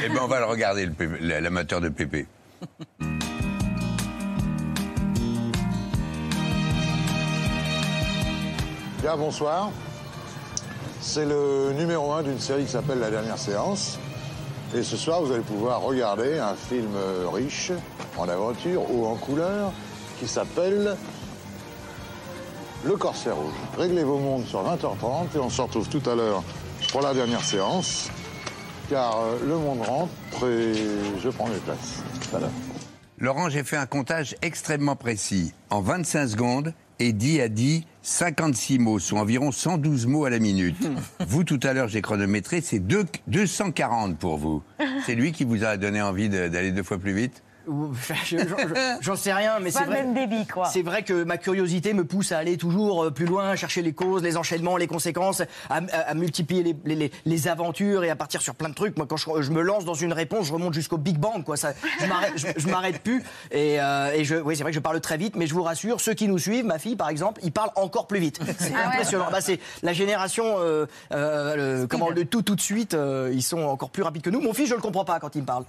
Eh 0.05 0.09
ben 0.09 0.19
on 0.21 0.27
va 0.27 0.39
le 0.39 0.45
regarder, 0.45 0.89
l'amateur 1.19 1.79
de 1.81 1.89
Pépé. 1.89 2.25
Bien, 9.01 9.17
bonsoir. 9.17 9.69
C'est 11.05 11.25
le 11.25 11.73
numéro 11.73 12.13
un 12.13 12.23
d'une 12.23 12.39
série 12.39 12.63
qui 12.63 12.71
s'appelle 12.71 12.99
La 12.99 13.11
dernière 13.11 13.37
séance. 13.37 13.99
Et 14.73 14.83
ce 14.83 14.95
soir, 14.95 15.21
vous 15.21 15.33
allez 15.33 15.43
pouvoir 15.43 15.81
regarder 15.81 16.39
un 16.39 16.55
film 16.55 16.95
riche 17.31 17.73
en 18.17 18.29
aventure 18.29 18.89
ou 18.89 19.05
en 19.05 19.15
couleur 19.15 19.73
qui 20.17 20.27
s'appelle 20.29 20.95
Le 22.85 22.95
Corsaire 22.95 23.35
Rouge. 23.35 23.53
Réglez 23.77 24.05
vos 24.05 24.17
montres 24.17 24.47
sur 24.47 24.63
20h30 24.63 25.35
et 25.35 25.39
on 25.39 25.49
se 25.49 25.61
retrouve 25.61 25.89
tout 25.89 26.09
à 26.09 26.15
l'heure 26.15 26.41
pour 26.93 27.01
la 27.01 27.13
dernière 27.13 27.43
séance. 27.43 28.09
Car 28.89 29.19
euh, 29.19 29.37
le 29.45 29.57
monde 29.57 29.81
rentre 29.81 30.47
et 30.47 30.73
je 31.21 31.29
prends 31.29 31.47
mes 31.47 31.57
places. 31.57 32.01
Voilà. 32.31 32.47
Laurent, 33.17 33.49
j'ai 33.49 33.63
fait 33.63 33.77
un 33.77 33.85
comptage 33.85 34.35
extrêmement 34.41 34.95
précis. 34.95 35.53
En 35.69 35.81
25 35.81 36.27
secondes, 36.27 36.73
Eddie 36.99 37.41
a 37.41 37.47
dit 37.49 37.85
56 38.01 38.79
mots, 38.79 38.99
soit 38.99 39.19
environ 39.19 39.51
112 39.51 40.05
mots 40.07 40.25
à 40.25 40.29
la 40.29 40.39
minute. 40.39 40.75
vous, 41.27 41.43
tout 41.43 41.59
à 41.63 41.73
l'heure, 41.73 41.87
j'ai 41.87 42.01
chronométré, 42.01 42.61
c'est 42.61 42.79
deux- 42.79 43.05
240 43.27 44.17
pour 44.17 44.37
vous. 44.37 44.61
C'est 45.05 45.15
lui 45.15 45.31
qui 45.31 45.43
vous 45.43 45.63
a 45.63 45.77
donné 45.77 46.01
envie 46.01 46.29
de- 46.29 46.47
d'aller 46.47 46.71
deux 46.71 46.83
fois 46.83 46.97
plus 46.97 47.13
vite? 47.13 47.43
J'en 49.01 49.15
sais 49.15 49.33
rien, 49.33 49.59
mais 49.59 49.71
c'est 49.71 49.83
vrai. 49.83 50.03
même 50.03 50.13
débit, 50.13 50.45
quoi. 50.47 50.65
C'est 50.65 50.81
vrai 50.81 51.03
que 51.03 51.23
ma 51.23 51.37
curiosité 51.37 51.93
me 51.93 52.03
pousse 52.05 52.31
à 52.31 52.37
aller 52.37 52.57
toujours 52.57 53.05
euh, 53.05 53.11
plus 53.11 53.25
loin, 53.25 53.55
chercher 53.55 53.81
les 53.81 53.93
causes, 53.93 54.21
les 54.23 54.37
enchaînements, 54.37 54.77
les 54.77 54.87
conséquences, 54.87 55.41
à, 55.41 55.45
à- 55.91 55.99
à 56.09 56.13
multiplier 56.13 56.63
les, 56.63 56.75
les- 56.85 56.95
les- 56.95 57.11
les 57.25 57.47
aventures 57.47 58.03
et 58.03 58.09
à 58.09 58.15
partir 58.15 58.41
sur 58.41 58.55
plein 58.55 58.69
de 58.69 58.73
trucs. 58.73 58.97
Moi, 58.97 59.05
quand 59.07 59.17
je, 59.17 59.25
je 59.41 59.51
me 59.51 59.61
lance 59.61 59.85
dans 59.85 59.93
une 59.93 60.13
réponse, 60.13 60.47
je 60.47 60.53
remonte 60.53 60.73
jusqu'au 60.73 60.97
Big 60.97 61.17
Bang, 61.17 61.43
quoi. 61.43 61.57
Ça, 61.57 61.73
je 61.99 62.05
m'arrête- 62.05 62.33
je, 62.35 62.47
je 62.57 62.67
m'arrête 62.67 63.01
plus. 63.01 63.23
Et, 63.51 63.79
euh, 63.79 64.11
et 64.13 64.23
je, 64.25 64.35
oui, 64.35 64.55
c'est 64.55 64.63
vrai 64.63 64.71
que 64.71 64.75
je 64.75 64.81
parle 64.81 64.99
très 65.01 65.17
vite, 65.17 65.35
mais 65.35 65.47
je 65.47 65.53
vous 65.53 65.63
rassure, 65.63 66.01
ceux 66.01 66.13
qui 66.13 66.27
nous 66.27 66.39
suivent, 66.39 66.65
ma 66.65 66.79
fille 66.79 66.95
par 66.95 67.09
exemple, 67.09 67.39
ils 67.43 67.51
parlent 67.51 67.71
encore 67.75 68.07
plus 68.07 68.19
vite. 68.19 68.39
C'est 68.59 68.71
Ah 68.75 68.77
ouais. 68.79 68.85
impressionnant. 68.95 69.25
Bah, 69.31 69.41
c'est 69.41 69.59
la 69.81 69.93
génération, 69.93 70.55
euh, 70.59 70.85
euh, 71.11 71.79
le- 71.81 71.87
comment 71.87 72.09
le 72.09 72.25
tout 72.25 72.41
tout 72.41 72.55
de 72.55 72.61
suite, 72.61 72.93
euh, 72.93 73.31
ils 73.33 73.41
sont 73.43 73.61
encore 73.63 73.89
plus 73.89 74.03
rapides 74.03 74.21
que 74.21 74.29
nous. 74.29 74.41
Mon 74.41 74.53
fils, 74.53 74.67
je 74.69 74.75
le 74.75 74.81
comprends 74.81 75.05
pas 75.05 75.19
quand 75.19 75.35
il 75.35 75.41
me 75.41 75.45
parle. 75.45 75.63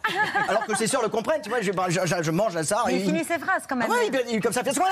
Alors 0.49 0.67
que 0.67 0.77
ses 0.77 0.87
sœurs 0.87 1.03
le 1.03 1.09
comprennent. 1.09 1.41
Tu 1.43 1.49
vois, 1.49 1.61
je, 1.61 1.73
je- 1.89 2.01
je- 2.05 2.23
je 2.23 2.31
mange 2.31 2.57
à 2.57 2.63
ça. 2.65 2.83
Mais 2.87 2.95
et 2.95 2.97
il 2.99 3.05
finit 3.05 3.25
ses 3.25 3.39
phrases 3.39 3.65
quand 3.69 3.77
même. 3.77 3.89
ah 3.91 3.95
ouais, 3.95 4.09
il, 4.29 4.35
il- 4.35 4.41
comme 4.41 4.53
ça, 4.53 4.63
fait 4.65 4.71
ouais, 4.79 4.85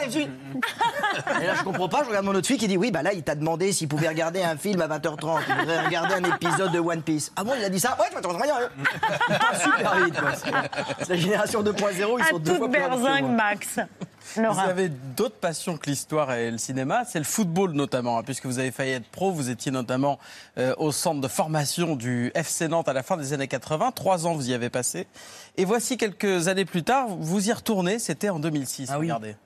je 0.06 0.10
suis- 0.10 0.22
Et 1.42 1.46
là, 1.46 1.54
je 1.56 1.62
comprends 1.62 1.88
pas, 1.88 2.02
je 2.04 2.08
regarde 2.08 2.24
mon 2.26 2.34
autre 2.34 2.46
fille 2.46 2.58
qui 2.58 2.68
dit 2.68 2.76
oui, 2.76 2.90
bah 2.90 3.02
là, 3.02 3.12
il 3.12 3.22
t'a 3.22 3.34
demandé 3.34 3.72
s'il 3.72 3.88
pouvait 3.88 4.08
regarder 4.08 4.42
un 4.42 4.56
film 4.56 4.80
à 4.80 4.88
20h30, 4.88 5.40
il 5.48 5.54
voudrait 5.60 5.84
regarder 5.86 6.14
un 6.14 6.24
épisode 6.34 6.72
de 6.72 6.78
One 6.78 7.02
Piece. 7.02 7.32
Ah 7.36 7.44
bon, 7.44 7.52
il 7.58 7.64
a 7.64 7.68
dit 7.68 7.80
ça? 7.80 7.96
Ouais, 8.00 8.06
je 8.10 8.14
m'attends 8.14 8.36
rien. 8.36 8.54
Parle 9.38 9.56
super 9.56 10.04
vite, 10.04 10.20
quoi. 10.20 10.30
La 11.08 11.16
génération 11.16 11.62
2.0, 11.62 12.18
ils 12.18 12.22
À 12.22 12.28
sont 12.28 12.38
deux 12.38 12.54
fois 12.56 12.68
plus 12.70 12.78
berzingue, 12.80 13.24
moi. 13.24 13.36
Vous 14.36 14.58
avez 14.58 14.88
d'autres 14.88 15.36
passions 15.36 15.76
que 15.76 15.88
l'histoire 15.88 16.32
et 16.32 16.50
le 16.50 16.58
cinéma, 16.58 17.04
c'est 17.04 17.18
le 17.18 17.24
football 17.24 17.72
notamment, 17.72 18.18
hein, 18.18 18.22
puisque 18.22 18.46
vous 18.46 18.58
avez 18.58 18.70
failli 18.70 18.92
être 18.92 19.08
pro, 19.08 19.30
vous 19.30 19.50
étiez 19.50 19.70
notamment 19.70 20.18
euh, 20.58 20.74
au 20.78 20.92
centre 20.92 21.20
de 21.20 21.28
formation 21.28 21.94
du 21.94 22.32
FC 22.34 22.68
Nantes 22.68 22.88
à 22.88 22.92
la 22.92 23.02
fin 23.02 23.16
des 23.16 23.32
années 23.32 23.48
80, 23.48 23.92
trois 23.92 24.26
ans 24.26 24.34
vous 24.34 24.50
y 24.50 24.54
avez 24.54 24.70
passé, 24.70 25.06
et 25.56 25.64
voici 25.64 25.96
quelques 25.96 26.48
années 26.48 26.64
plus 26.64 26.82
tard, 26.82 27.08
vous 27.08 27.48
y 27.48 27.52
retournez, 27.52 27.98
c'était 27.98 28.30
en 28.30 28.38
2006, 28.38 28.90
regardez. 28.90 29.36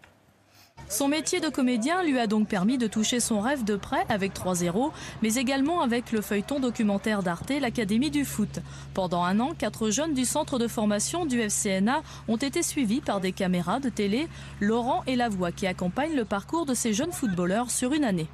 Son 0.88 1.08
métier 1.08 1.40
de 1.40 1.48
comédien 1.48 2.02
lui 2.02 2.18
a 2.18 2.26
donc 2.26 2.48
permis 2.48 2.78
de 2.78 2.86
toucher 2.86 3.20
son 3.20 3.40
rêve 3.40 3.62
de 3.62 3.76
près 3.76 4.06
avec 4.08 4.32
3-0, 4.32 4.90
mais 5.22 5.34
également 5.34 5.82
avec 5.82 6.12
le 6.12 6.22
feuilleton 6.22 6.60
documentaire 6.60 7.22
d'Arte, 7.22 7.52
l'Académie 7.60 8.10
du 8.10 8.24
foot. 8.24 8.60
Pendant 8.94 9.22
un 9.22 9.38
an, 9.38 9.52
quatre 9.56 9.90
jeunes 9.90 10.14
du 10.14 10.24
centre 10.24 10.58
de 10.58 10.66
formation 10.66 11.26
du 11.26 11.40
FCNA 11.42 12.02
ont 12.26 12.36
été 12.36 12.62
suivis 12.62 13.02
par 13.02 13.20
des 13.20 13.32
caméras 13.32 13.80
de 13.80 13.90
télé, 13.90 14.28
Laurent 14.60 15.02
et 15.06 15.14
la 15.14 15.28
voix 15.28 15.52
qui 15.52 15.66
accompagnent 15.66 16.16
le 16.16 16.24
parcours 16.24 16.64
de 16.64 16.72
ces 16.72 16.94
jeunes 16.94 17.12
footballeurs 17.12 17.70
sur 17.70 17.92
une 17.92 18.04
année. 18.04 18.28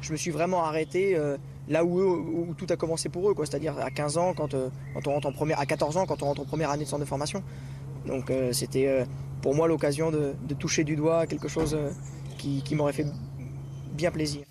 Je 0.00 0.12
me 0.12 0.16
suis 0.16 0.30
vraiment 0.30 0.64
arrêté 0.64 1.16
euh, 1.16 1.36
là 1.68 1.84
où, 1.84 2.54
tout 2.56 2.66
a 2.70 2.76
commencé 2.76 3.08
pour 3.08 3.30
eux, 3.30 3.34
c'est-à-dire 3.40 3.78
à 3.78 3.90
15 3.90 4.16
ans, 4.16 4.34
euh, 4.54 4.68
on 4.94 5.10
rentre 5.10 5.32
à 5.56 5.66
14 5.66 5.96
ans, 5.96 6.06
quand 6.06 6.22
on 6.22 6.26
rentre 6.26 6.40
en 6.40 6.44
première 6.44 6.70
année 6.70 6.84
de 6.84 6.88
centre 6.88 7.02
de 7.02 7.08
formation. 7.08 7.42
Donc 8.06 8.30
euh, 8.30 8.52
c'était 8.52 8.88
euh, 8.88 9.04
pour 9.40 9.54
moi 9.54 9.68
l'occasion 9.68 10.10
de, 10.10 10.34
toucher 10.58 10.84
du 10.84 10.96
doigt 10.96 11.26
quelque 11.26 11.48
chose 11.48 11.74
euh, 11.74 11.90
qui 12.38 12.74
m'aurait 12.74 12.92
fait 12.92 13.06
bien 13.92 14.10
plaisir. 14.10 14.44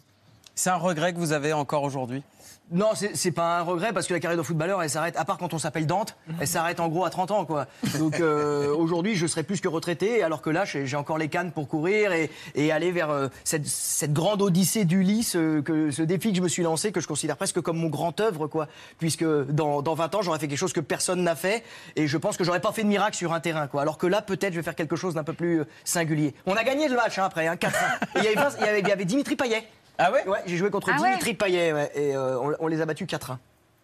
C'est 0.56 0.70
un 0.70 0.78
regret 0.78 1.14
que 1.14 1.18
vous 1.18 1.32
avez 1.32 1.54
encore 1.54 1.84
aujourd'hui? 1.84 2.24
Non, 2.72 2.92
c'est 2.96 3.32
pas 3.32 3.60
un 3.60 3.62
regret 3.64 3.92
parce 3.92 4.08
que 4.08 4.14
la 4.14 4.22
carrière 4.22 4.38
de 4.38 4.44
footballeur, 4.44 4.82
elle 4.82 4.90
s'arrête, 4.90 5.18
à 5.18 5.26
part 5.26 5.38
quand 5.38 5.54
on 5.54 5.60
s'appelle 5.60 5.86
Dante, 5.86 6.16
elle 6.40 6.48
s'arrête 6.48 6.80
en 6.80 6.88
gros 6.88 7.04
à 7.04 7.10
30 7.10 7.32
ans, 7.32 7.44
quoi. 7.46 7.68
Donc 8.00 8.20
euh, 8.22 8.74
aujourd'hui, 8.76 9.16
je 9.16 9.28
serais 9.28 9.44
plus 9.44 9.60
que 9.60 9.68
retraité, 9.68 10.24
alors 10.24 10.42
que 10.42 10.50
là, 10.50 10.64
j'ai 10.64 10.96
encore 10.96 11.18
les 11.18 11.28
cannes 11.28 11.52
pour 11.52 11.68
courir 11.68 12.14
et, 12.14 12.30
et 12.56 12.72
aller 12.72 12.92
vers 12.92 13.10
euh, 13.10 13.28
cette, 13.44 13.68
cette 13.68 14.14
grande 14.14 14.42
odyssée 14.42 14.86
d'Ulysse, 14.86 15.36
euh, 15.36 15.62
que, 15.62 15.92
ce 15.92 16.02
défi 16.02 16.30
que 16.32 16.38
je 16.38 16.42
me 16.42 16.48
suis 16.48 16.64
lancé, 16.64 16.94
que 16.94 17.02
je 17.02 17.08
considère 17.08 17.36
presque 17.36 17.60
comme 17.60 17.78
mon 17.78 17.90
grand 17.90 18.18
œuvre, 18.22 18.48
quoi. 18.48 18.68
Puisque 19.00 19.26
dans, 19.26 19.82
dans 19.82 19.94
20 19.96 20.16
ans, 20.16 20.22
j'aurais 20.22 20.40
fait 20.40 20.48
quelque 20.48 20.58
chose 20.58 20.72
que 20.74 20.80
personne 20.80 21.24
n'a 21.24 21.36
fait 21.36 21.64
et 21.98 22.08
je 22.08 22.18
pense 22.18 22.38
que 22.38 22.46
j'aurais 22.46 22.62
pas 22.62 22.72
fait 22.72 22.84
de 22.84 22.88
miracle 22.88 23.18
sur 23.18 23.34
un 23.34 23.42
terrain, 23.42 23.68
quoi. 23.68 23.82
Alors 23.82 23.98
que 23.98 24.08
là, 24.08 24.22
peut-être, 24.22 24.54
je 24.54 24.60
vais 24.60 24.64
faire 24.64 24.76
quelque 24.76 24.96
chose 24.96 25.14
d'un 25.14 25.26
peu 25.26 25.34
plus 25.34 25.60
euh, 25.60 25.66
singulier. 25.84 26.34
On 26.46 26.54
a 26.56 26.64
gagné 26.64 26.88
le 26.88 26.96
match, 26.96 27.20
hein, 27.20 27.26
après, 27.26 27.48
hein, 27.48 27.58
4 27.58 27.76
Et 28.16 28.20
il 28.20 28.24
y 28.24 28.28
avait, 28.28 28.36
vingt- 28.36 28.56
il 28.62 28.66
y 28.66 28.70
avait, 28.70 28.80
il 28.80 28.88
y 28.88 28.92
avait 28.94 29.06
Dimitri 29.06 29.36
Payet. 29.36 29.64
Ah 29.98 30.12
ouais 30.12 30.28
Ouais, 30.28 30.40
j'ai 30.46 30.58
joué 30.58 30.70
contre 30.70 30.90
Ah 30.94 31.02
ouais 31.02 31.10
Dimitri 31.10 31.34
Payet, 31.34 31.74
ouais, 31.74 31.92
et 31.96 32.16
euh, 32.16 32.40
on, 32.40 32.54
on 32.60 32.68
les 32.68 32.82
a 32.82 32.86
battus 32.86 33.08
4-1. 33.08 33.38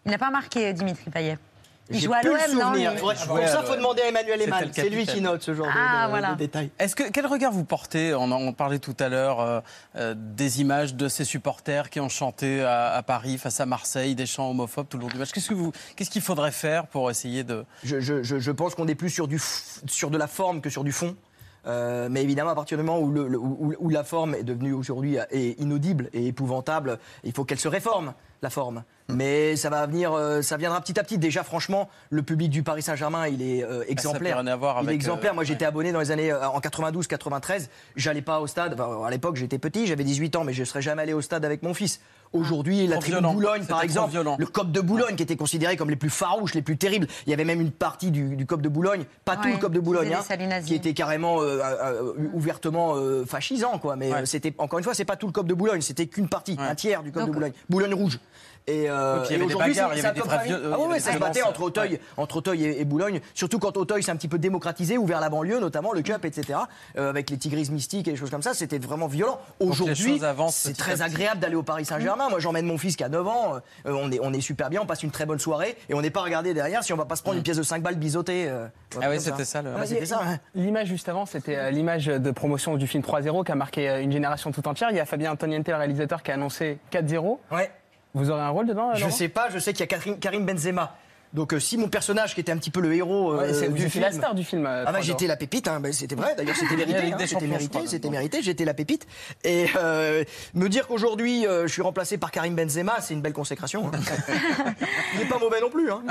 Il 0.06 0.10
n'a 0.10 0.18
pas 0.18 0.30
marqué 0.30 0.72
Dimitri 0.72 1.10
Payet. 1.10 1.38
Il 1.90 1.98
J'ai 1.98 2.06
joue 2.06 2.12
à 2.12 2.18
plus 2.20 2.28
le 2.32 2.36
l'OM, 2.36 2.54
non 2.58 2.66
souvenir. 2.66 2.90
lui 2.92 2.98
Faudrait- 2.98 3.26
Pour 3.26 3.48
ça, 3.48 3.62
faut 3.62 3.74
demander 3.74 4.02
à 4.02 4.08
Emmanuel 4.08 4.40
C'était 4.40 4.50
Eman. 4.50 4.64
le 4.66 4.72
C'est 4.74 4.82
lui 4.90 4.90
capitaine. 5.06 5.14
qui 5.14 5.20
note 5.22 5.42
ce 5.42 5.54
genre 5.54 5.66
de- 5.68 5.72
Ah, 5.74 6.04
de, 6.04 6.10
voilà. 6.10 6.32
de 6.32 6.36
détails. 6.36 6.70
Est-ce 6.78 6.94
que 6.94 7.04
quel 7.10 7.24
regard 7.26 7.50
vous 7.50 7.64
portez 7.64 8.12
On 8.14 8.30
en 8.30 8.52
parlait 8.52 8.78
tout 8.78 8.94
à 9.00 9.08
l'heure 9.08 9.40
euh, 9.40 9.60
euh, 9.96 10.14
des 10.14 10.60
images 10.60 10.94
de 10.96 11.08
ces 11.08 11.24
supporters 11.24 11.88
qui 11.88 11.98
ont 12.00 12.10
chanté 12.10 12.62
à, 12.62 12.92
à 12.92 13.02
Paris 13.02 13.38
face 13.38 13.60
à 13.60 13.64
Marseille, 13.64 14.14
des 14.14 14.26
chants 14.26 14.50
homophobes 14.50 14.86
tout 14.86 14.98
le 14.98 15.04
long 15.04 15.08
du 15.08 15.16
match? 15.16 15.32
Qu'est-ce 15.32 15.48
que 15.48 15.54
vous, 15.54 15.72
qu'est-ce 15.96 16.10
qu'il 16.10 16.20
faudrait 16.20 16.52
faire 16.52 16.86
pour 16.88 17.10
essayer 17.10 17.42
de 17.42 17.64
Je, 17.84 18.00
je- 18.00 18.22
je- 18.22 18.38
je 18.38 18.50
pense 18.50 18.74
qu'on 18.74 18.86
est 18.86 18.94
plus 18.94 19.08
sur, 19.10 19.26
du 19.26 19.38
f- 19.38 19.80
sur 19.86 20.10
de 20.10 20.18
la 20.18 20.26
forme 20.26 20.60
que 20.60 20.68
sur 20.68 20.84
du 20.84 20.92
fond. 20.92 21.16
Euh, 21.68 22.08
mais 22.10 22.22
évidemment, 22.22 22.50
à 22.50 22.54
partir 22.54 22.78
du 22.78 22.82
moment 22.84 22.98
où, 23.00 23.10
le- 23.10 23.28
le- 23.28 23.38
où- 23.38 23.74
où 23.78 23.88
la 23.90 24.02
forme 24.04 24.34
est 24.34 24.42
devenue 24.42 24.72
aujourd'hui 24.72 25.18
euh, 25.18 25.24
inaudible 25.58 26.08
et 26.12 26.26
épouvantable, 26.28 26.98
il 27.24 27.32
faut 27.32 27.44
qu'elle 27.44 27.58
se 27.58 27.68
réforme, 27.68 28.14
la 28.42 28.50
forme. 28.50 28.84
Mais 29.10 29.56
ça 29.56 29.68
va 29.70 29.86
venir, 29.86 30.12
euh, 30.12 30.42
ça 30.42 30.56
viendra 30.56 30.80
petit 30.80 30.98
à 30.98 31.02
petit. 31.02 31.18
Déjà, 31.18 31.42
franchement, 31.42 31.88
le 32.10 32.22
public 32.22 32.50
du 32.50 32.62
Paris 32.62 32.82
Saint-Germain, 32.82 33.26
il 33.28 33.42
est 33.42 33.64
euh, 33.64 33.84
exemplaire. 33.88 34.36
peut 34.36 34.42
rien 34.42 34.52
avoir 34.52 34.76
il 34.76 34.84
est 34.84 34.88
avec, 34.88 34.94
exemplaire. 34.96 35.32
euh, 35.32 35.34
Moi, 35.34 35.44
j'étais 35.44 35.64
abonné 35.64 35.92
dans 35.92 36.00
les 36.00 36.10
années 36.10 36.30
euh, 36.32 36.48
en 36.48 36.60
92, 36.60 37.06
93. 37.06 37.68
J'allais 37.96 38.22
pas 38.22 38.40
au 38.40 38.46
stade. 38.46 38.74
Enfin, 38.78 39.04
à 39.06 39.10
l'époque, 39.10 39.36
j'étais 39.36 39.58
petit, 39.58 39.86
j'avais 39.86 40.04
18 40.04 40.36
ans, 40.36 40.44
mais 40.44 40.52
je 40.52 40.64
serais 40.64 40.82
jamais 40.82 41.02
allé 41.02 41.12
au 41.14 41.20
stade 41.22 41.44
avec 41.44 41.62
mon 41.62 41.74
fils. 41.74 42.00
Aujourd'hui, 42.32 42.86
la 42.86 42.98
tribune 42.98 43.18
violent. 43.20 43.34
Boulogne, 43.34 43.64
par 43.64 43.82
exemple, 43.82 44.10
violent. 44.10 44.36
le 44.38 44.46
COP 44.46 44.70
de 44.72 44.80
Boulogne, 44.80 45.16
qui 45.16 45.22
était 45.22 45.36
considéré 45.36 45.76
comme 45.76 45.90
les 45.90 45.96
plus 45.96 46.10
farouches, 46.10 46.54
les 46.54 46.62
plus 46.62 46.76
terribles. 46.76 47.06
Il 47.26 47.30
y 47.30 47.32
avait 47.32 47.44
même 47.44 47.60
une 47.60 47.70
partie 47.70 48.10
du, 48.10 48.36
du 48.36 48.46
COP 48.46 48.60
de 48.62 48.68
Boulogne, 48.68 49.04
pas 49.24 49.36
tout 49.36 49.48
le 49.48 49.56
COP 49.56 49.72
de 49.72 49.80
Boulogne, 49.80 50.12
hein, 50.14 50.60
qui 50.64 50.74
était 50.74 50.94
carrément 50.94 51.40
euh, 51.42 51.60
ouvertement 52.34 52.94
euh, 52.96 53.24
fascisant, 53.24 53.78
quoi. 53.78 53.96
Mais 53.96 54.12
Ouais. 54.12 54.22
euh, 54.22 54.24
c'était 54.24 54.54
encore 54.58 54.78
une 54.78 54.84
fois, 54.84 54.94
c'est 54.94 55.04
pas 55.04 55.16
tout 55.16 55.26
le 55.26 55.32
COP 55.32 55.46
de 55.46 55.54
Boulogne, 55.54 55.80
c'était 55.80 56.06
qu'une 56.06 56.28
partie, 56.28 56.56
un 56.58 56.74
tiers 56.74 57.02
du 57.02 57.12
COP 57.12 57.26
de 57.26 57.30
Boulogne, 57.30 57.52
Boulogne 57.68 57.94
rouge. 57.94 58.18
Et, 58.68 58.88
euh, 58.90 59.16
Oui, 59.20 59.26
puis 59.26 59.28
il 59.28 59.30
y 59.30 59.32
et 59.32 59.36
avait 59.36 59.46
des 59.48 59.54
aujourd'hui, 59.54 59.74
c'est- 59.74 59.80
il 59.80 59.98
y 59.98 60.00
c'est 60.00 60.06
avait 60.06 60.08
à 60.08 60.12
des 60.12 60.20
peu 60.20 60.26
vrais 60.26 60.36
près- 60.36 60.46
vieux- 60.46 60.56
euh, 60.56 60.72
Ah 60.74 60.92
des 60.94 61.00
ça 61.00 61.12
se 61.14 61.18
battait 61.18 61.42
entre 61.42 61.62
Auteuil, 61.62 61.92
ouais. 61.92 62.00
entre 62.18 62.36
Auteuil 62.36 62.64
et, 62.64 62.80
et 62.80 62.84
Boulogne. 62.84 63.20
Surtout 63.34 63.58
quand 63.58 63.76
Auteuil 63.78 64.02
s'est 64.02 64.10
un 64.10 64.16
petit 64.16 64.28
peu 64.28 64.38
démocratisé, 64.38 64.98
ouvert 64.98 65.20
la 65.20 65.30
banlieue, 65.30 65.58
notamment 65.58 65.92
le 65.92 66.02
Cup, 66.02 66.24
etc. 66.26 66.58
euh, 66.98 67.08
avec 67.08 67.30
les 67.30 67.38
tigris 67.38 67.70
mystiques 67.70 68.06
et 68.08 68.10
des 68.12 68.16
choses 68.18 68.30
comme 68.30 68.42
ça, 68.42 68.52
c'était 68.54 68.78
vraiment 68.78 69.06
violent. 69.06 69.40
les 69.60 69.66
Aujourd'hui, 69.68 70.20
c'est 70.50 70.76
très 70.76 71.00
agréable 71.02 71.40
d'aller 71.40 71.54
au 71.56 71.62
Paris 71.62 71.86
Saint-Germain. 71.86 72.28
Moi, 72.28 72.40
j'emmène 72.40 72.66
mon 72.66 72.76
fils 72.78 72.94
qui 72.96 73.04
a 73.04 73.08
9 73.08 73.26
ans. 73.26 73.54
euh, 73.86 73.92
on, 73.92 74.12
est, 74.12 74.20
on 74.22 74.32
est 74.34 74.40
super 74.42 74.68
bien, 74.68 74.82
on 74.82 74.86
passe 74.86 75.02
une 75.02 75.10
très 75.10 75.24
bonne 75.24 75.38
soirée 75.38 75.76
et 75.88 75.94
on 75.94 76.02
n'est 76.02 76.10
pas 76.10 76.20
regardé 76.22 76.52
derrière 76.52 76.84
si 76.84 76.92
on 76.92 76.96
va 76.96 77.06
pas 77.06 77.16
se 77.16 77.22
prendre 77.22 77.38
une 77.38 77.42
pièce 77.42 77.56
de 77.56 77.62
5 77.62 77.82
balles 77.82 77.96
biseautée. 77.96 78.46
euh, 78.48 78.66
Ah 79.00 79.08
oui, 79.10 79.18
c'était 79.20 79.44
ça, 79.46 79.62
le- 79.62 79.70
Ah 79.74 79.78
bah. 79.78 80.24
L'image 80.54 80.88
juste 80.88 81.08
avant, 81.08 81.24
c'était 81.24 81.70
l'image 81.70 82.06
de 82.06 82.30
promotion 82.30 82.76
du 82.76 82.86
film 82.86 83.02
3-0 83.02 83.44
qui 83.44 83.52
a 83.52 83.54
marqué 83.54 84.00
une 84.02 84.12
génération 84.12 84.52
tout 84.52 84.66
entière. 84.68 84.90
Il 84.90 84.96
y 84.96 85.00
a 85.00 85.06
Fabien 85.06 85.32
Antoniente, 85.32 85.66
le 85.68 85.74
réalisateur, 85.74 86.22
qui 86.22 86.30
a 86.30 86.34
annoncé 86.34 86.78
4-0. 86.90 87.38
Ouais. 87.50 87.70
Vous 88.14 88.30
aurez 88.30 88.40
un 88.42 88.48
rôle 88.48 88.66
dedans 88.66 88.94
Je 88.94 89.00
Laurent 89.04 89.12
sais 89.12 89.28
pas, 89.28 89.48
je 89.50 89.58
sais 89.58 89.72
qu'il 89.72 89.80
y 89.80 89.84
a 89.84 89.86
Karim, 89.86 90.18
Karim 90.18 90.44
Benzema. 90.46 90.96
Donc 91.34 91.52
euh, 91.52 91.60
si 91.60 91.76
mon 91.76 91.88
personnage 91.88 92.34
qui 92.34 92.40
était 92.40 92.52
un 92.52 92.56
petit 92.56 92.70
peu 92.70 92.80
le 92.80 92.94
héros 92.94 93.32
euh, 93.34 93.52
Ouais, 93.52 93.68
du 93.68 93.90
film, 93.90 94.02
la 94.02 94.12
star 94.12 94.34
du 94.34 94.44
film. 94.44 94.64
euh, 94.64 94.84
Ah 94.86 94.92
bah 94.92 95.00
3-0. 95.00 95.02
j'étais 95.02 95.26
la 95.26 95.36
pépite, 95.36 95.68
hein, 95.68 95.78
bah, 95.78 95.92
c'était 95.92 96.14
vrai. 96.14 96.34
D'ailleurs 96.34 96.56
c'était 96.56 96.74
mérité, 96.86 97.12
hein, 97.12 97.16
des 97.18 97.26
c'était 97.26 97.44
je 97.44 97.50
mérité, 97.50 97.78
c'était. 97.86 98.42
J'étais 98.42 98.64
la 98.64 98.72
pépite. 98.72 99.06
Et 99.44 99.66
euh, 99.76 100.24
me 100.54 100.68
dire 100.70 100.86
qu'aujourd'hui 100.88 101.46
euh, 101.46 101.66
je 101.66 101.72
suis 101.74 101.82
remplacé 101.82 102.16
par 102.16 102.30
Karim 102.30 102.54
Benzema, 102.56 103.02
c'est 103.02 103.12
une 103.12 103.20
belle 103.20 103.34
consécration. 103.34 103.90
hein. 103.92 103.98
Il 105.12 105.18
n'est 105.20 105.26
pas 105.26 105.38
mauvais 105.38 105.60
non 105.60 105.68
plus. 105.68 105.92
Hein. 105.92 106.02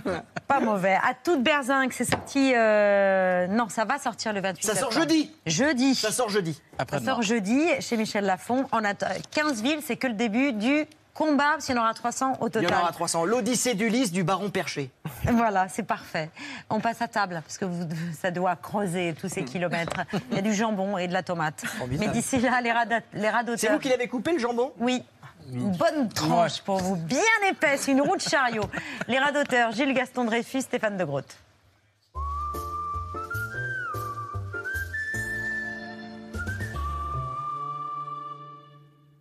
Pas 0.47 0.59
mauvais. 0.59 0.93
À 1.03 1.15
toute 1.23 1.41
berzingue, 1.41 1.89
c'est 1.93 2.05
sorti. 2.05 2.53
euh, 2.55 3.47
Non, 3.47 3.69
ça 3.69 3.85
va 3.85 3.97
sortir 3.97 4.33
le 4.33 4.41
28 4.41 4.63
Ça 4.67 4.75
sort 4.75 4.91
jeudi. 4.91 5.31
Jeudi. 5.47 5.95
Ça 5.95 6.11
sort 6.11 6.29
jeudi. 6.29 6.61
Après 6.77 6.99
Ça 6.99 7.03
sort 7.05 7.23
jeudi 7.23 7.59
chez 7.79 7.97
Michel 7.97 8.23
Lafon. 8.23 8.65
On 8.71 8.83
a 8.85 8.93
15 8.93 9.63
villes, 9.63 9.79
c'est 9.83 9.95
que 9.97 10.05
le 10.05 10.13
début 10.13 10.53
du 10.53 10.85
combat, 11.17 11.51
parce 11.53 11.65
qu'il 11.65 11.75
y 11.75 11.77
en 11.79 11.81
aura 11.81 11.93
300 11.93 12.37
au 12.41 12.47
Il 12.47 12.51
total. 12.51 12.69
y 12.69 12.73
en 12.73 12.79
aura 12.79 12.91
300. 12.91 13.25
L'Odyssée 13.25 13.73
d'Ulysse 13.73 14.11
du 14.11 14.23
Baron 14.23 14.49
Perché. 14.51 14.91
Voilà, 15.25 15.67
c'est 15.67 15.83
parfait. 15.83 16.29
On 16.69 16.79
passe 16.79 17.01
à 17.01 17.07
table, 17.07 17.41
parce 17.43 17.57
que 17.57 17.65
vous- 17.65 17.87
ça 18.21 18.29
doit 18.31 18.55
creuser 18.55 19.15
tous 19.19 19.27
ces 19.29 19.43
kilomètres. 19.51 20.01
Il 20.31 20.35
y 20.35 20.39
a 20.39 20.41
du 20.41 20.53
jambon 20.53 20.97
et 20.97 21.07
de 21.07 21.13
la 21.13 21.23
tomate. 21.23 21.63
Mais 21.89 22.07
d'ici 22.09 22.39
là, 22.39 22.61
les, 22.61 22.71
rada- 22.71 23.01
les 23.13 23.29
radoteurs... 23.29 23.57
C'est 23.59 23.69
vous 23.73 23.79
qui 23.79 23.89
l'avez 23.89 24.07
coupé 24.07 24.31
le 24.33 24.39
jambon? 24.39 24.71
Oui. 24.79 25.03
Une 25.51 25.71
bonne 25.71 26.09
tranche 26.09 26.61
pour 26.61 26.77
vous, 26.79 26.95
bien 26.97 27.21
épaisse, 27.49 27.87
une 27.87 28.01
roue 28.01 28.17
de 28.17 28.21
chariot. 28.21 28.65
Les 29.07 29.17
radoteurs, 29.17 29.71
Gilles 29.71 29.93
Gaston 29.93 30.25
Dreyfus, 30.25 30.61
Stéphane 30.61 30.97
de 30.97 31.05
Grotte. 31.05 31.37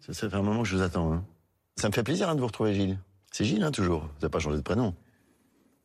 Ça, 0.01 0.13
ça 0.15 0.31
fait 0.31 0.37
un 0.37 0.43
moment 0.43 0.63
que 0.63 0.69
je 0.69 0.77
vous 0.77 0.83
attends. 0.83 1.13
hein. 1.13 1.25
Ça 1.79 1.89
me 1.89 1.93
fait 1.93 2.03
plaisir 2.03 2.29
hein, 2.31 2.35
de 2.35 2.41
vous 2.41 2.47
retrouver, 2.47 2.73
Gilles. 2.75 2.99
C'est 3.31 3.45
Gilles, 3.45 3.63
hein, 3.63 3.71
toujours. 3.71 4.01
Vous 4.01 4.09
n'avez 4.23 4.31
pas 4.31 4.39
changé 4.39 4.57
de 4.57 4.63
prénom. 4.63 4.95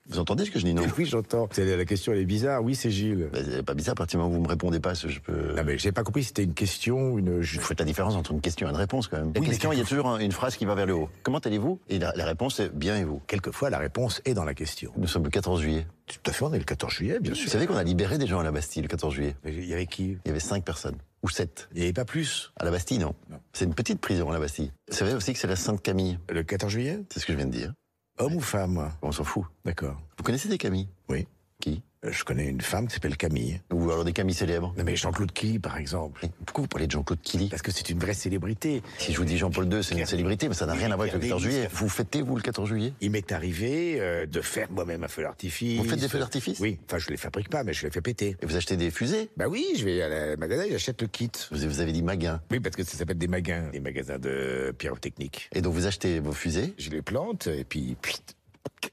Vous 0.08 0.20
entendez 0.20 0.46
ce 0.46 0.52
que 0.52 0.58
je 0.58 0.64
dis, 0.66 0.74
non 0.74 0.84
Oui, 0.98 1.06
j'entends. 1.06 1.50
La 1.58 1.86
question, 1.86 2.14
elle 2.14 2.20
est 2.20 2.26
bizarre. 2.26 2.64
Oui, 2.64 2.76
c'est 2.76 2.90
Gilles. 2.90 3.30
Ben, 3.34 3.46
c'est 3.46 3.64
pas 3.64 3.74
bizarre, 3.74 3.92
à 3.92 3.96
partir 3.96 4.18
du 4.18 4.24
moment 4.24 4.34
où 4.34 4.38
vous 4.40 4.44
me 4.46 4.50
répondez 4.50 4.80
pas, 4.80 4.94
je 4.94 5.20
peux. 5.20 5.54
Non, 5.54 5.64
mais 5.66 5.78
j'ai 5.78 5.92
pas 5.92 6.04
compris, 6.04 6.24
c'était 6.24 6.46
une 6.46 6.54
question, 6.54 7.18
une. 7.18 7.40
Il 7.42 7.60
faut 7.60 7.74
la 7.78 7.84
différence 7.86 8.16
entre 8.16 8.32
une 8.32 8.40
question 8.40 8.68
et 8.68 8.70
une 8.72 8.78
réponse, 8.78 9.10
quand 9.10 9.18
même. 9.18 9.34
La 9.36 9.42
Oui, 9.42 9.48
question, 9.48 9.74
il 9.74 9.80
y 9.80 9.82
a 9.82 9.86
toujours 9.86 10.08
un- 10.08 10.20
une 10.20 10.32
phrase 10.32 10.56
qui 10.56 10.64
va 10.64 10.76
vers 10.76 10.86
le 10.86 10.96
haut. 10.96 11.10
Comment 11.24 11.40
allez-vous? 11.40 11.78
Et 11.90 12.00
la, 12.00 12.14
la 12.16 12.26
réponse, 12.26 12.56
c'est 12.56 12.74
bien 12.74 12.96
et 12.98 13.04
vous? 13.04 13.22
Quelquefois, 13.28 13.70
la 13.70 13.78
réponse 13.78 14.22
est 14.24 14.34
dans 14.34 14.46
la 14.46 14.54
question. 14.54 14.94
Nous 14.98 15.08
sommes 15.08 15.26
le 15.26 15.30
14 15.30 15.62
juillet. 15.62 15.86
Tout 16.08 16.18
à 16.26 16.32
fait, 16.32 16.46
on 16.46 16.54
est 16.54 16.58
le 16.60 16.64
14 16.66 16.92
juillet, 16.94 17.20
bien 17.20 17.34
sûr. 17.34 17.46
Vous 17.46 17.52
savez 17.52 17.68
qu'on 17.68 17.76
a 17.76 17.84
libéré 17.84 18.18
des 18.18 18.28
gens 18.28 18.40
à 18.40 18.44
la 18.44 18.52
Bastille 18.52 18.82
le 18.82 18.88
14 18.88 19.14
juillet 19.14 19.36
Mais 19.44 19.54
Il 19.54 19.66
y 19.66 19.74
avait 19.74 19.88
qui? 19.88 20.18
Il 20.26 20.28
y 20.28 20.30
avait 20.32 20.40
5 20.40 20.64
personnes. 20.64 20.96
Ou 21.24 21.30
7. 21.30 21.70
Il 21.74 21.78
n'y 21.78 21.84
avait 21.84 21.94
pas 21.94 22.06
plus. 22.06 22.52
À 22.60 22.66
la 22.66 22.72
Bastille, 22.72 22.98
non. 22.98 23.14
C'est 23.54 23.66
une 23.66 23.76
petite 23.76 24.02
prison, 24.02 24.32
la 24.32 24.40
Bastille. 24.40 24.72
C'est 24.88 25.04
vrai 25.04 25.14
aussi 25.14 25.34
que 25.34 25.40
c'est 25.40 25.48
la 25.48 25.56
Sainte 25.56 25.82
Camille. 25.82 26.18
Le 26.30 26.44
14 26.44 26.72
juillet? 26.72 27.00
C'est 27.12 27.20
ce 27.20 27.26
que 27.26 27.34
je 27.34 27.38
viens 27.38 27.46
de 27.46 27.52
dire. 27.52 27.74
Homme 28.18 28.36
ou 28.36 28.42
femme? 28.42 28.92
On 29.02 29.12
s'en 29.12 29.24
fout. 29.24 29.46
D'accord. 29.64 30.02
Vous 30.18 30.24
connaissez 30.24 30.50
des 30.50 30.58
Camilles? 30.58 30.90
Oui. 31.10 31.28
Qui? 31.60 31.84
Je 32.04 32.24
connais 32.24 32.48
une 32.48 32.62
femme 32.62 32.88
qui 32.88 32.96
s'appelle 32.96 33.16
Camille. 33.16 33.62
Ou 33.72 33.92
alors 33.92 34.04
des 34.04 34.12
Camilles 34.12 34.34
célèbres 34.34 34.74
Non, 34.76 34.84
mais 34.84 34.96
Jean-Claude 34.96 35.32
Killy, 35.32 35.60
par 35.60 35.78
exemple. 35.78 36.22
Mais 36.24 36.32
Pourquoi 36.48 36.64
vous 36.64 36.68
parlez 36.68 36.88
de 36.88 36.92
Jean-Claude 36.92 37.22
Killy? 37.22 37.50
Parce 37.50 37.62
que 37.62 37.72
c'est 37.72 37.92
une 37.92 38.00
vraie 38.00 38.16
célébrité. 38.16 38.82
Si 38.98 39.14
je 39.14 39.18
vous 39.20 39.24
dis 39.26 39.38
Jean-Paul 39.38 39.72
II, 39.72 39.84
c'est 39.84 39.96
une 39.96 40.06
célébrité, 40.08 40.48
mais 40.48 40.56
ça 40.56 40.66
n'a 40.66 40.74
rien 40.74 40.92
à 40.92 40.96
voir 40.96 41.02
avec 41.08 41.14
le 41.14 41.20
14 41.20 41.44
juillet. 41.44 41.70
Vous 41.72 41.90
fêtez, 41.90 42.24
vous, 42.24 42.36
le 42.36 42.42
14 42.42 42.68
juillet? 42.70 42.94
Il 43.02 43.12
m'est 43.12 43.32
arrivé 43.32 43.98
euh, 44.00 44.26
de 44.26 44.42
faire 44.42 44.72
moi-même 44.72 45.04
un 45.04 45.08
feu 45.08 45.22
d'artifice. 45.22 45.78
Vous 45.78 45.88
faites 45.88 46.00
des 46.00 46.10
feux 46.10 46.18
d'artifice? 46.18 46.60
Oui. 46.60 46.80
Enfin, 46.88 46.98
je 46.98 47.08
les 47.10 47.18
fabrique 47.18 47.50
pas, 47.50 47.64
mais 47.64 47.74
je 47.74 47.86
les 47.86 47.92
fais 47.92 48.02
péter. 48.02 48.36
Et 48.42 48.46
vous 48.48 48.56
achetez 48.56 48.78
des 48.78 48.90
fusées? 48.90 49.30
Bah 49.38 49.46
oui, 49.48 49.64
je 49.78 49.86
vais 49.86 50.02
à 50.02 50.10
la 50.10 50.38
magasin, 50.38 50.64
j'achète 50.72 51.00
le 51.04 51.08
kit. 51.08 51.30
vous, 51.52 51.58
vous 51.60 51.82
avez 51.82 51.92
dit 51.92 52.02
Maguin. 52.02 52.42
Oui, 52.50 52.60
parce 52.60 52.76
que 52.76 52.84
ça 52.84 52.98
s'appelle 52.98 53.20
des 53.20 53.28
magasins, 53.28 53.70
des 53.70 53.80
magasins 53.80 54.18
de 54.18 54.74
pyrotechnique. 54.76 55.50
Et 55.54 55.62
donc 55.62 55.76
vous 55.76 55.86
achetez 55.86 56.20
vos 56.20 56.34
fusées? 56.34 56.74
Je 56.80 56.90
les 56.90 57.04
plante 57.04 57.46
et 57.46 57.64
puis. 57.64 57.96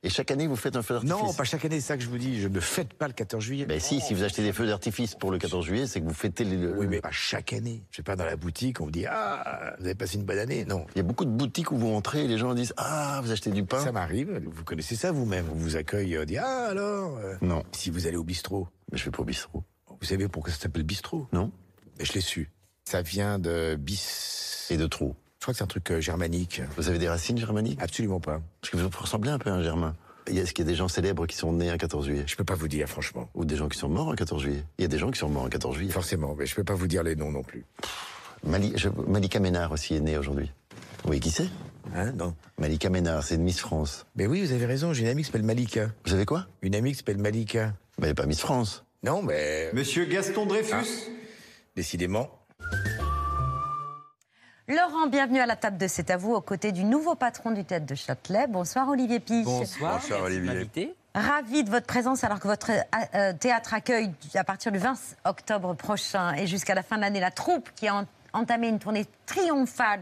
Et 0.02 0.11
chaque 0.11 0.31
année, 0.31 0.46
vous 0.46 0.57
faites 0.57 0.76
un 0.76 0.83
feu 0.83 0.94
d'artifice 0.94 1.16
Non, 1.16 1.33
pas 1.33 1.44
chaque 1.44 1.64
année, 1.64 1.81
c'est 1.81 1.88
ça 1.88 1.96
que 1.96 2.02
je 2.02 2.09
vous 2.09 2.18
dis. 2.18 2.40
Je 2.40 2.48
ne 2.48 2.61
fête 2.61 2.94
pas 2.94 3.07
le 3.09 3.14
14 3.14 3.42
juillet. 3.42 3.66
Ben 3.66 3.81
si, 3.81 4.00
si 4.00 4.14
vous 4.14 4.22
achetez 4.22 4.42
des 4.42 4.52
feux 4.52 4.66
d'artifice 4.66 5.14
pour 5.14 5.31
le 5.31 5.38
14 5.38 5.64
juillet, 5.64 5.87
c'est 5.87 6.00
que 6.00 6.07
vous 6.07 6.14
fêtez 6.14 6.44
le... 6.44 6.78
Oui, 6.78 6.87
mais 6.87 7.00
pas 7.00 7.11
chaque 7.11 7.52
année. 7.52 7.83
Je 7.90 7.98
vais 7.98 8.04
pas 8.04 8.16
dans 8.16 8.24
la 8.24 8.37
boutique, 8.37 8.81
on 8.81 8.85
vous 8.85 8.90
dit 8.90 9.07
Ah, 9.07 9.74
vous 9.78 9.87
avez 9.87 9.94
passé 9.94 10.16
une 10.16 10.24
bonne 10.24 10.38
année. 10.38 10.64
Non. 10.64 10.87
Il 10.94 10.98
y 10.98 11.00
a 11.00 11.04
beaucoup 11.04 11.24
de 11.24 11.31
boutiques 11.31 11.72
où 11.72 11.76
vous 11.76 11.88
entrez 11.94 12.24
et 12.24 12.28
les 12.28 12.38
gens 12.38 12.54
disent 12.54 12.74
Ah, 12.76 13.20
vous 13.22 13.33
achetez 13.33 13.50
du 13.50 13.64
pain 13.64 13.81
Ça 13.83 13.92
m'arrive. 13.92 14.40
Vous 14.46 14.64
connaissez 14.64 14.94
ça 14.94 15.11
vous-même. 15.11 15.46
On 15.50 15.57
vous 15.57 15.76
accueille, 15.76 16.18
on 16.18 16.24
dit 16.24 16.38
Ah, 16.38 16.66
alors 16.70 17.16
euh, 17.18 17.35
Non. 17.40 17.64
Si 17.72 17.90
vous 17.90 18.07
allez 18.07 18.16
au 18.16 18.24
bistrot. 18.24 18.68
Mais 18.92 18.98
je 18.98 19.04
vais 19.04 19.11
pas 19.11 19.22
au 19.22 19.26
bistrot. 19.26 19.64
Vous 20.00 20.07
savez 20.07 20.28
pourquoi 20.28 20.52
ça 20.52 20.61
s'appelle 20.61 20.85
bistrot? 20.85 21.26
Non 21.33 21.50
Mais 21.98 22.04
je 22.04 22.12
l'ai 22.12 22.20
su. 22.20 22.52
Ça 22.85 23.02
vient 23.02 23.38
de 23.38 23.76
bis. 23.78 24.68
Et 24.70 24.76
de 24.76 24.87
trou. 24.87 25.14
Je 25.38 25.44
crois 25.44 25.55
que 25.55 25.59
c'est 25.59 25.64
un 25.64 25.68
truc 25.68 25.90
euh, 25.92 26.01
germanique. 26.01 26.62
Vous 26.77 26.88
avez 26.88 26.98
des 26.98 27.09
racines 27.09 27.38
germaniques? 27.38 27.79
Absolument 27.81 28.18
pas. 28.20 28.40
Parce 28.61 28.70
que 28.72 28.77
vous 28.77 28.88
ressemblez 28.98 29.31
un 29.31 29.38
peu 29.38 29.51
à 29.51 29.55
un 29.55 29.62
germain. 29.62 29.94
Il 30.29 30.35
y 30.35 30.40
a- 30.40 30.42
Est-ce 30.42 30.53
qu'il 30.53 30.64
y 30.64 30.68
a 30.68 30.70
des 30.70 30.77
gens 30.77 30.88
célèbres 30.88 31.27
qui 31.27 31.37
sont 31.37 31.53
nés 31.53 31.70
un 31.70 31.79
14 31.79 32.07
juillet? 32.07 32.24
Je 32.27 32.35
peux 32.37 32.44
pas 32.44 32.57
vous 32.57 32.66
dire, 32.68 32.88
franchement. 32.88 33.29
Ou 33.35 33.44
des 33.44 33.57
gens 33.57 33.68
qui 33.68 33.79
sont 33.79 33.88
morts 33.88 34.11
un 34.11 34.16
14 34.16 34.42
juillet? 34.42 34.64
Il 34.79 34.83
y 34.83 34.85
a 34.85 34.88
des 34.88 34.98
gens 34.98 35.11
qui 35.12 35.18
sont 35.18 35.29
morts 35.29 35.46
un 35.46 35.48
14 35.48 35.77
juillet. 35.77 35.92
Forcément, 35.92 36.35
mais 36.37 36.44
je 36.46 36.55
peux 36.57 36.64
pas 36.64 36.74
vous 36.74 36.88
dire 36.88 37.03
les 37.05 37.14
noms 37.14 37.31
non 37.31 37.42
plus. 37.44 37.64
Mali- 38.44 38.72
je- 38.77 38.88
Malika 39.07 39.38
Ménard 39.38 39.70
aussi 39.72 39.94
est 39.94 40.01
née 40.01 40.18
aujourd'hui. 40.18 40.51
Oui, 41.05 41.20
qui 41.20 41.31
c'est? 41.31 41.48
Hein, 41.94 42.12
non. 42.12 42.35
Malika 42.59 42.90
Ménard, 42.90 43.22
c'est 43.22 43.37
une 43.37 43.42
Miss 43.44 43.61
France. 43.61 44.07
Mais 44.16 44.27
oui, 44.27 44.44
vous 44.44 44.53
avez 44.53 44.66
raison, 44.66 44.92
j'ai 44.92 45.03
une 45.03 45.09
amie 45.09 45.22
qui 45.22 45.27
s'appelle 45.27 45.44
Malika. 45.44 45.88
Vous 46.05 46.12
avez 46.14 46.27
quoi? 46.27 46.46
Une 46.62 46.74
amie 46.74 46.90
qui 46.90 46.98
s'appelle 46.98 47.18
Malika. 47.18 47.72
Mais 48.01 48.12
pas 48.12 48.27
Miss 48.27 48.40
France. 48.40 48.85
Non, 49.05 49.22
mais... 49.22 49.70
Monsieur 49.72 50.05
Gaston 50.05 50.44
Dreyfus? 50.46 50.72
Ah, 50.74 50.83
décidément. 51.77 52.28
Laurent, 54.69 55.07
bienvenue 55.07 55.41
à 55.41 55.47
la 55.47 55.57
table 55.57 55.79
de 55.79 55.87
C'est 55.87 56.11
à 56.11 56.16
vous, 56.19 56.35
aux 56.35 56.41
côtés 56.43 56.73
du 56.73 56.85
nouveau 56.85 57.14
patron 57.14 57.53
du 57.53 57.64
Théâtre 57.64 57.87
de 57.87 57.95
Châtelet. 57.95 58.47
Bonsoir 58.49 58.89
Olivier 58.89 59.19
Pich. 59.19 59.45
Bonsoir. 59.45 59.99
Olivier. 60.23 60.95
Ravi 61.14 61.64
de 61.64 61.71
votre 61.71 61.87
présence 61.87 62.23
alors 62.23 62.39
que 62.39 62.49
votre 62.49 62.71
euh, 62.71 62.81
euh, 63.14 63.33
théâtre 63.33 63.73
accueille 63.73 64.12
à 64.35 64.45
partir 64.45 64.71
du 64.71 64.79
20 64.79 64.95
octobre 65.25 65.75
prochain 65.75 66.35
et 66.35 66.47
jusqu'à 66.47 66.75
la 66.75 66.83
fin 66.83 66.97
de 66.97 67.01
l'année 67.01 67.19
la 67.19 67.31
troupe 67.31 67.71
qui 67.77 67.89
a 67.89 67.95
en- 67.97 68.05
entamé 68.33 68.68
une 68.68 68.79
tournée 68.79 69.07
triomphale 69.26 70.01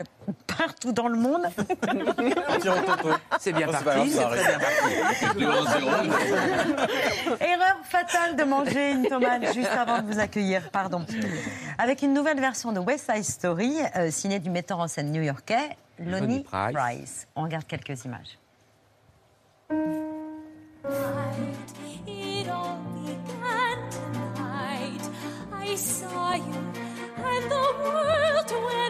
partout 0.58 0.92
dans 0.92 1.08
le 1.08 1.16
monde. 1.18 1.46
C'est 3.38 3.52
bien 3.52 3.66
Oh, 3.68 3.72
parti, 3.84 4.10
c'est 4.10 4.18
grave, 4.20 4.38
ça 4.38 4.58
très 5.22 5.34
bien 5.34 5.50
parti. 5.62 5.78
Erreur 7.40 7.76
fatale 7.84 8.36
de 8.36 8.44
manger 8.44 8.92
une 8.92 9.06
tomate 9.06 9.52
juste 9.54 9.70
avant 9.70 10.00
de 10.02 10.12
vous 10.12 10.18
accueillir, 10.18 10.70
pardon. 10.70 11.04
Avec 11.78 12.02
une 12.02 12.14
nouvelle 12.14 12.40
version 12.40 12.72
de 12.72 12.80
West 12.80 13.10
Side 13.12 13.24
Story, 13.24 13.76
euh, 13.96 14.10
signée 14.10 14.38
du 14.38 14.50
metteur 14.50 14.80
en 14.80 14.88
scène 14.88 15.12
new-yorkais, 15.12 15.76
Lonnie 15.98 16.20
Lonnie 16.20 16.40
Price. 16.44 16.72
Price. 16.74 17.26
On 17.36 17.42
regarde 17.42 17.66
quelques 17.66 18.04
images. 18.04 18.38
It 22.06 22.48
all 22.48 22.78
began 23.04 23.90
tonight. 23.90 25.10
I 25.52 25.74
saw 25.74 26.34
you, 26.34 26.54
and 27.34 27.44
the 27.50 27.64
world 27.84 28.50
went 28.66 28.85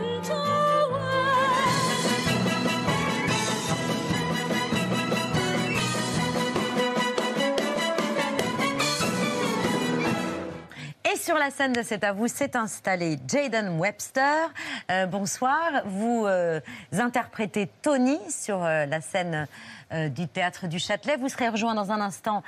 sur 11.26 11.34
la 11.34 11.50
scène 11.50 11.72
de 11.72 11.82
C'est 11.82 12.04
à 12.04 12.12
vous 12.12 12.28
s'est 12.28 12.56
installé 12.56 13.18
Jaden 13.26 13.80
Webster. 13.80 14.48
Euh, 14.92 15.06
bonsoir. 15.06 15.82
Vous 15.84 16.24
euh, 16.24 16.60
interprétez 16.92 17.68
Tony 17.82 18.16
sur 18.30 18.62
euh, 18.62 18.86
la 18.86 19.00
scène 19.00 19.48
du 19.90 20.28
théâtre 20.28 20.68
du 20.68 20.78
Châtelet. 20.78 21.16
Vous 21.16 21.28
serez 21.28 21.48
rejoint 21.48 21.74
dans 21.74 21.90
un 21.90 22.00
instant 22.00 22.42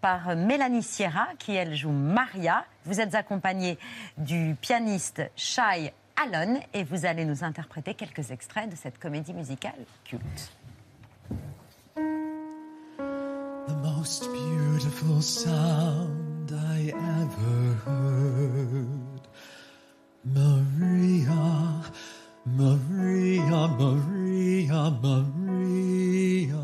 par 0.00 0.34
Mélanie 0.34 0.82
Sierra, 0.82 1.28
qui 1.38 1.54
elle 1.54 1.74
joue 1.74 1.90
Maria. 1.90 2.64
Vous 2.84 3.00
êtes 3.00 3.14
accompagné 3.14 3.78
du 4.16 4.56
pianiste 4.60 5.22
Shai 5.36 5.92
Allen 6.16 6.60
et 6.72 6.82
vous 6.82 7.06
allez 7.06 7.24
nous 7.24 7.42
interpréter 7.44 7.94
quelques 7.94 8.30
extraits 8.32 8.68
de 8.68 8.76
cette 8.76 8.98
comédie 8.98 9.32
musicale 9.32 9.72
culte. 10.04 10.52
I 16.54 16.92
ever 16.94 17.74
heard. 17.84 19.20
Maria, 20.24 21.82
Maria, 22.46 23.68
Maria, 23.68 24.90
Maria. 25.02 26.56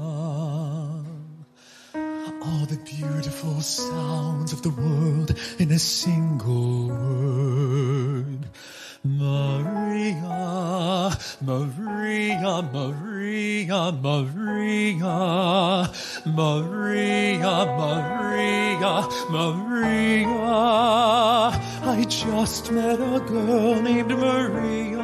All 2.43 2.66
the 2.66 2.80
beautiful 2.84 3.61
sounds 3.61 4.53
of 4.53 4.62
the 4.62 4.70
world 4.70 5.34
in 5.59 5.70
a 5.72 5.78
single 5.78 6.88
word. 6.88 8.47
Maria, 9.03 10.21
Maria, 11.41 12.61
Maria, 12.71 13.93
Maria, 13.93 15.17
Maria, 16.27 17.65
Maria, 17.81 19.09
Maria. 19.31 20.37
I 21.83 22.05
just 22.11 22.71
met 22.73 23.01
a 23.01 23.21
girl 23.21 23.81
named 23.81 24.11
Maria, 24.11 25.01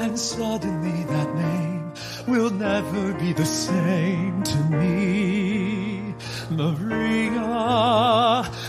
and 0.00 0.18
suddenly 0.18 1.04
that 1.04 1.34
name 1.34 1.94
will 2.26 2.50
never 2.50 3.14
be 3.14 3.32
the 3.32 3.46
same 3.46 4.42
to 4.42 4.58
me. 4.64 6.14
Maria, 6.50 7.40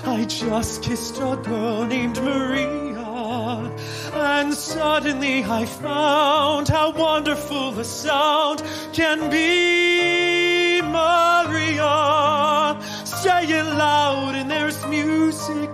I 0.05 0.25
just 0.29 0.81
kissed 0.81 1.17
a 1.17 1.35
girl 1.43 1.83
named 1.85 2.21
Maria. 2.21 2.84
And 4.13 4.53
suddenly 4.53 5.43
I 5.43 5.65
found 5.65 6.67
how 6.67 6.91
wonderful 6.91 7.71
the 7.71 7.83
sound 7.83 8.63
can 8.93 9.29
be. 9.29 10.81
Maria, 10.81 11.95
say 13.03 13.47
it 13.47 13.63
loud 13.63 14.35
and 14.35 14.49
there's 14.49 14.85
music 14.87 15.69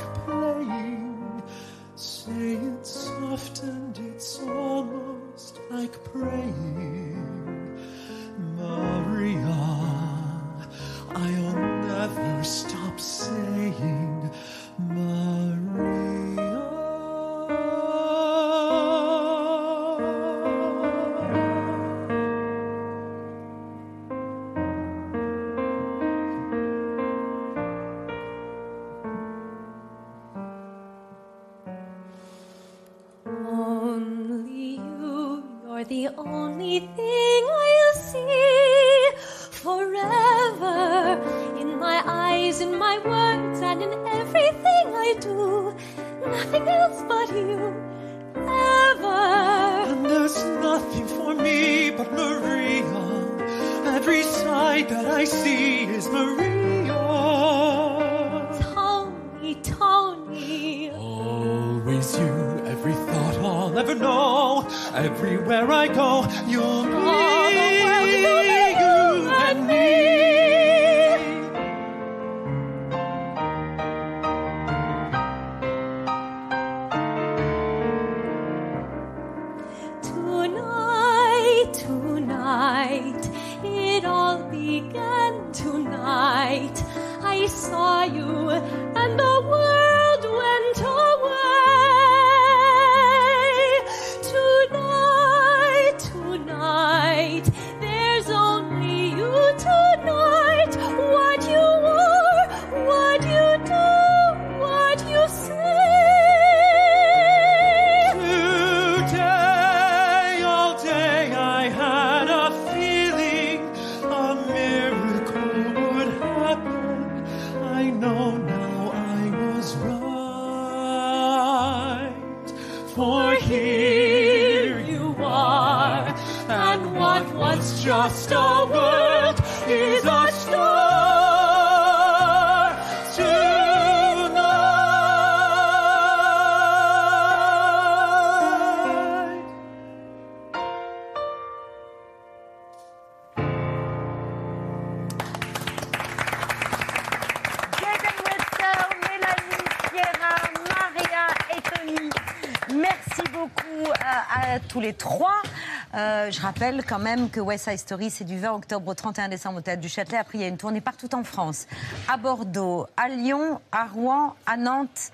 je 156.32 156.42
rappelle 156.42 156.84
quand 156.86 157.00
même 157.00 157.30
que 157.30 157.40
West 157.40 157.70
Side 157.70 157.80
Story, 157.80 158.10
c'est 158.10 158.24
du 158.24 158.38
20 158.38 158.54
octobre 158.54 158.88
au 158.88 158.94
31 158.94 159.28
décembre 159.28 159.60
au 159.60 159.62
Théâtre 159.62 159.82
du 159.82 159.90
Châtelet. 159.90 160.18
Après, 160.18 160.38
il 160.38 160.42
y 160.42 160.44
a 160.44 160.48
une 160.48 160.58
tournée 160.58 160.82
partout 160.82 161.14
en 161.14 161.24
France. 161.24 161.68
À 162.08 162.18
Bordeaux, 162.18 162.88
à 162.96 163.10
Lyon, 163.10 163.60
à 163.72 163.86
Rouen, 163.86 164.36
à 164.46 164.58
Nantes. 164.58 165.12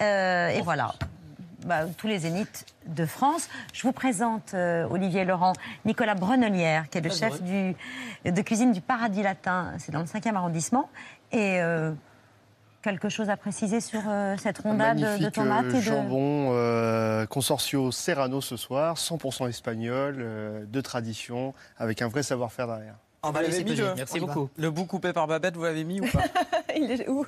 euh, 0.00 0.48
et 0.48 0.62
voilà. 0.62 0.94
Bah, 1.66 1.84
tous 1.98 2.06
les 2.06 2.20
zéniths 2.20 2.64
de 2.86 3.04
France. 3.04 3.48
Je 3.74 3.82
vous 3.82 3.92
présente, 3.92 4.54
euh, 4.54 4.86
Olivier 4.88 5.24
Laurent, 5.24 5.52
Nicolas 5.84 6.14
Brenelière, 6.14 6.88
qui 6.88 6.98
est 6.98 7.02
le 7.02 7.10
chef 7.10 7.42
du, 7.42 7.74
de 8.24 8.42
cuisine 8.42 8.72
du 8.72 8.80
Paradis 8.80 9.22
Latin. 9.22 9.72
C'est 9.78 9.92
dans 9.92 10.00
le 10.00 10.06
5e 10.06 10.34
arrondissement. 10.36 10.88
Et 11.32 11.60
euh, 11.60 11.92
quelque 12.82 13.08
chose 13.08 13.28
à 13.30 13.36
préciser 13.36 13.80
sur 13.80 14.00
euh, 14.08 14.36
cette 14.38 14.58
rondade 14.58 14.98
de, 14.98 15.28
tomates 15.28 15.66
euh, 15.66 15.70
et 15.70 15.74
de... 15.74 15.80
jambon 15.80 16.50
euh, 16.54 17.26
Consorcio 17.26 17.90
Serrano 17.92 18.40
ce 18.40 18.56
soir, 18.56 18.96
100% 18.96 19.48
espagnol, 19.48 20.16
euh, 20.18 20.64
de 20.66 20.80
tradition, 20.80 21.54
avec 21.78 22.02
un 22.02 22.08
vrai 22.08 22.22
savoir-faire 22.22 22.66
derrière. 22.66 22.94
Vous 23.22 23.32
l'avez 23.34 23.64
mis, 23.64 23.76
le- 23.76 23.94
Le 24.56 24.70
bout 24.70 24.86
coupé 24.86 25.12
par 25.12 25.26
Babette, 25.26 25.54
vous 25.54 25.64
l'avez 25.64 25.84
mis 25.84 26.00
ou 26.00 26.06
pas? 26.06 26.22
Il 26.76 26.90
est 26.90 27.06
où? 27.08 27.26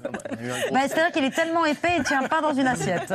Bah, 0.72 0.80
C'est-à-dire 0.88 1.12
qu'il 1.12 1.24
est 1.24 1.34
tellement 1.34 1.66
épais, 1.66 1.90
il 1.96 1.98
ne 1.98 2.05
tient 2.05 2.26
pas 2.28 2.40
dans 2.40 2.55
une 2.55 2.66
assiette. 2.68 3.12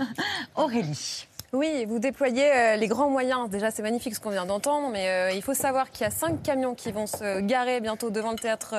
Aurélie. 0.54 1.26
Oui, 1.54 1.84
vous 1.84 2.00
déployez 2.00 2.52
euh, 2.52 2.74
les 2.74 2.88
grands 2.88 3.08
moyens. 3.08 3.48
Déjà, 3.48 3.70
c'est 3.70 3.82
magnifique 3.82 4.16
ce 4.16 4.18
qu'on 4.18 4.30
vient 4.30 4.44
d'entendre, 4.44 4.88
mais 4.90 5.08
euh, 5.08 5.30
il 5.30 5.40
faut 5.40 5.54
savoir 5.54 5.92
qu'il 5.92 6.02
y 6.02 6.04
a 6.04 6.10
cinq 6.10 6.42
camions 6.42 6.74
qui 6.74 6.90
vont 6.90 7.06
se 7.06 7.40
garer 7.42 7.80
bientôt 7.80 8.10
devant 8.10 8.32
le 8.32 8.38
théâtre 8.38 8.74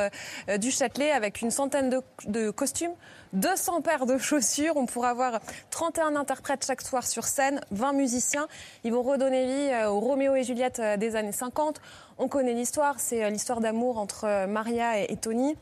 euh, 0.49 0.57
du 0.57 0.71
Châtelet 0.71 1.09
avec 1.11 1.41
une 1.41 1.51
centaine 1.51 2.01
de, 2.27 2.49
costumes, 2.49 2.91
200 3.31 3.79
paires 3.79 4.05
de 4.05 4.17
chaussures. 4.17 4.73
On 4.75 4.87
pourra 4.87 5.11
avoir 5.11 5.39
31 5.69 6.17
interprètes 6.17 6.65
chaque 6.67 6.81
soir 6.81 7.07
sur 7.07 7.23
scène, 7.23 7.61
20 7.71 7.93
musiciens. 7.93 8.49
Ils 8.83 8.91
vont 8.91 9.03
redonner 9.03 9.45
vie 9.45 9.87
au 9.87 10.01
Roméo 10.01 10.35
et 10.35 10.43
Juliette 10.43 10.81
des 10.99 11.15
années 11.15 11.31
50. 11.31 11.79
On 12.17 12.27
connaît 12.27 12.53
l'histoire, 12.53 12.99
c'est 12.99 13.29
l'histoire 13.31 13.61
d'amour 13.61 13.97
entre 13.97 14.47
Maria 14.47 14.99
et 14.99 15.15
Tony 15.15 15.55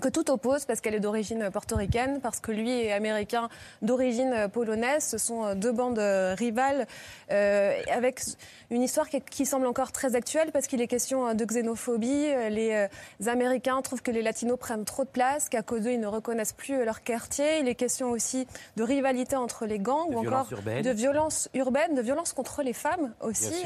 que 0.00 0.08
tout 0.08 0.30
oppose 0.30 0.64
parce 0.64 0.80
qu'elle 0.80 0.94
est 0.94 1.00
d'origine 1.00 1.50
portoricaine, 1.52 2.20
parce 2.20 2.40
que 2.40 2.50
lui 2.52 2.70
est 2.70 2.92
américain 2.92 3.48
d'origine 3.82 4.48
polonaise. 4.52 5.04
Ce 5.04 5.18
sont 5.18 5.44
euh, 5.44 5.54
deux 5.54 5.72
bandes 5.72 5.98
euh, 5.98 6.34
rivales 6.36 6.86
euh, 7.30 7.72
avec 7.92 8.20
une 8.70 8.82
histoire 8.82 9.08
qui, 9.08 9.20
qui 9.20 9.46
semble 9.46 9.66
encore 9.66 9.92
très 9.92 10.16
actuelle 10.16 10.50
parce 10.52 10.66
qu'il 10.66 10.80
est 10.80 10.86
question 10.86 11.28
euh, 11.28 11.34
de 11.34 11.44
xénophobie. 11.44 12.26
Les 12.50 12.88
Américains 13.26 13.80
trouvent 13.82 14.02
que 14.02 14.10
les 14.10 14.22
Latinos 14.22 14.58
prennent 14.58 14.84
trop 14.84 15.04
de 15.04 15.08
place, 15.08 15.48
qu'à 15.48 15.62
cause 15.62 15.82
d'eux, 15.82 15.92
ils 15.92 16.00
ne 16.00 16.06
reconnaissent 16.06 16.52
plus 16.52 16.84
leur 16.84 17.02
quartier. 17.02 17.60
Il 17.60 17.68
est 17.68 17.74
question 17.74 18.10
aussi 18.10 18.46
de 18.76 18.82
rivalité 18.82 19.36
entre 19.36 19.66
les 19.66 19.78
gangs 19.78 20.10
De 20.10 20.14
ou 20.14 20.18
encore 20.18 20.48
urbaine. 20.50 20.82
de 20.82 20.90
violence 20.90 21.48
urbaine, 21.54 21.94
de 21.94 22.02
violence 22.02 22.32
contre 22.32 22.62
les 22.62 22.72
femmes 22.72 23.12
aussi. 23.20 23.64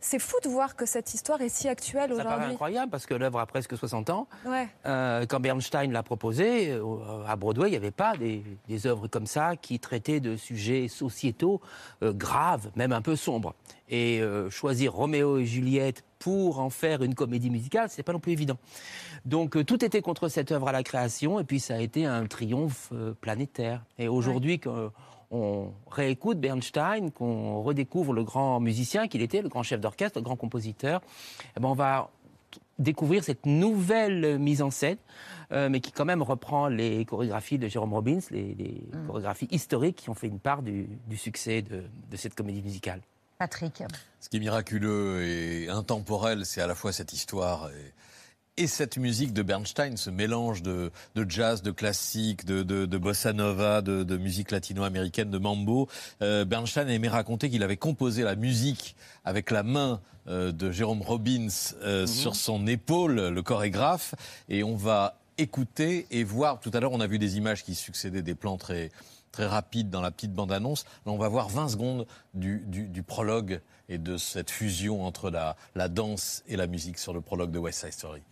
C'est 0.00 0.20
fou 0.20 0.36
de 0.44 0.48
voir 0.48 0.76
que 0.76 0.86
cette 0.86 1.12
histoire 1.12 1.40
est 1.40 1.48
si 1.48 1.68
actuelle 1.68 2.12
aujourd'hui. 2.12 2.52
incroyable 2.52 2.90
parce 2.90 3.04
que 3.04 3.14
l'œuvre 3.14 3.40
a 3.40 3.46
presque 3.46 3.76
60 3.76 4.10
ans. 4.10 4.28
Ouais. 4.46 4.68
Euh, 4.86 5.26
quand 5.26 5.40
Bernstein 5.40 5.90
l'a 5.90 6.04
proposé, 6.04 6.70
euh, 6.70 6.82
à 7.26 7.34
Broadway, 7.34 7.68
il 7.68 7.70
n'y 7.72 7.76
avait 7.76 7.90
pas 7.90 8.16
des, 8.16 8.44
des 8.68 8.86
œuvres 8.86 9.08
comme 9.08 9.26
ça 9.26 9.56
qui 9.56 9.80
traitaient 9.80 10.20
de 10.20 10.36
sujets 10.36 10.86
sociétaux 10.86 11.60
euh, 12.02 12.12
graves, 12.12 12.70
même 12.76 12.92
un 12.92 13.02
peu 13.02 13.16
sombres. 13.16 13.54
Et 13.90 14.20
choisir 14.50 14.92
Roméo 14.92 15.38
et 15.38 15.46
Juliette 15.46 16.04
pour 16.18 16.60
en 16.60 16.68
faire 16.68 17.02
une 17.02 17.14
comédie 17.14 17.48
musicale, 17.48 17.88
c'est 17.88 18.02
pas 18.02 18.12
non 18.12 18.20
plus 18.20 18.32
évident. 18.32 18.58
Donc 19.24 19.64
tout 19.64 19.82
était 19.82 20.02
contre 20.02 20.28
cette 20.28 20.52
œuvre 20.52 20.68
à 20.68 20.72
la 20.72 20.82
création, 20.82 21.40
et 21.40 21.44
puis 21.44 21.58
ça 21.58 21.76
a 21.76 21.78
été 21.78 22.04
un 22.04 22.26
triomphe 22.26 22.92
planétaire. 23.22 23.82
Et 23.98 24.06
aujourd'hui, 24.06 24.58
quand 24.58 24.90
on 25.30 25.72
réécoute 25.90 26.38
Bernstein, 26.38 27.10
qu'on 27.10 27.62
redécouvre 27.62 28.12
le 28.12 28.24
grand 28.24 28.60
musicien 28.60 29.08
qu'il 29.08 29.22
était, 29.22 29.42
le 29.42 29.48
grand 29.48 29.62
chef 29.62 29.80
d'orchestre, 29.80 30.18
le 30.18 30.24
grand 30.24 30.36
compositeur, 30.36 31.02
eh 31.56 31.60
ben 31.60 31.68
on 31.68 31.74
va 31.74 32.10
découvrir 32.78 33.24
cette 33.24 33.44
nouvelle 33.44 34.38
mise 34.38 34.62
en 34.62 34.70
scène, 34.70 34.98
euh, 35.52 35.68
mais 35.68 35.80
qui 35.80 35.92
quand 35.92 36.04
même 36.04 36.22
reprend 36.22 36.68
les 36.68 37.04
chorégraphies 37.04 37.58
de 37.58 37.68
Jérôme 37.68 37.92
Robbins, 37.92 38.20
les, 38.30 38.54
les 38.54 38.82
chorégraphies 39.06 39.48
historiques 39.50 39.96
qui 39.96 40.10
ont 40.10 40.14
fait 40.14 40.28
une 40.28 40.38
part 40.38 40.62
du, 40.62 40.88
du 41.08 41.16
succès 41.16 41.62
de, 41.62 41.82
de 42.10 42.16
cette 42.16 42.34
comédie 42.34 42.62
musicale. 42.62 43.00
Patrick. 43.38 43.82
Ce 44.20 44.28
qui 44.28 44.38
est 44.38 44.40
miraculeux 44.40 45.22
et 45.22 45.68
intemporel, 45.68 46.44
c'est 46.44 46.60
à 46.60 46.66
la 46.66 46.74
fois 46.74 46.92
cette 46.92 47.12
histoire 47.12 47.70
et, 47.70 47.92
et 48.58 48.66
cette 48.66 48.96
musique 48.96 49.32
de 49.32 49.42
Bernstein, 49.42 49.96
ce 49.96 50.10
mélange 50.10 50.62
de, 50.62 50.90
de 51.14 51.30
jazz, 51.30 51.62
de 51.62 51.70
classique, 51.70 52.44
de, 52.44 52.62
de- 52.62 52.86
de 52.86 52.98
bossa 52.98 53.32
nova, 53.32 53.80
de, 53.82 54.02
de 54.02 54.16
musique 54.16 54.50
latino-américaine, 54.50 55.30
de 55.30 55.38
mambo. 55.38 55.88
Euh, 56.22 56.44
Bernstein 56.44 56.88
aimait 56.88 57.08
raconter 57.08 57.48
qu'il 57.50 57.62
avait 57.62 57.76
composé 57.76 58.22
la 58.22 58.34
musique 58.36 58.96
avec 59.24 59.50
la 59.50 59.62
main 59.62 60.00
euh, 60.26 60.52
de 60.52 60.70
Jérôme 60.70 61.02
Robbins 61.02 61.48
euh, 61.82 62.06
sur 62.06 62.34
son 62.36 62.66
épaule, 62.66 63.28
le 63.28 63.42
chorégraphe, 63.42 64.14
et 64.48 64.62
on 64.64 64.76
va 64.76 65.18
écouter 65.38 66.06
et 66.10 66.24
voir. 66.24 66.58
Tout 66.60 66.70
à 66.74 66.80
l'heure, 66.80 66.92
on 66.92 67.00
a 67.00 67.06
vu 67.06 67.18
des 67.18 67.36
images 67.38 67.62
qui 67.64 67.74
succédaient, 67.74 68.22
des 68.22 68.34
plans 68.34 68.56
très 68.58 68.90
très 69.30 69.46
rapides 69.46 69.90
dans 69.90 70.00
la 70.00 70.10
petite 70.10 70.32
bande-annonce. 70.32 70.84
Là, 71.06 71.12
on 71.12 71.18
va 71.18 71.28
voir 71.28 71.48
20 71.50 71.68
secondes 71.68 72.06
du, 72.34 72.62
du- 72.66 72.88
du 72.88 73.02
prologue 73.02 73.60
et 73.90 73.98
de 73.98 74.16
cette 74.16 74.50
fusion 74.50 75.04
entre 75.04 75.30
la, 75.30 75.54
la 75.74 75.88
danse 75.88 76.42
et 76.48 76.56
la 76.56 76.66
musique 76.66 76.98
sur 76.98 77.12
le 77.12 77.20
prologue 77.20 77.50
de 77.50 77.58
West 77.58 77.80
Side 77.80 77.92
Story. 77.92 78.22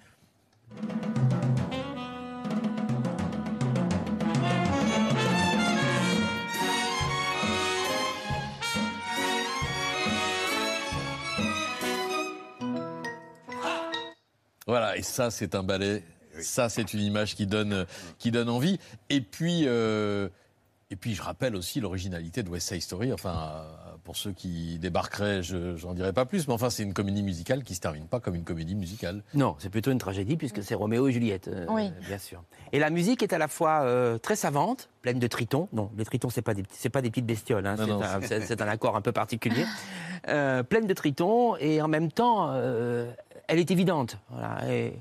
Voilà, 14.66 14.96
et 14.96 15.02
ça, 15.02 15.30
c'est 15.30 15.54
un 15.54 15.62
ballet. 15.62 16.02
Ça, 16.40 16.68
c'est 16.68 16.92
une 16.92 17.00
image 17.00 17.36
qui 17.36 17.46
donne, 17.46 17.86
qui 18.18 18.30
donne 18.30 18.48
envie. 18.48 18.78
Et 19.08 19.20
puis, 19.20 19.62
euh, 19.66 20.28
et 20.90 20.96
puis, 20.96 21.14
je 21.14 21.22
rappelle 21.22 21.56
aussi 21.56 21.80
l'originalité 21.80 22.42
de 22.44 22.48
West 22.48 22.68
Side 22.68 22.80
Story. 22.80 23.12
Enfin, 23.12 23.34
euh, 23.34 23.96
pour 24.04 24.16
ceux 24.16 24.30
qui 24.32 24.78
débarqueraient, 24.78 25.42
je 25.42 25.74
j'en 25.74 25.94
dirai 25.94 26.12
pas 26.12 26.24
plus. 26.26 26.46
Mais 26.46 26.54
enfin, 26.54 26.70
c'est 26.70 26.84
une 26.84 26.94
comédie 26.94 27.24
musicale 27.24 27.64
qui 27.64 27.74
se 27.74 27.80
termine 27.80 28.06
pas 28.06 28.20
comme 28.20 28.36
une 28.36 28.44
comédie 28.44 28.76
musicale. 28.76 29.24
Non, 29.34 29.56
c'est 29.58 29.68
plutôt 29.68 29.90
une 29.90 29.98
tragédie 29.98 30.36
puisque 30.36 30.62
c'est 30.62 30.76
Roméo 30.76 31.08
et 31.08 31.12
Juliette, 31.12 31.48
euh, 31.48 31.66
Oui. 31.70 31.90
bien 32.06 32.18
sûr. 32.18 32.42
Et 32.72 32.78
la 32.78 32.90
musique 32.90 33.22
est 33.24 33.32
à 33.32 33.38
la 33.38 33.48
fois 33.48 33.80
euh, 33.82 34.16
très 34.18 34.36
savante, 34.36 34.88
pleine 35.02 35.18
de 35.18 35.26
tritons. 35.26 35.68
Non, 35.72 35.90
les 35.98 36.04
tritons 36.04 36.30
c'est 36.30 36.42
pas 36.42 36.54
des 36.54 36.62
c'est 36.70 36.88
pas 36.88 37.02
des 37.02 37.10
petites 37.10 37.26
bestioles. 37.26 37.66
hein, 37.66 37.74
Non, 37.76 38.00
c'est 38.00 38.06
un, 38.06 38.20
c'est- 38.22 38.40
c'est 38.46 38.62
un 38.62 38.68
accord 38.68 38.94
un 38.96 39.00
peu 39.00 39.10
particulier. 39.12 39.64
Euh, 40.28 40.62
pleine 40.62 40.86
de 40.86 40.94
tritons 40.94 41.56
et 41.56 41.82
en 41.82 41.88
même 41.88 42.12
temps, 42.12 42.50
euh, 42.52 43.10
elle 43.48 43.58
est 43.58 43.70
évidente. 43.72 44.18
Voilà, 44.30 44.72
et 44.72 44.92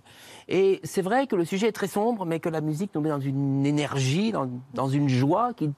et 0.47 0.79
c'est 0.83 1.01
vrai 1.01 1.27
que 1.27 1.35
le 1.35 1.45
sujet 1.45 1.67
est 1.67 1.71
très 1.71 1.87
sombre, 1.87 2.25
mais 2.25 2.39
que 2.39 2.49
la 2.49 2.61
musique 2.61 2.91
nous 2.95 3.01
met 3.01 3.09
dans 3.09 3.19
une 3.19 3.65
énergie, 3.65 4.31
dans, 4.31 4.49
dans 4.73 4.87
une 4.89 5.09
joie 5.09 5.53
qui 5.55 5.71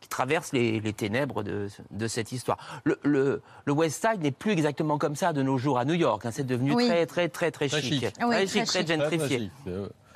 qui 0.00 0.08
traverse 0.08 0.52
les, 0.52 0.80
les 0.80 0.92
ténèbres 0.92 1.44
de, 1.44 1.68
de 1.92 2.08
cette 2.08 2.32
histoire. 2.32 2.58
Le, 2.82 2.98
le, 3.04 3.40
le 3.64 3.72
West 3.72 4.04
Side 4.04 4.20
n'est 4.20 4.32
plus 4.32 4.50
exactement 4.50 4.98
comme 4.98 5.14
ça 5.14 5.32
de 5.32 5.44
nos 5.44 5.58
jours 5.58 5.78
à 5.78 5.84
New 5.84 5.94
York. 5.94 6.26
hein. 6.26 6.30
C'est 6.32 6.42
devenu 6.44 6.74
Oui. 6.74 6.88
très, 6.88 7.06
très, 7.06 7.28
très, 7.28 7.52
très, 7.52 7.68
Très 7.68 7.80
chic. 7.80 8.00
chic. 8.00 8.12
Oui, 8.20 8.34
très 8.34 8.46
très 8.46 8.46
chic, 8.48 8.64
très 8.66 8.86
gentrifié. 8.98 9.50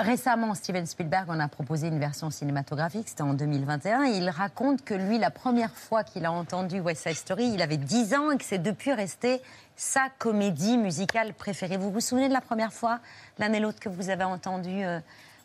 Récemment, 0.01 0.55
Steven 0.55 0.85
Spielberg 0.87 1.31
en 1.31 1.39
a 1.39 1.47
proposé 1.47 1.87
une 1.87 2.01
version 2.01 2.31
cinématographique, 2.31 3.09
c'était 3.09 3.23
en 3.23 3.33
2021, 3.33 4.07
et 4.07 4.17
il 4.17 4.29
raconte 4.29 4.85
que 4.85 4.93
lui, 4.93 5.19
la 5.19 5.31
première 5.31 5.71
fois 5.71 6.03
qu'il 6.03 6.27
a 6.27 6.33
entendu 6.33 6.81
West 6.81 7.05
Side 7.09 7.17
Story, 7.17 7.53
il 7.55 7.63
avait 7.63 7.79
10 7.79 8.15
ans 8.15 8.31
et 8.33 8.37
que 8.39 8.45
c'est 8.45 8.59
depuis 8.63 8.93
resté 8.93 9.41
sa 9.77 10.09
comédie 10.19 10.79
musicale 10.79 11.35
préférée. 11.35 11.77
Vous 11.77 11.91
vous 11.91 12.01
souvenez 12.01 12.29
de 12.29 12.33
la 12.33 12.41
première 12.41 12.73
fois, 12.73 12.99
l'un 13.39 13.53
et 13.53 13.61
l'autre, 13.61 13.79
que 13.79 13.89
vous 13.89 14.09
avez 14.11 14.25
entendu 14.25 14.85
euh, 14.85 14.99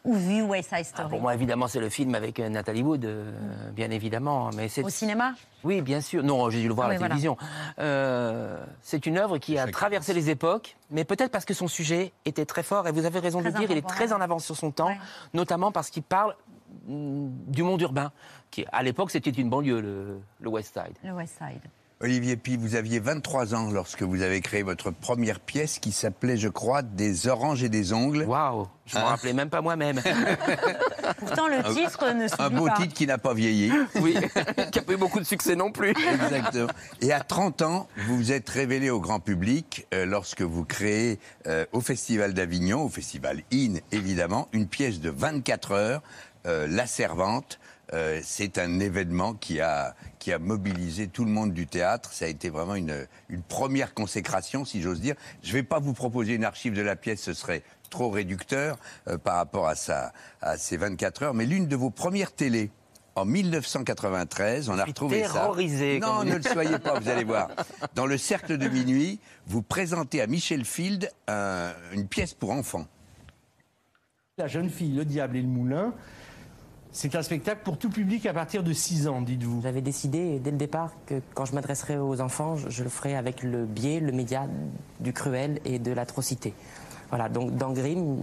ou 0.03 0.15
vu 0.15 0.41
West 0.41 0.69
Side 0.73 0.85
Story? 0.85 1.03
Ah, 1.05 1.09
Pour 1.09 1.21
moi, 1.21 1.33
évidemment, 1.35 1.67
c'est 1.67 1.79
le 1.79 1.89
film 1.89 2.15
avec 2.15 2.39
euh, 2.39 2.49
Nathalie 2.49 2.81
Wood, 2.81 3.05
euh, 3.05 3.31
bien 3.71 3.91
évidemment. 3.91 4.49
Mais 4.55 4.67
c'est 4.69 4.83
Au 4.83 4.89
cinéma? 4.89 5.33
Oui, 5.63 5.81
bien 5.81 6.01
sûr. 6.01 6.23
Non, 6.23 6.49
j'ai 6.49 6.61
dû 6.61 6.67
le 6.67 6.73
voir 6.73 6.87
Ah 6.87 6.89
à 6.91 6.93
la 6.93 6.99
voilà. 6.99 7.09
télévision. 7.13 7.37
Euh, 7.79 8.63
c'est 8.81 9.05
une 9.05 9.17
œuvre 9.17 9.37
qui 9.37 9.57
a 9.59 9.67
traversé 9.67 10.13
les 10.13 10.29
époques, 10.29 10.75
mais 10.89 11.03
peut-être 11.03 11.31
parce 11.31 11.45
que 11.45 11.53
son 11.53 11.67
sujet 11.67 12.13
était 12.25 12.45
très 12.45 12.63
fort. 12.63 12.87
Et 12.87 12.91
vous 12.91 13.05
avez 13.05 13.19
raison 13.19 13.39
de 13.41 13.45
le 13.45 13.51
dire, 13.51 13.69
il 13.69 13.77
est 13.77 13.87
très 13.87 14.13
en 14.13 14.21
avance 14.21 14.45
sur 14.45 14.55
son 14.55 14.71
temps, 14.71 14.91
notamment 15.33 15.71
parce 15.71 15.89
qu'il 15.89 16.03
parle 16.03 16.35
mm, 16.87 17.27
du 17.47 17.63
monde 17.63 17.81
urbain. 17.81 18.11
Qui, 18.49 18.65
à 18.71 18.81
l'époque, 18.83 19.11
c'était 19.11 19.29
une 19.29 19.49
banlieue, 19.49 19.81
le, 19.81 20.19
le 20.39 20.49
West 20.49 20.73
Side. 20.73 20.95
Le 21.03 21.13
West 21.13 21.37
Side. 21.37 21.61
Olivier 22.03 22.35
Pi, 22.35 22.57
vous 22.57 22.75
aviez 22.75 22.99
23 22.99 23.53
ans 23.53 23.69
lorsque 23.71 24.01
vous 24.01 24.23
avez 24.23 24.41
créé 24.41 24.63
votre 24.63 24.89
première 24.89 25.39
pièce 25.39 25.77
qui 25.77 25.91
s'appelait, 25.91 26.35
je 26.37 26.47
crois, 26.47 26.81
Des 26.81 27.27
oranges 27.27 27.61
et 27.63 27.69
des 27.69 27.93
ongles. 27.93 28.23
Waouh 28.23 28.67
Je 28.87 28.97
m'en 28.97 29.05
rappelais 29.05 29.33
même 29.33 29.49
pas 29.51 29.61
moi-même. 29.61 30.01
Pourtant, 31.19 31.47
le 31.47 31.59
Un- 31.65 31.73
titre 31.75 32.11
ne 32.13 32.23
Un 32.23 32.27
s'oublie 32.27 32.55
beau 32.57 32.65
pas. 32.65 32.73
titre 32.77 32.93
qui 32.95 33.05
n'a 33.05 33.19
pas 33.19 33.33
vieilli. 33.35 33.71
Oui, 34.01 34.15
qui 34.71 34.79
n'a 34.79 34.83
pas 34.83 34.93
eu 34.93 34.97
beaucoup 34.97 35.19
de 35.19 35.25
succès 35.25 35.55
non 35.55 35.71
plus. 35.71 35.89
Exactement. 35.91 36.69
Et 37.01 37.13
à 37.13 37.19
30 37.19 37.61
ans, 37.61 37.87
vous 38.07 38.15
vous 38.17 38.31
êtes 38.31 38.49
révélé 38.49 38.89
au 38.89 38.99
grand 38.99 39.19
public 39.19 39.85
euh, 39.93 40.05
lorsque 40.05 40.41
vous 40.41 40.65
créez 40.65 41.19
euh, 41.45 41.65
au 41.71 41.81
Festival 41.81 42.33
d'Avignon, 42.33 42.81
au 42.83 42.89
Festival 42.89 43.43
IN 43.53 43.75
évidemment, 43.91 44.47
une 44.53 44.67
pièce 44.67 45.01
de 45.01 45.11
24 45.11 45.71
heures, 45.73 46.01
euh, 46.47 46.67
La 46.67 46.87
Servante. 46.87 47.59
Euh, 47.93 48.21
c'est 48.23 48.57
un 48.57 48.79
événement 48.79 49.33
qui 49.33 49.59
a, 49.59 49.95
qui 50.19 50.31
a 50.31 50.39
mobilisé 50.39 51.07
tout 51.07 51.25
le 51.25 51.31
monde 51.31 51.53
du 51.53 51.67
théâtre. 51.67 52.13
Ça 52.13 52.25
a 52.25 52.27
été 52.29 52.49
vraiment 52.49 52.75
une, 52.75 53.05
une 53.29 53.41
première 53.41 53.93
consécration, 53.93 54.63
si 54.65 54.81
j'ose 54.81 55.01
dire. 55.01 55.15
Je 55.43 55.49
ne 55.49 55.53
vais 55.53 55.63
pas 55.63 55.79
vous 55.79 55.93
proposer 55.93 56.35
une 56.35 56.45
archive 56.45 56.73
de 56.73 56.81
la 56.81 56.95
pièce, 56.95 57.21
ce 57.21 57.33
serait 57.33 57.63
trop 57.89 58.09
réducteur 58.09 58.77
euh, 59.09 59.17
par 59.17 59.35
rapport 59.35 59.67
à, 59.67 59.75
sa, 59.75 60.13
à 60.41 60.57
ces 60.57 60.77
24 60.77 61.23
heures. 61.23 61.33
Mais 61.33 61.45
l'une 61.45 61.67
de 61.67 61.75
vos 61.75 61.89
premières 61.89 62.31
télés, 62.31 62.69
en 63.15 63.25
1993, 63.25 64.69
on 64.69 64.79
a 64.79 64.85
retrouvé 64.85 65.23
ça. 65.25 65.33
terrorisé, 65.33 65.99
Non, 65.99 66.19
comme 66.19 66.29
ne 66.29 66.35
le 66.35 66.41
soyez 66.43 66.79
pas, 66.79 66.97
vous 66.97 67.09
allez 67.09 67.25
voir. 67.25 67.49
Dans 67.93 68.05
le 68.05 68.17
cercle 68.17 68.57
de 68.57 68.69
minuit, 68.69 69.19
vous 69.47 69.61
présentez 69.61 70.21
à 70.21 70.27
Michel 70.27 70.63
Field 70.63 71.11
un- 71.27 71.73
une 71.91 72.07
pièce 72.07 72.33
pour 72.33 72.51
enfants. 72.51 72.87
La 74.37 74.47
jeune 74.47 74.69
fille, 74.69 74.93
le 74.95 75.03
diable 75.03 75.35
et 75.35 75.41
le 75.41 75.47
moulin, 75.49 75.93
c'est 76.91 77.15
un 77.15 77.21
spectacle 77.23 77.61
pour 77.63 77.77
tout 77.77 77.89
public 77.89 78.25
à 78.25 78.33
partir 78.33 78.63
de 78.63 78.73
6 78.73 79.07
ans, 79.07 79.21
dites-vous. 79.21 79.61
J'avais 79.61 79.81
décidé 79.81 80.39
dès 80.39 80.51
le 80.51 80.57
départ 80.57 80.91
que 81.05 81.21
quand 81.33 81.45
je 81.45 81.53
m'adresserai 81.55 81.97
aux 81.97 82.19
enfants, 82.21 82.57
je, 82.57 82.69
je 82.69 82.83
le 82.83 82.89
ferai 82.89 83.15
avec 83.15 83.43
le 83.43 83.65
biais, 83.65 83.99
le 83.99 84.11
média 84.11 84.47
du 84.99 85.13
cruel 85.13 85.59
et 85.65 85.79
de 85.79 85.91
l'atrocité. 85.93 86.53
Voilà, 87.09 87.29
donc 87.29 87.55
dans 87.57 87.71
Grimm, 87.71 88.17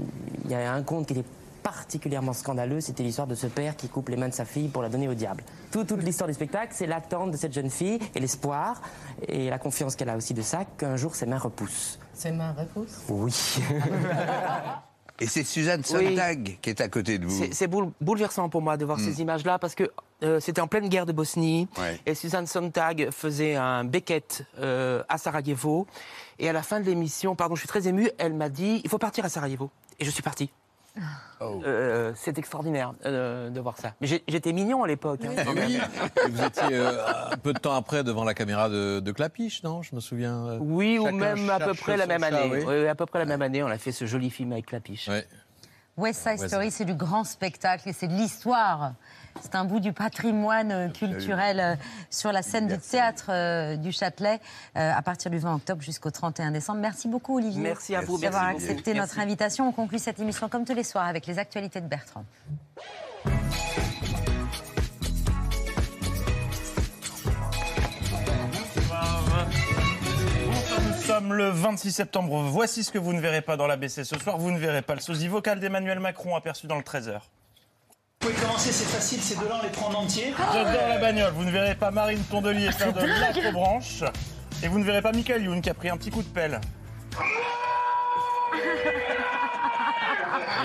il 0.45 0.51
y 0.51 0.55
a 0.55 0.73
un 0.73 0.83
conte 0.83 1.07
qui 1.07 1.13
était 1.15 1.29
particulièrement 1.63 2.33
scandaleux, 2.33 2.81
c'était 2.81 3.03
l'histoire 3.03 3.27
de 3.27 3.35
ce 3.35 3.47
père 3.47 3.77
qui 3.77 3.89
coupe 3.89 4.09
les 4.09 4.17
mains 4.17 4.29
de 4.29 4.33
sa 4.35 4.47
fille 4.47 4.69
pour 4.69 4.81
la 4.81 4.89
donner 4.89 5.09
au 5.09 5.13
diable. 5.15 5.43
Tout- 5.71 5.85
toute 5.85 6.03
l'histoire 6.03 6.29
du 6.29 6.33
spectacle, 6.35 6.73
c'est 6.75 6.87
l'attente 6.87 7.31
de 7.31 7.37
cette 7.37 7.53
jeune 7.53 7.69
fille 7.69 7.99
et 8.15 8.21
l'espoir 8.21 8.81
et 9.27 9.51
la 9.51 9.59
confiance 9.59 9.95
qu'elle 9.95 10.09
a 10.09 10.17
aussi 10.17 10.33
de 10.33 10.41
ça 10.41 10.65
qu'un 10.79 10.97
jour 10.97 11.15
ses 11.15 11.27
mains 11.27 11.37
repoussent. 11.39 11.99
Ses 12.15 12.33
mains 12.33 12.53
repoussent? 12.53 13.03
Oui. 13.11 13.35
Et 15.21 15.27
c'est 15.27 15.43
Suzanne 15.45 15.83
Oui. 15.93 16.09
Sontag 16.11 16.59
qui 16.63 16.71
est 16.71 16.81
à 16.81 16.89
côté 16.89 17.19
de 17.19 17.27
vous. 17.27 17.37
C'est- 17.39 17.53
C'est 17.53 17.67
boule- 17.67 17.91
bouleversant 18.01 18.49
pour 18.49 18.63
moi 18.63 18.77
de 18.77 18.85
voir 18.85 18.99
Mm. 18.99 19.05
ces 19.05 19.21
images-là 19.21 19.59
parce 19.59 19.75
que 19.75 19.91
euh, 20.23 20.39
c'était 20.41 20.61
en 20.61 20.67
pleine 20.69 20.89
guerre 20.89 21.07
de 21.07 21.13
Bosnie 21.13 21.69
Ouais. 21.79 21.99
et 22.07 22.15
Suzanne 22.15 22.47
Sontag 22.47 23.11
faisait 23.11 23.57
un 23.57 23.85
Beckett 23.85 24.45
euh, 24.59 25.03
à 25.09 25.19
Sarajevo 25.19 25.87
et 26.39 26.49
à 26.49 26.53
la 26.53 26.63
fin 26.63 26.81
de 26.81 26.85
l'émission, 26.87 27.35
pardon, 27.37 27.55
je 27.57 27.61
suis 27.61 27.69
très 27.69 27.87
ému, 27.89 28.11
elle 28.19 28.35
m'a 28.35 28.49
dit 28.49 28.81
il 28.85 28.91
faut 28.91 28.99
partir 28.99 29.25
à 29.25 29.29
Sarajevo 29.29 29.71
et 29.99 30.05
je 30.05 30.11
suis 30.11 30.23
parti. 30.23 30.51
Oh. 31.41 31.61
Euh, 31.65 32.13
c'est 32.17 32.37
extraordinaire 32.39 32.95
euh, 33.07 33.49
de 33.51 33.61
voir 33.61 33.77
ça. 33.79 33.95
Mais 34.01 34.09
j'étais 34.27 34.53
mignon 34.53 34.83
à 34.83 34.89
l'époque. 34.89 35.21
hein, 35.25 35.45
oui, 35.55 35.79
vous 36.31 36.43
étiez 36.45 36.65
euh, 36.73 37.07
un 37.33 37.37
peu 37.37 37.53
de 37.53 37.59
temps 37.61 37.75
après 37.75 38.03
devant 38.03 38.25
la 38.25 38.35
caméra 38.35 38.69
de, 38.69 38.99
de 39.01 39.13
Clapiche, 39.13 39.63
non 39.63 39.83
Je 39.83 39.95
me 39.95 40.01
souviens. 40.01 40.47
euh, 40.49 40.59
Oui, 40.61 40.99
ou 40.99 41.09
même 41.11 41.49
à 41.51 41.61
peu 41.61 41.75
près 41.75 41.97
la 41.97 42.07
même 42.07 42.21
chat, 42.23 42.27
année. 42.27 42.51
oui. 42.51 42.65
Oui, 42.67 42.89
à 42.89 42.95
peu 42.97 43.07
près 43.07 43.21
la 43.21 43.25
même 43.25 43.43
année, 43.43 43.63
on 43.63 43.69
a 43.69 43.79
fait 43.79 43.93
ce 43.93 44.05
joli 44.05 44.31
film 44.31 44.51
avec 44.53 44.67
Clapiche. 44.67 45.09
West 45.99 46.23
Side 46.23 46.47
Story, 46.47 46.71
c'est 46.71 46.85
du 46.85 46.95
grand 46.95 47.25
spectacle 47.25 47.89
et 47.89 47.93
c'est 47.93 48.07
de 48.07 48.15
l'histoire. 48.15 48.93
C'est 49.43 49.55
un 49.55 49.65
bout 49.65 49.81
du 49.81 49.93
patrimoine 49.93 50.73
euh, 50.73 50.89
culturel 50.89 51.61
euh, 51.61 51.75
sur 52.11 52.33
la 52.33 52.43
scène 52.43 52.69
du 52.69 52.79
théâtre 52.79 53.27
euh, 53.31 53.77
du 53.77 53.93
Châtelet 53.93 54.41
à 54.75 55.03
partir 55.03 55.31
du 55.31 55.39
20 55.39 55.57
octobre 55.57 55.83
jusqu'au 55.83 56.11
31 56.11 56.53
décembre. 56.53 56.81
Merci 56.81 57.09
beaucoup 57.09 57.37
Olivier 57.37 57.61
Merci 57.63 57.97
à 57.97 58.01
vous, 58.01 58.19
d'avoir 58.19 58.45
accepté 58.45 58.95
Merci. 58.95 59.01
notre 59.01 59.19
invitation. 59.19 59.69
On 59.69 59.73
conclut 59.73 59.99
cette 59.99 60.21
émission 60.21 60.49
comme 60.49 60.65
tous 60.65 60.75
les 60.75 60.85
soirs 60.85 61.07
avec 61.07 61.27
les 61.27 61.39
actualités 61.39 61.81
de 61.81 61.89
Bertrand. 61.89 62.25
Sommes 71.09 71.33
le 71.33 71.49
26 71.49 71.93
septembre. 71.93 72.43
Voici 72.43 72.85
ce 72.85 72.93
que 72.93 72.99
vous 72.99 73.15
ne 73.15 73.21
verrez 73.21 73.41
pas 73.41 73.57
dans 73.57 73.67
l'ABC 73.67 74.05
ce 74.05 74.19
soir. 74.19 74.37
Vous 74.37 74.51
ne 74.51 74.59
verrez 74.59 74.83
pas 74.83 74.95
le 74.95 75.01
sosie 75.01 75.27
vocal 75.27 75.59
d'Emmanuel 75.59 76.01
Macron 76.01 76.37
aperçu 76.37 76.67
dans 76.67 76.77
le 76.77 76.83
13h. 76.83 77.15
Vous 77.15 78.29
pouvez 78.29 78.35
commencer, 78.35 78.71
c'est 78.73 78.85
facile, 78.85 79.19
ces 79.23 79.37
deux-là, 79.37 79.57
on 79.59 79.63
les 79.63 79.71
prend 79.71 79.89
en 79.89 80.03
entier. 80.03 80.35
J'adore 80.53 80.87
la 80.87 80.99
bagnole. 80.99 81.33
Vous 81.33 81.45
ne 81.45 81.51
verrez 81.51 81.77
pas 81.77 81.91
Marine 81.91 82.23
Tondelier 82.31 82.71
faire 82.73 82.93
de 82.93 83.07
l'acrobranche. 83.07 84.05
Et 84.63 84.69
vous 84.69 84.79
ne 84.79 84.85
verrez 84.85 85.01
pas 85.01 85.13
Michael 85.13 85.45
Youn 85.45 85.63
qui 85.63 85.71
a 85.71 85.75
pris 85.75 85.89
un 85.89 85.97
petit 85.97 86.11
coup 86.11 86.23
de 86.23 86.29
pelle. 86.29 86.61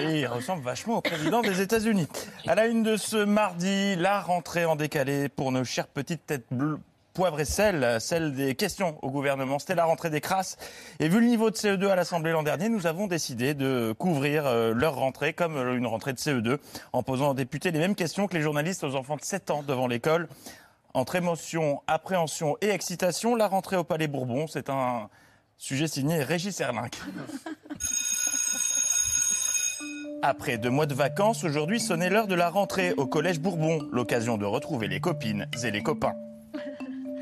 Et 0.01 0.19
il 0.19 0.27
ressemble 0.27 0.61
vachement 0.61 0.97
au 0.97 1.01
président 1.01 1.41
des 1.41 1.61
États-Unis. 1.61 2.09
À 2.47 2.55
la 2.55 2.65
une 2.65 2.83
de 2.83 2.97
ce 2.97 3.23
mardi, 3.23 3.95
la 3.95 4.19
rentrée 4.19 4.65
en 4.65 4.75
décalé 4.75 5.29
pour 5.29 5.53
nos 5.53 5.63
chères 5.63 5.87
petites 5.87 6.25
têtes 6.25 6.47
bleues. 6.51 6.79
Poivre 7.14 7.39
et 7.39 7.45
sel, 7.45 7.97
celle 7.99 8.34
des 8.34 8.55
questions 8.55 8.97
au 9.03 9.11
gouvernement. 9.11 9.59
C'était 9.59 9.76
la 9.76 9.86
rentrée 9.86 10.09
des 10.09 10.20
crasses. 10.20 10.57
Et 10.99 11.07
vu 11.07 11.20
le 11.20 11.28
niveau 11.28 11.51
de 11.51 11.55
CE2 11.55 11.89
à 11.89 11.95
l'Assemblée 11.95 12.32
l'an 12.32 12.41
dernier, 12.41 12.70
nous 12.70 12.88
avons 12.88 13.05
décidé 13.05 13.53
de 13.53 13.93
couvrir 13.95 14.47
euh, 14.47 14.74
leur 14.74 14.95
rentrée 14.95 15.34
comme 15.34 15.55
euh, 15.55 15.78
une 15.78 15.86
rentrée 15.86 16.14
de 16.14 16.18
CE2 16.18 16.57
en 16.91 17.03
posant 17.03 17.30
aux 17.30 17.34
députés 17.36 17.70
les 17.70 17.78
mêmes 17.78 17.93
questions 17.93 18.26
que 18.26 18.36
les 18.36 18.41
journalistes 18.41 18.84
aux 18.84 18.95
enfants 18.95 19.16
de 19.16 19.22
7 19.22 19.51
ans 19.51 19.61
devant 19.61 19.86
l'école. 19.86 20.28
Entre 20.95 21.14
émotion, 21.14 21.84
appréhension 21.86 22.57
et 22.61 22.70
excitation, 22.70 23.36
la 23.36 23.47
rentrée 23.47 23.76
au 23.76 23.84
Palais 23.84 24.07
Bourbon, 24.07 24.47
c'est 24.47 24.72
un 24.72 25.07
sujet 25.55 25.88
signé 25.88 26.24
Régis 26.24 26.61
Erlinck. 26.61 26.97
Après 30.24 30.57
deux 30.57 30.72
mois 30.72 30.88
de 30.88 30.95
vacances, 30.95 31.43
aujourd'hui 31.43 31.80
sonnait 31.80 32.09
l'heure 32.09 32.28
de 32.28 32.34
la 32.34 32.49
rentrée 32.49 32.93
au 32.93 33.05
Collège 33.05 33.39
Bourbon, 33.39 33.88
l'occasion 33.91 34.39
de 34.39 34.45
retrouver 34.45 34.88
les 34.88 34.99
copines 34.99 35.47
et 35.64 35.70
les 35.70 35.84
copains. 35.84 36.16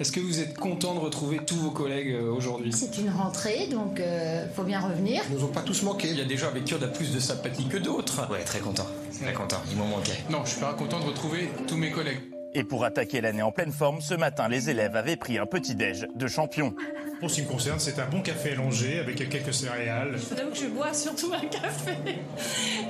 Est-ce 0.01 0.11
que 0.11 0.19
vous 0.19 0.39
êtes 0.39 0.57
content 0.57 0.95
de 0.95 0.99
retrouver 0.99 1.37
tous 1.45 1.57
vos 1.57 1.69
collègues 1.69 2.15
euh, 2.15 2.33
aujourd'hui? 2.33 2.73
C'est 2.73 2.97
une 2.97 3.11
rentrée, 3.11 3.67
donc 3.67 3.99
euh, 3.99 4.47
faut 4.55 4.63
bien 4.63 4.79
revenir. 4.79 5.21
Ils 5.29 5.35
nous 5.35 5.43
ont 5.43 5.51
pas 5.51 5.61
tous 5.61 5.83
manqué. 5.83 6.09
Il 6.09 6.17
y 6.17 6.21
a 6.21 6.25
des 6.25 6.37
gens 6.37 6.47
avec 6.47 6.65
qui 6.65 6.73
on 6.73 6.81
a 6.81 6.87
plus 6.87 7.13
de 7.13 7.19
sympathie 7.19 7.67
que 7.67 7.77
d'autres. 7.77 8.27
Ouais, 8.31 8.43
très 8.43 8.61
content. 8.61 8.87
Très 9.21 9.33
content. 9.33 9.61
Ils 9.69 9.77
m'ont 9.77 9.85
manqué. 9.85 10.13
Non, 10.31 10.39
je 10.43 10.53
suis 10.53 10.59
pas 10.59 10.73
content 10.73 10.99
de 10.99 11.05
retrouver 11.05 11.51
tous 11.67 11.77
mes 11.77 11.91
collègues. 11.91 12.17
Et 12.53 12.63
pour 12.65 12.83
attaquer 12.83 13.21
l'année 13.21 13.41
en 13.41 13.51
pleine 13.51 13.71
forme, 13.71 14.01
ce 14.01 14.13
matin, 14.13 14.49
les 14.49 14.69
élèves 14.69 14.95
avaient 14.95 15.15
pris 15.15 15.37
un 15.37 15.45
petit 15.45 15.73
déj 15.73 16.07
de 16.13 16.27
champion. 16.27 16.73
Pour 17.21 17.29
ce 17.29 17.35
qui 17.35 17.41
me 17.43 17.47
concerne, 17.47 17.79
c'est 17.79 17.99
un 17.99 18.07
bon 18.07 18.21
café 18.21 18.51
allongé 18.51 18.99
avec 18.99 19.29
quelques 19.29 19.53
céréales. 19.53 20.17
Donc 20.31 20.55
je 20.55 20.65
bois 20.65 20.93
surtout 20.93 21.31
un 21.33 21.45
café 21.47 21.91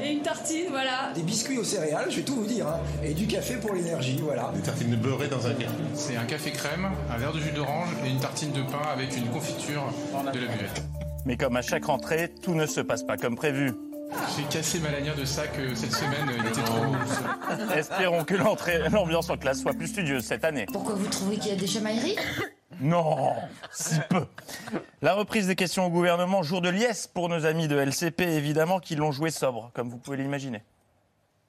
et 0.01 0.13
une 0.13 0.21
tartine, 0.21 0.67
voilà. 0.69 1.11
Des 1.13 1.21
biscuits 1.21 1.59
aux 1.59 1.63
céréales, 1.63 2.09
je 2.09 2.17
vais 2.17 2.21
tout 2.23 2.35
vous 2.35 2.47
dire, 2.47 2.67
hein, 2.67 2.79
et 3.03 3.13
du 3.13 3.27
café 3.27 3.57
pour 3.57 3.73
l'énergie, 3.73 4.17
voilà. 4.23 4.51
Des 4.55 4.61
tartines 4.61 4.95
beurrées 4.95 5.27
dans 5.27 5.45
un 5.45 5.53
café. 5.53 5.75
C'est 5.93 6.15
un 6.15 6.25
café 6.25 6.51
crème, 6.51 6.89
un 7.13 7.17
verre 7.17 7.33
de 7.33 7.39
jus 7.39 7.51
d'orange 7.51 7.89
et 8.05 8.09
une 8.09 8.19
tartine 8.19 8.53
de 8.53 8.61
pain 8.63 8.81
avec 8.91 9.15
une 9.15 9.27
confiture 9.27 9.83
de 10.33 10.39
la 10.39 10.47
buvette. 10.47 10.81
Mais 11.25 11.37
comme 11.37 11.55
à 11.55 11.61
chaque 11.61 11.85
rentrée, 11.85 12.33
tout 12.41 12.55
ne 12.55 12.65
se 12.65 12.81
passe 12.81 13.03
pas 13.03 13.17
comme 13.17 13.35
prévu. 13.35 13.73
J'ai 14.37 14.43
cassé 14.43 14.79
ma 14.79 14.91
lanière 14.91 15.15
de 15.15 15.25
sac 15.25 15.51
euh, 15.57 15.73
cette 15.75 15.93
semaine, 15.93 16.29
il 16.37 16.45
était 16.47 16.61
trop 16.63 16.83
lourd. 16.83 16.95
Espérons 17.75 18.23
que 18.23 18.35
l'entrée- 18.35 18.89
l'ambiance 18.89 19.29
en 19.29 19.37
classe 19.37 19.61
soit 19.61 19.73
plus 19.73 19.87
studieuse 19.87 20.23
cette 20.23 20.43
année. 20.43 20.65
Pourquoi 20.71 20.95
vous 20.95 21.07
trouvez 21.07 21.37
qu'il 21.37 21.51
y 21.51 21.55
a 21.55 21.57
des 21.57 21.67
chamailleries 21.67 22.15
Non, 22.81 23.33
si 23.71 23.95
peu. 24.09 24.25
La 25.01 25.13
reprise 25.13 25.47
des 25.47 25.55
questions 25.55 25.85
au 25.85 25.89
gouvernement, 25.89 26.41
jour 26.41 26.61
de 26.61 26.69
liesse 26.69 27.07
pour 27.07 27.29
nos 27.29 27.45
amis 27.45 27.67
de 27.67 27.77
LCP, 27.77 28.21
évidemment, 28.21 28.79
qui 28.79 28.95
l'ont 28.95 29.11
joué 29.11 29.29
sobre, 29.29 29.71
comme 29.73 29.89
vous 29.89 29.97
pouvez 29.97 30.17
l'imaginer. 30.17 30.63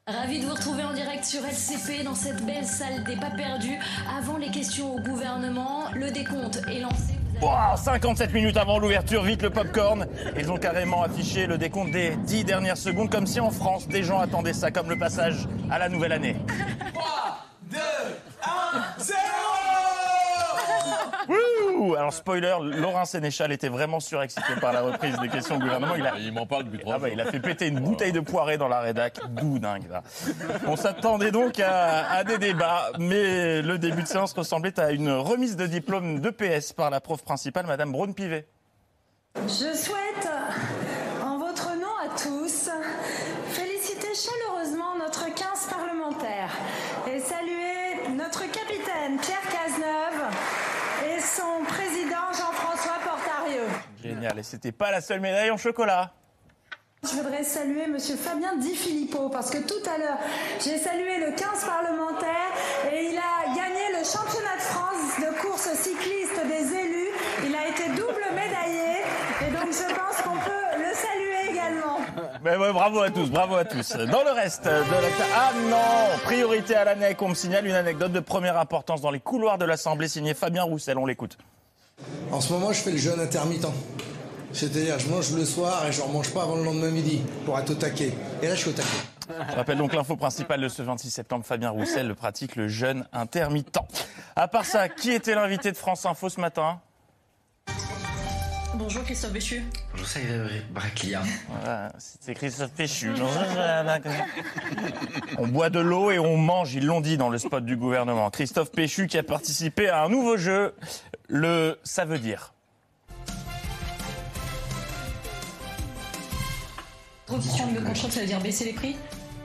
Ravi 0.06 0.40
de 0.40 0.46
vous 0.46 0.54
retrouver 0.54 0.82
en 0.82 0.92
direct 0.92 1.24
sur 1.24 1.40
LCP 1.44 2.02
dans 2.04 2.16
cette 2.16 2.44
belle 2.44 2.66
salle 2.66 3.04
des 3.04 3.16
pas 3.16 3.30
perdus. 3.30 3.78
Avant 4.18 4.36
les 4.36 4.50
questions 4.50 4.96
au 4.96 5.00
gouvernement, 5.00 5.84
le 5.94 6.10
décompte 6.10 6.60
est 6.68 6.80
lancé. 6.80 7.14
Wow, 7.42 7.76
57 7.76 8.32
minutes 8.32 8.56
avant 8.56 8.78
l'ouverture, 8.78 9.24
vite 9.24 9.42
le 9.42 9.50
popcorn. 9.50 10.06
Ils 10.38 10.52
ont 10.52 10.58
carrément 10.58 11.02
affiché 11.02 11.48
le 11.48 11.58
décompte 11.58 11.90
des 11.90 12.14
10 12.14 12.44
dernières 12.44 12.76
secondes, 12.76 13.10
comme 13.10 13.26
si 13.26 13.40
en 13.40 13.50
France, 13.50 13.88
des 13.88 14.04
gens 14.04 14.20
attendaient 14.20 14.52
ça 14.52 14.70
comme 14.70 14.88
le 14.88 14.96
passage 14.96 15.48
à 15.68 15.80
la 15.80 15.88
nouvelle 15.88 16.12
année. 16.12 16.36
2, 17.68 17.78
1, 18.44 19.02
0 19.02 19.18
Alors 21.96 22.12
spoiler, 22.12 22.56
Laurent 22.60 23.04
Sénéchal 23.04 23.52
était 23.52 23.68
vraiment 23.68 24.00
surexcité 24.00 24.54
par 24.60 24.72
la 24.72 24.82
reprise 24.82 25.18
des 25.20 25.28
questions 25.28 25.56
au 25.56 25.58
gouvernement. 25.58 25.94
Il, 25.96 26.06
a... 26.06 26.14
Il 26.18 26.32
m'en 26.32 26.46
parle 26.46 26.64
depuis 26.64 26.78
trois 26.78 26.94
Ah 26.94 26.98
bah, 26.98 27.08
il 27.08 27.20
a 27.20 27.26
fait 27.26 27.40
péter 27.40 27.66
une 27.66 27.80
bouteille 27.80 28.12
de 28.12 28.20
poirée 28.20 28.56
dans 28.58 28.68
la 28.68 28.80
rédac. 28.80 29.18
D'où 29.30 29.58
dingue 29.58 29.88
là. 29.90 30.02
On 30.66 30.76
s'attendait 30.76 31.30
donc 31.30 31.58
à, 31.60 32.10
à 32.10 32.24
des 32.24 32.38
débats, 32.38 32.90
mais 32.98 33.62
le 33.62 33.78
début 33.78 34.02
de 34.02 34.08
séance 34.08 34.32
ressemblait 34.32 34.78
à 34.78 34.90
une 34.92 35.10
remise 35.10 35.56
de 35.56 35.66
diplôme 35.66 36.20
d'EPS 36.20 36.72
par 36.72 36.90
la 36.90 37.00
prof 37.00 37.22
principale, 37.22 37.66
Madame 37.66 37.92
Braun-Pivet. 37.92 38.46
Je 39.36 39.74
souhaite, 39.74 40.28
en 41.24 41.38
votre 41.38 41.70
nom 41.76 41.94
à 42.04 42.08
tous, 42.16 42.68
féliciter 43.48 44.08
chaleureusement 44.14 44.96
notre 44.98 45.24
15 45.34 45.68
parlementaires 45.70 46.50
et 47.10 47.18
saluer 47.18 48.14
notre 48.16 48.40
capitaine 48.50 49.18
Pierre 49.20 49.48
Cazeneuve 49.50 50.28
et 51.16 51.20
son 51.20 51.64
président 51.66 52.28
Jean-François 52.32 52.98
Portarieux. 53.04 54.11
Génial. 54.22 54.38
Et 54.38 54.42
c'était 54.44 54.72
pas 54.72 54.90
la 54.92 55.00
seule 55.00 55.20
médaille 55.20 55.50
en 55.50 55.56
chocolat. 55.56 56.12
Je 57.02 57.16
voudrais 57.16 57.42
saluer 57.42 57.88
Monsieur 57.88 58.14
Fabien 58.14 58.54
Di 58.56 58.76
Filippo 58.76 59.28
parce 59.28 59.50
que 59.50 59.58
tout 59.58 59.82
à 59.92 59.98
l'heure, 59.98 60.18
j'ai 60.64 60.78
salué 60.78 61.18
le 61.18 61.32
15 61.32 61.64
parlementaire 61.66 62.52
et 62.92 63.06
il 63.06 63.18
a 63.18 63.48
gagné 63.56 63.98
le 63.98 64.04
championnat 64.04 64.54
de 64.54 64.60
France 64.60 65.18
de 65.18 65.40
course 65.40 65.68
cycliste 65.74 66.40
des 66.46 66.76
élus. 66.76 67.10
Il 67.44 67.54
a 67.56 67.66
été 67.66 67.88
double 68.00 68.22
médaillé 68.30 69.02
et 69.44 69.50
donc 69.50 69.72
je 69.72 69.92
pense 69.92 70.22
qu'on 70.22 70.38
peut 70.38 70.78
le 70.78 70.94
saluer 70.94 71.50
également. 71.50 71.98
Mais 72.44 72.56
ouais, 72.56 72.72
bravo 72.72 73.00
à 73.00 73.10
tous, 73.10 73.28
bravo 73.28 73.56
à 73.56 73.64
tous. 73.64 73.96
Dans 73.96 74.22
le 74.22 74.30
reste 74.30 74.66
de 74.66 74.70
la... 74.70 75.26
Ah 75.36 75.52
non 75.68 76.18
Priorité 76.22 76.76
à 76.76 76.84
l'ANEC, 76.84 77.20
on 77.20 77.30
me 77.30 77.34
signale 77.34 77.66
une 77.66 77.74
anecdote 77.74 78.12
de 78.12 78.20
première 78.20 78.56
importance 78.58 79.00
dans 79.00 79.10
les 79.10 79.18
couloirs 79.20 79.58
de 79.58 79.64
l'Assemblée 79.64 80.06
signée 80.06 80.34
Fabien 80.34 80.62
Roussel, 80.62 80.98
on 80.98 81.06
l'écoute. 81.06 81.36
En 82.30 82.40
ce 82.40 82.52
moment, 82.52 82.72
je 82.72 82.80
fais 82.80 82.92
le 82.92 82.98
jeûne 82.98 83.18
intermittent. 83.18 83.66
C'est-à-dire, 84.52 84.98
je 84.98 85.08
mange 85.08 85.32
le 85.32 85.44
soir 85.44 85.86
et 85.86 85.92
je 85.92 86.02
ne 86.02 86.12
mange 86.12 86.32
pas 86.32 86.42
avant 86.42 86.56
le 86.56 86.64
lendemain 86.64 86.90
midi 86.90 87.22
pour 87.44 87.58
être 87.58 87.70
au 87.70 87.74
taquet. 87.74 88.12
Et 88.42 88.48
là, 88.48 88.54
je 88.54 88.60
suis 88.60 88.70
au 88.70 88.74
taquet. 88.74 88.88
Je 89.28 89.56
rappelle 89.56 89.78
donc 89.78 89.94
l'info 89.94 90.16
principale 90.16 90.60
de 90.60 90.68
ce 90.68 90.82
26 90.82 91.10
septembre. 91.10 91.44
Fabien 91.44 91.70
Roussel 91.70 92.06
le 92.06 92.14
pratique 92.14 92.56
le 92.56 92.68
jeûne 92.68 93.06
intermittent. 93.12 93.78
À 94.36 94.48
part 94.48 94.64
ça, 94.64 94.88
qui 94.88 95.12
était 95.12 95.34
l'invité 95.34 95.72
de 95.72 95.76
France 95.76 96.04
Info 96.06 96.28
ce 96.28 96.40
matin? 96.40 96.80
Bonjour 98.74 99.04
Christophe 99.04 99.32
Béchu. 99.32 99.62
Bonjour 99.92 100.06
Xavier 100.06 100.62
Braclia. 100.70 101.22
Voilà, 101.48 101.92
c'est 101.98 102.34
Christophe 102.34 102.72
Péchu. 102.72 103.10
On 105.38 105.46
boit 105.46 105.68
de 105.70 105.78
l'eau 105.78 106.10
et 106.10 106.18
on 106.18 106.38
mange, 106.38 106.74
ils 106.74 106.84
l'ont 106.84 107.02
dit 107.02 107.18
dans 107.18 107.28
le 107.28 107.38
spot 107.38 107.64
du 107.64 107.76
gouvernement. 107.76 108.30
Christophe 108.30 108.72
Péchu 108.72 109.06
qui 109.06 109.18
a 109.18 109.22
participé 109.22 109.88
à 109.88 110.02
un 110.02 110.08
nouveau 110.08 110.36
jeu, 110.36 110.74
le 111.28 111.78
Ça 111.84 112.04
veut 112.06 112.18
dire. 112.18 112.54
Reprendre 117.32 117.74
le 117.74 117.80
contrôle, 117.80 118.10
ça 118.10 118.20
veut 118.20 118.26
dire 118.26 118.40
baisser 118.40 118.64
les 118.64 118.72
prix 118.72 118.96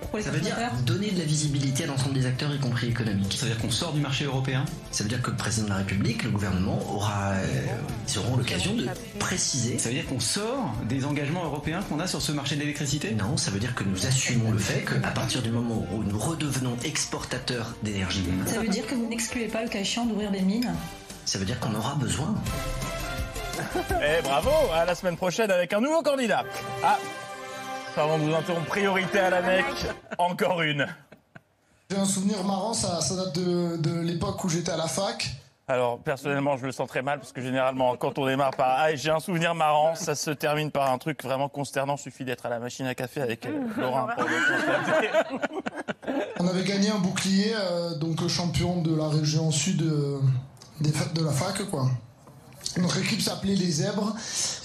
pour 0.10 0.18
les 0.18 0.24
Ça 0.24 0.30
veut 0.32 0.40
dire 0.40 0.56
donner 0.86 1.10
de 1.12 1.20
la 1.20 1.26
visibilité 1.26 1.84
à 1.84 1.88
l'ensemble 1.88 2.14
des 2.14 2.26
acteurs, 2.26 2.54
y 2.54 2.60
compris 2.60 2.88
économiques. 2.88 3.34
Ça 3.34 3.46
veut 3.46 3.52
dire 3.54 3.62
qu'on 3.62 3.72
sort 3.72 3.94
du 3.94 4.00
marché 4.00 4.26
européen 4.26 4.64
Ça 4.92 5.04
veut 5.04 5.10
dire 5.10 5.22
que 5.22 5.32
le 5.32 5.38
président 5.38 5.66
de 5.66 5.70
la 5.72 5.78
République, 5.78 6.24
le 6.24 6.30
gouvernement, 6.30 6.80
aura, 6.94 7.32
euh, 7.32 7.66
ils 8.08 8.20
auront 8.20 8.38
l'occasion 8.38 8.76
de 8.76 8.88
préciser. 9.20 9.80
Ça 9.80 9.90
veut 9.90 9.96
dire 9.96 10.06
qu'on 10.06 10.20
sort 10.20 10.72
des 10.88 11.04
engagements 11.06 11.44
européens 11.46 11.82
qu'on 11.90 12.00
a 12.00 12.08
sur 12.08 12.22
ce 12.22 12.32
marché 12.32 12.56
de 12.56 12.62
l'électricité? 12.62 13.12
Non, 13.12 13.38
ça 13.38 13.52
veut 13.52 13.60
dire 13.60 13.74
que 13.76 13.84
nous 13.84 14.06
assumons 14.06 14.52
le 14.52 14.60
fait 14.60 14.86
qu'à 14.86 15.10
partir 15.10 15.42
du 15.42 15.50
moment 15.50 15.86
où 15.94 16.04
nous 16.04 16.20
redevenons 16.20 16.78
exportateurs 16.84 17.76
d'énergie, 17.84 18.24
Ça 18.46 18.60
veut 18.60 18.68
dire 18.68 18.86
que 18.86 18.96
vous 18.96 19.08
n'excluez 19.08 19.48
pas 19.48 19.64
le 19.64 19.70
cas 19.70 19.80
échéant 19.80 20.06
d'ouvrir 20.06 20.32
des 20.32 20.42
mines? 20.42 20.74
ça 21.26 21.38
veut 21.38 21.46
dire 21.46 21.60
qu'on 21.60 21.76
aura 21.76 21.96
besoin. 21.96 22.34
Et 24.02 24.22
bravo, 24.22 24.50
à 24.74 24.86
la 24.86 24.96
semaine 24.96 25.18
prochaine 25.18 25.52
avec 25.52 25.74
un 25.74 25.82
nouveau 25.82 26.02
candidat. 26.02 26.46
Ah, 26.84 26.98
pardon 27.98 28.20
de 28.20 28.26
vous 28.26 28.36
interrompre, 28.36 28.68
priorité 28.68 29.18
à 29.18 29.32
l'ANEC, 29.32 29.66
encore 30.20 30.62
une. 30.62 30.86
J'ai 31.90 31.98
un 31.98 32.06
souvenir 32.06 32.44
marrant, 32.44 32.72
ça, 32.76 33.02
ça 33.02 33.16
date 33.16 33.34
de, 33.34 33.78
de 33.78 34.02
l'époque 34.02 34.44
où 34.44 34.50
j'étais 34.50 34.72
à 34.72 34.78
la 34.78 34.88
fac. 34.88 35.28
Alors, 35.68 35.98
personnellement, 36.00 36.58
je 36.58 36.68
le 36.68 36.72
sens 36.72 36.88
très 36.88 37.02
mal 37.02 37.18
parce 37.18 37.32
que 37.32 37.42
généralement, 37.42 37.98
quand 37.98 38.20
on 38.20 38.28
démarre 38.28 38.52
par 38.52 38.76
Ah, 38.78 38.94
j'ai 38.94 39.10
un 39.10 39.20
souvenir 39.20 39.56
marrant, 39.56 39.96
ça 39.96 40.14
se 40.14 40.30
termine 40.30 40.70
par 40.70 40.92
un 40.92 41.00
truc 41.00 41.24
vraiment 41.24 41.50
consternant. 41.50 41.98
Suffit 41.98 42.24
d'être 42.24 42.46
à 42.46 42.50
la 42.50 42.60
machine 42.60 42.86
à 42.86 42.94
café 42.94 43.20
avec 43.20 43.48
euh, 43.48 43.64
Laurent 43.76 44.08
pour 44.16 44.26
le 44.26 44.56
constater. 44.56 45.10
On 46.40 46.48
avait 46.48 46.64
gagné 46.64 46.92
un 46.92 47.00
bouclier, 47.00 47.52
euh, 47.56 47.96
donc 47.96 48.26
champion 48.28 48.84
de 48.84 48.96
la 48.96 49.10
région 49.10 49.50
sud 49.50 49.82
euh, 49.82 50.20
des 50.82 50.92
de 50.92 51.26
la 51.26 51.32
fac, 51.32 51.64
quoi. 51.72 51.88
Notre 52.78 53.00
équipe 53.00 53.22
s'appelait 53.22 53.56
les 53.56 53.72
Zèbres 53.72 54.16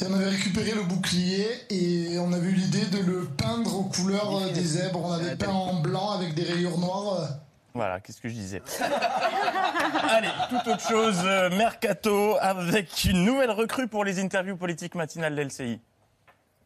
et 0.00 0.04
on 0.08 0.14
avait 0.14 0.28
récupéré 0.28 0.72
le 0.72 0.82
bouclier 0.82 1.46
et 1.70 2.18
on 2.18 2.32
avait 2.32 2.48
eu 2.48 2.54
l'idée 2.54 2.86
de 2.86 2.98
le 2.98 3.24
peindre 3.24 3.74
aux 3.74 3.84
couleurs 3.84 4.36
euh, 4.36 4.52
des 4.52 4.64
zèbres. 4.64 5.02
On 5.02 5.12
avait 5.12 5.36
peint 5.36 5.52
en 5.52 5.80
blanc 5.80 6.12
avec 6.12 6.34
des 6.34 6.44
rayures 6.44 6.78
noires. 6.78 7.28
Voilà, 7.74 8.00
qu'est-ce 8.00 8.20
que 8.20 8.28
je 8.28 8.34
disais 8.34 8.62
Allez, 10.08 10.28
toute 10.50 10.66
autre 10.68 10.86
chose, 10.86 11.20
euh, 11.24 11.48
Mercato, 11.56 12.36
avec 12.40 13.04
une 13.04 13.24
nouvelle 13.24 13.50
recrue 13.50 13.88
pour 13.88 14.04
les 14.04 14.20
interviews 14.20 14.56
politiques 14.56 14.94
matinales 14.94 15.34
d'LCI. 15.34 15.80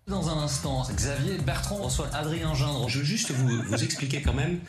Dans 0.08 0.28
un 0.28 0.44
instant, 0.44 0.82
Xavier 0.88 1.38
Bertrand 1.38 1.76
reçoit 1.76 2.08
Adrien 2.12 2.54
Gindre. 2.54 2.88
Je 2.88 3.00
veux 3.00 3.04
juste 3.04 3.30
vous, 3.32 3.62
vous 3.62 3.84
expliquer 3.84 4.22
quand 4.22 4.34
même 4.34 4.60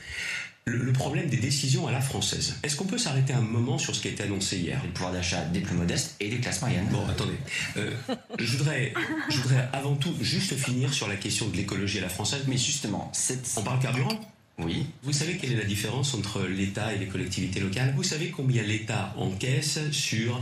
le, 0.68 0.78
le 0.78 0.94
problème 0.94 1.28
des 1.30 1.38
décisions 1.38 1.88
à 1.88 1.92
la 1.92 2.02
française. 2.02 2.56
Est-ce 2.64 2.76
qu'on 2.76 2.86
peut 2.86 2.98
s'arrêter 2.98 3.34
un 3.34 3.42
moment 3.42 3.78
sur 3.78 3.96
ce 3.96 4.02
qui 4.02 4.10
a 4.10 4.12
été 4.12 4.24
annoncé 4.24 4.58
hier? 4.58 4.82
Le 4.84 4.92
pouvoir 4.92 5.14
d'achat 5.14 5.44
des 5.46 5.62
plus 5.62 5.76
modestes 5.76 6.16
et 6.20 6.30
des 6.30 6.38
classes 6.40 6.62
moyennes. 6.62 6.88
Bon, 6.92 7.06
attendez. 7.08 7.38
Euh, 7.78 7.92
je, 8.38 8.58
voudrais, 8.58 8.94
je 9.30 9.38
voudrais 9.40 9.68
avant 9.74 9.96
tout 9.96 10.14
juste 10.22 10.56
finir 10.56 10.94
sur 10.94 11.08
la 11.08 11.16
question 11.16 11.48
de 11.48 11.56
l'écologie 11.58 12.00
à 12.00 12.02
la 12.02 12.10
française. 12.10 12.44
Mais 12.48 12.58
justement, 12.58 13.12
on 13.58 13.62
parle 13.64 13.80
carburant? 13.80 14.20
Oui. 14.60 14.88
Vous 15.04 15.14
savez 15.14 15.38
quelle 15.38 15.52
est 15.54 15.58
la 15.58 15.66
différence 15.66 16.14
entre 16.14 16.42
l'État 16.44 16.94
et 16.94 16.98
les 16.98 17.06
collectivités 17.08 17.60
locales? 17.60 17.94
Vous 17.96 18.04
savez 18.04 18.30
combien 18.30 18.64
l'État 18.64 19.14
encaisse 19.18 19.80
sur 19.92 20.42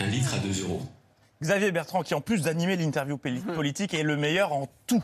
un 0.00 0.06
litre 0.06 0.34
à 0.34 0.38
2 0.38 0.62
euros? 0.62 0.82
Xavier 1.42 1.72
Bertrand, 1.72 2.02
qui 2.02 2.14
en 2.14 2.20
plus 2.20 2.42
d'animer 2.42 2.76
l'interview 2.76 3.16
poli- 3.18 3.40
politique, 3.40 3.92
est 3.94 4.02
le 4.02 4.16
meilleur 4.16 4.52
en 4.52 4.68
tout. 4.86 5.02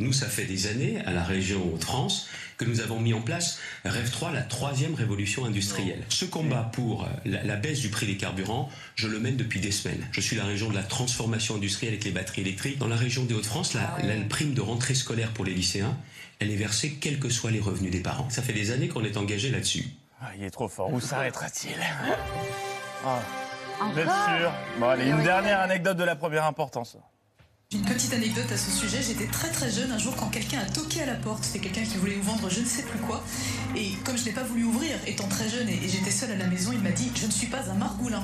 Nous, 0.00 0.12
ça 0.12 0.26
fait 0.26 0.44
des 0.44 0.66
années, 0.66 1.00
à 1.06 1.12
la 1.12 1.22
région 1.22 1.72
Hauts-de-France, 1.72 2.28
que 2.56 2.64
nous 2.64 2.80
avons 2.80 2.98
mis 2.98 3.14
en 3.14 3.20
place 3.20 3.60
Rêve 3.84 4.10
3, 4.10 4.32
la 4.32 4.42
troisième 4.42 4.92
révolution 4.94 5.44
industrielle. 5.44 6.02
Ce 6.08 6.24
combat 6.24 6.68
pour 6.72 7.08
la, 7.24 7.44
la 7.44 7.54
baisse 7.54 7.78
du 7.78 7.90
prix 7.90 8.06
des 8.06 8.16
carburants, 8.16 8.68
je 8.96 9.06
le 9.06 9.20
mène 9.20 9.36
depuis 9.36 9.60
des 9.60 9.70
semaines. 9.70 10.04
Je 10.10 10.20
suis 10.20 10.34
la 10.34 10.46
région 10.46 10.68
de 10.68 10.74
la 10.74 10.82
transformation 10.82 11.54
industrielle 11.54 11.92
avec 11.92 12.04
les 12.04 12.10
batteries 12.10 12.40
électriques. 12.40 12.78
Dans 12.78 12.88
la 12.88 12.96
région 12.96 13.22
des 13.24 13.34
Hauts-de-France, 13.34 13.74
la, 13.74 13.96
la 14.02 14.20
prime 14.28 14.52
de 14.52 14.60
rentrée 14.60 14.96
scolaire 14.96 15.30
pour 15.32 15.44
les 15.44 15.54
lycéens, 15.54 15.96
elle 16.40 16.50
est 16.50 16.56
versée 16.56 16.94
quels 17.00 17.20
que 17.20 17.28
soient 17.28 17.52
les 17.52 17.60
revenus 17.60 17.92
des 17.92 18.00
parents. 18.00 18.28
Ça 18.30 18.42
fait 18.42 18.52
des 18.52 18.72
années 18.72 18.88
qu'on 18.88 19.04
est 19.04 19.16
engagé 19.16 19.50
là-dessus. 19.50 19.84
Ah, 20.20 20.30
il 20.36 20.42
est 20.42 20.50
trop 20.50 20.66
fort. 20.66 20.92
Où 20.92 20.98
s'arrêtera-t-il? 21.00 21.76
Ah, 23.06 23.20
Vous 23.92 23.98
êtes 24.00 24.08
Encore 24.08 24.38
sûr 24.38 24.52
Bon, 24.80 24.88
allez, 24.88 25.08
une 25.08 25.22
dernière 25.22 25.60
anecdote 25.60 25.96
de 25.96 26.04
la 26.04 26.16
première 26.16 26.46
importance. 26.46 26.96
Une 27.72 27.82
petite 27.82 28.12
anecdote 28.12 28.50
à 28.52 28.56
ce 28.56 28.70
sujet, 28.70 29.02
j'étais 29.02 29.26
très 29.26 29.48
très 29.48 29.70
jeune 29.70 29.90
un 29.90 29.98
jour 29.98 30.14
quand 30.16 30.28
quelqu'un 30.28 30.60
a 30.60 30.70
toqué 30.70 31.02
à 31.02 31.06
la 31.06 31.14
porte. 31.14 31.42
C'était 31.42 31.58
quelqu'un 31.58 31.82
qui 31.82 31.96
voulait 31.96 32.16
nous 32.16 32.22
vendre 32.22 32.48
je 32.48 32.60
ne 32.60 32.64
sais 32.64 32.82
plus 32.82 32.98
quoi. 33.00 33.24
Et 33.74 33.92
comme 34.04 34.16
je 34.16 34.24
n'ai 34.24 34.32
pas 34.32 34.44
voulu 34.44 34.64
ouvrir, 34.64 34.96
étant 35.06 35.26
très 35.28 35.48
jeune 35.48 35.68
et, 35.68 35.84
et 35.84 35.88
j'étais 35.88 36.10
seule 36.10 36.30
à 36.30 36.36
la 36.36 36.46
maison, 36.46 36.70
il 36.72 36.80
m'a 36.80 36.92
dit 36.92 37.10
Je 37.16 37.26
ne 37.26 37.32
suis 37.32 37.48
pas 37.48 37.68
un 37.68 37.74
margoulin. 37.74 38.22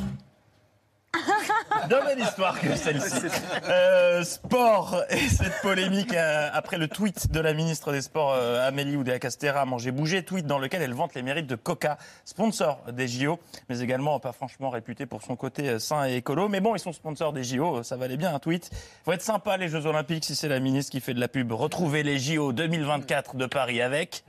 Bien 1.88 2.04
belle 2.04 2.20
histoire 2.20 2.61
que 2.61 2.74
celle-ci. 2.76 3.26
Euh, 3.68 4.22
sport 4.22 5.02
et 5.11 5.28
cette 5.28 5.61
polémique 5.61 6.14
euh, 6.14 6.48
après 6.52 6.78
le 6.78 6.88
tweet 6.88 7.32
de 7.32 7.40
la 7.40 7.52
ministre 7.52 7.92
des 7.92 8.02
Sports 8.02 8.34
euh, 8.34 8.66
Amélie 8.66 8.96
Oudéa-Castéra, 8.96 9.64
Manger 9.64 9.90
Bouger, 9.90 10.22
tweet 10.22 10.46
dans 10.46 10.58
lequel 10.58 10.82
elle 10.82 10.94
vante 10.94 11.14
les 11.14 11.22
mérites 11.22 11.46
de 11.46 11.56
Coca, 11.56 11.98
sponsor 12.24 12.80
des 12.92 13.08
JO, 13.08 13.40
mais 13.68 13.80
également 13.80 14.20
pas 14.20 14.32
franchement 14.32 14.70
réputé 14.70 15.06
pour 15.06 15.22
son 15.22 15.36
côté 15.36 15.78
sain 15.78 16.06
et 16.06 16.16
écolo. 16.16 16.48
Mais 16.48 16.61
bon, 16.61 16.74
ils 16.76 16.80
sont 16.80 16.92
sponsors 16.92 17.32
des 17.32 17.44
JO, 17.44 17.82
ça 17.82 17.96
valait 17.96 18.16
bien 18.16 18.34
un 18.34 18.38
tweet. 18.38 18.70
Faut 19.04 19.12
être 19.12 19.22
sympa 19.22 19.56
les 19.56 19.68
Jeux 19.68 19.86
Olympiques 19.86 20.24
si 20.24 20.36
c'est 20.36 20.48
la 20.48 20.61
ministre 20.61 20.92
qui 20.92 21.00
fait 21.00 21.14
de 21.14 21.20
la 21.20 21.28
pub. 21.28 21.50
Retrouvez 21.52 22.02
les 22.02 22.18
JO 22.18 22.52
2024 22.52 23.36
de 23.36 23.46
Paris 23.46 23.82
avec. 23.82 24.24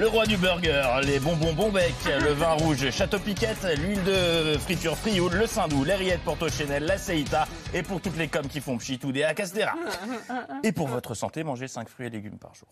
Le 0.00 0.08
roi 0.08 0.24
du 0.24 0.38
burger, 0.38 0.82
les 1.04 1.18
bonbons 1.18 1.52
Bonbec, 1.52 1.92
le 2.06 2.32
vin 2.32 2.52
rouge 2.52 2.90
Château 2.90 3.18
Piquette, 3.18 3.66
l'huile 3.76 4.02
de 4.02 4.56
friture 4.56 4.96
Frioul, 4.96 5.30
le 5.34 5.46
Saint-Doux, 5.46 5.84
les 5.84 5.92
rillettes 5.92 6.22
Porto 6.22 6.48
Chanel, 6.48 6.84
la 6.84 6.96
Seita 6.96 7.46
et 7.74 7.82
pour 7.82 8.00
toutes 8.00 8.16
les 8.16 8.28
coms 8.28 8.48
qui 8.48 8.62
font 8.62 8.78
pchit 8.78 8.98
ou 9.04 9.12
des 9.12 9.24
Acastera. 9.24 9.74
Et 10.62 10.72
pour 10.72 10.88
votre 10.88 11.12
santé, 11.12 11.44
mangez 11.44 11.68
5 11.68 11.86
fruits 11.90 12.06
et 12.06 12.10
légumes 12.10 12.38
par 12.38 12.54
jour. 12.54 12.68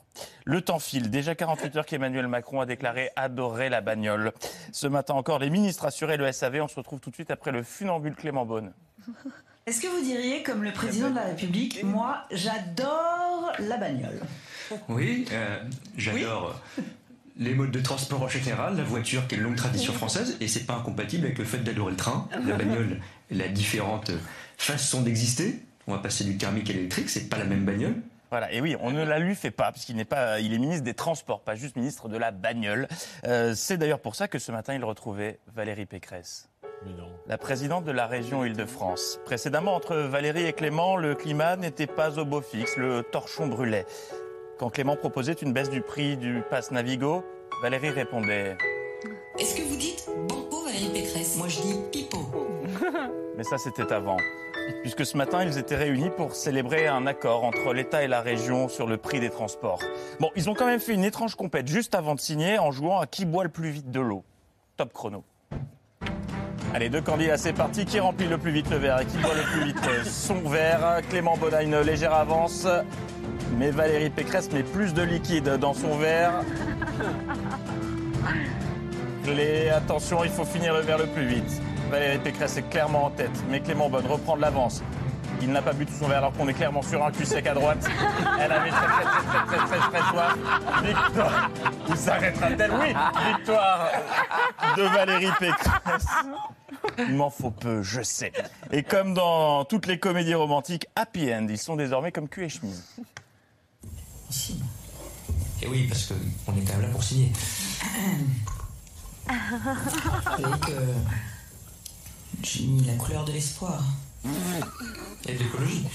Le 0.47 0.62
temps 0.62 0.79
file. 0.79 1.11
Déjà 1.11 1.35
48 1.35 1.76
heures 1.76 1.85
qu'Emmanuel 1.85 2.29
Macron 2.29 2.62
a 2.62 2.66
déclaré 2.66 3.11
adorer 3.14 3.68
la 3.68 3.83
bagnole. 3.83 4.33
Ce 4.72 4.87
matin 4.87 5.12
encore, 5.12 5.39
les 5.39 5.51
ministres 5.51 5.85
assuraient 5.85 6.16
le 6.16 6.33
SAV. 6.33 6.62
On 6.62 6.68
se 6.68 6.76
retrouve 6.76 7.01
tout 7.01 7.11
de 7.11 7.14
suite 7.14 7.31
après 7.31 7.53
le 7.53 7.62
funambule 7.62 8.14
Clément 8.14 8.47
Beaune. 8.47 8.72
Est-ce 9.66 9.83
que 9.83 9.87
vous 9.89 10.03
diriez, 10.03 10.43
comme 10.43 10.64
le 10.64 10.72
président 10.72 11.11
de 11.11 11.16
la 11.16 11.24
République, 11.24 11.85
moi, 11.85 12.22
j'adore 12.31 13.53
la 13.59 13.76
bagnole? 13.76 14.18
Oui, 14.89 15.26
euh, 15.31 15.59
j'adore 15.99 16.59
les 17.39 17.55
modes 17.55 17.70
de 17.70 17.80
transport 17.80 18.22
en 18.22 18.28
général, 18.28 18.76
la 18.76 18.82
voiture 18.82 19.26
qui 19.26 19.34
est 19.34 19.39
une 19.39 19.45
longue 19.45 19.57
tradition 19.57 19.93
française, 19.93 20.36
et 20.41 20.49
c'est 20.49 20.64
pas 20.64 20.74
incompatible 20.74 21.26
avec 21.26 21.39
le 21.39 21.45
fait 21.45 21.59
d'adorer 21.59 21.93
le 21.93 21.97
train. 21.97 22.28
La 22.47 22.57
bagnole, 22.57 23.01
elle 23.30 23.43
a 23.43 23.49
différentes 23.49 24.11
façons 24.57 25.03
d'exister. 25.03 25.62
On 25.86 25.93
va 25.93 25.99
passer 25.99 26.24
du 26.24 26.36
thermique 26.36 26.68
à 26.70 26.72
l'électrique, 26.72 27.09
c'est 27.09 27.28
pas 27.28 27.39
la 27.39 27.45
même 27.45 27.64
bagnole. 27.64 27.95
Voilà, 28.30 28.53
et 28.53 28.61
oui, 28.61 28.76
on 28.80 28.91
ne 28.91 29.03
la 29.03 29.18
lui 29.18 29.34
fait 29.34 29.51
pas, 29.51 29.72
puisqu'il 29.72 29.97
n'est 29.97 30.05
pas, 30.05 30.41
il 30.41 30.53
est 30.53 30.59
ministre 30.59 30.84
des 30.84 30.93
Transports, 30.93 31.41
pas 31.41 31.55
juste 31.55 31.76
ministre 31.76 32.09
de 32.11 32.18
la 32.18 32.30
bagnole. 32.30 32.86
Euh, 33.26 33.55
c'est 33.55 33.78
d'ailleurs 33.78 34.01
pour 34.01 34.14
ça 34.14 34.28
que 34.28 34.39
ce 34.39 34.53
matin, 34.53 34.74
il 34.74 34.84
retrouvait 34.84 35.39
Valérie 35.55 35.86
Pécresse. 35.86 36.51
La 37.26 37.39
présidente 37.39 37.84
de 37.84 37.91
la 37.91 38.07
région 38.07 38.45
Île-de-France. 38.45 39.18
Précédemment, 39.24 39.74
entre 39.74 39.97
Valérie 39.97 40.45
et 40.45 40.53
Clément, 40.53 40.97
le 40.97 41.14
climat 41.14 41.57
n'était 41.57 41.86
pas 41.86 42.18
au 42.18 42.24
beau 42.24 42.41
fixe, 42.41 42.76
le 42.76 43.03
torchon 43.03 43.47
brûlait. 43.47 43.86
Quand 44.59 44.71
Clément 44.71 44.97
proposait 44.97 45.35
une 45.35 45.53
baisse 45.53 45.71
du 45.71 45.83
prix 45.83 46.17
du 46.17 46.43
pass 46.51 46.73
Navigo, 46.73 47.25
Valérie 47.63 47.91
répondait 47.91 48.57
Est-ce 49.39 49.55
que 49.55 49.63
vous 49.63 49.77
dites 49.77 50.05
Banco 50.29 50.65
Valérie 50.65 50.91
Pécresse? 50.93 51.37
Moi 51.37 51.47
je 51.47 51.61
dis 51.61 51.77
Pipo. 51.93 52.19
Mais 53.37 53.45
ça, 53.45 53.57
c'était 53.57 53.93
avant. 53.93 54.17
Puisque 54.83 55.07
ce 55.07 55.17
matin, 55.17 55.45
ils 55.45 55.59
étaient 55.59 55.77
réunis 55.77 56.11
pour 56.11 56.35
célébrer 56.35 56.89
un 56.89 57.07
accord 57.07 57.45
entre 57.45 57.73
l'État 57.73 58.03
et 58.03 58.09
la 58.09 58.21
région 58.21 58.69
sur 58.69 58.89
le 58.89 58.97
prix 58.97 59.21
des 59.21 59.31
transports. 59.31 59.79
Bon, 60.19 60.31
ils 60.35 60.51
ont 60.51 60.55
quand 60.55 60.67
même 60.67 60.81
fait 60.81 60.95
une 60.95 61.05
étrange 61.05 61.37
compète 61.37 61.69
juste 61.69 61.95
avant 61.95 62.17
de 62.17 62.21
signer 62.21 62.59
en 62.59 62.73
jouant 62.73 62.99
à 62.99 63.07
qui 63.07 63.27
boit 63.27 63.45
le 63.45 63.51
plus 63.51 63.71
vite 63.71 63.93
de 63.93 64.01
l'eau? 64.01 64.25
Top 64.77 64.93
chrono. 64.93 65.23
Allez, 66.75 66.89
deux 66.89 67.01
candidats, 67.01 67.39
c'est 67.39 67.53
parti. 67.53 67.85
Qui 67.85 68.01
remplit 68.01 68.27
le 68.27 68.39
plus 68.39 68.51
vite 68.51 68.69
le 68.71 68.77
verre 68.79 69.01
et 69.01 69.07
qui 69.07 69.19
boit 69.19 69.35
le 69.35 69.43
plus 69.53 69.67
vite 69.67 70.05
son 70.05 70.41
verre? 70.49 71.01
Clément 71.09 71.39
a 71.53 71.63
une 71.63 71.81
légère 71.81 72.13
avance. 72.13 72.67
Mais 73.57 73.71
Valérie 73.71 74.11
Pécresse 74.11 74.51
met 74.53 74.63
plus 74.63 74.95
de 74.95 75.03
liquide 75.03 75.49
dans 75.57 75.75
son 75.75 75.97
verre. 75.97 76.43
Les... 79.27 79.69
Attention, 79.71 80.25
il 80.25 80.31
faut 80.31 80.45
finir 80.45 80.75
le 80.75 80.81
verre 80.81 80.99
le 80.99 81.07
plus 81.07 81.27
vite. 81.27 81.61
Valérie 81.91 82.19
Pécresse 82.19 82.57
est 82.57 82.69
clairement 82.69 83.07
en 83.07 83.11
tête, 83.11 83.31
mais 83.49 83.61
Clément 83.61 83.89
Bonne 83.89 84.07
reprend 84.07 84.37
de 84.37 84.43
l'avance. 84.43 84.83
Il 85.41 85.53
n'a 85.53 85.63
pas 85.63 85.73
bu 85.73 85.87
tout 85.87 85.95
son 85.95 86.09
verre 86.09 86.19
alors 86.19 86.33
qu'on 86.33 86.49
est 86.49 86.55
clairement 86.55 86.83
sur 86.83 87.05
un 87.05 87.13
cul 87.13 87.25
sec 87.25 87.47
à 87.47 87.55
droite. 87.55 87.87
Elle 88.41 88.51
avait 88.51 88.71
très 88.71 88.87
très 89.47 89.57
très 89.57 89.79
très 89.79 90.01
très. 90.01 90.87
Victoire. 90.87 91.51
Où 91.89 91.95
s'arrêtera-t-elle 91.95 92.73
Oui, 92.73 92.95
victoire 93.37 93.89
de 94.77 94.83
Valérie 94.83 95.31
Pécresse. 95.39 96.07
Il 96.99 97.15
m'en 97.15 97.31
faut 97.31 97.51
peu, 97.51 97.83
je 97.83 98.03
sais. 98.03 98.33
Et 98.73 98.83
comme 98.83 99.15
dans 99.15 99.65
toutes 99.65 99.87
les 99.87 99.99
comédies 99.99 100.35
romantiques, 100.35 100.89
happy 100.97 101.33
end, 101.33 101.47
ils 101.49 101.59
sont 101.59 101.77
désormais 101.77 102.11
comme 102.11 102.29
cul 102.29 102.45
et 102.45 102.49
chemise. 102.49 102.97
Et 105.62 105.66
oui, 105.66 105.87
parce 105.89 106.07
qu'on 106.07 106.57
est 106.57 106.64
quand 106.64 106.74
même 106.74 106.83
là 106.83 106.89
pour 106.89 107.03
signer. 107.03 107.33
Avec, 109.29 110.68
euh, 110.70 110.95
j'ai 112.43 112.64
mis 112.64 112.85
la 112.85 112.95
couleur 112.95 113.24
de 113.24 113.33
l'espoir. 113.33 113.83
Et 115.26 115.35
de 115.35 115.39
l'écologie. 115.39 115.87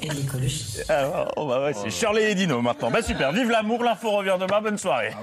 Et 0.00 0.08
de 0.08 0.14
l'écologie. 0.14 0.78
Alors, 0.88 1.32
oh 1.36 1.46
bah 1.46 1.62
ouais, 1.62 1.74
c'est 1.74 1.90
Shirley 1.90 2.32
et 2.32 2.34
Dino 2.34 2.60
maintenant. 2.60 2.90
Bah 2.90 3.02
super, 3.02 3.32
vive 3.32 3.50
l'amour, 3.50 3.84
l'info 3.84 4.10
revient 4.10 4.36
demain, 4.40 4.60
bonne 4.60 4.78
soirée. 4.78 5.14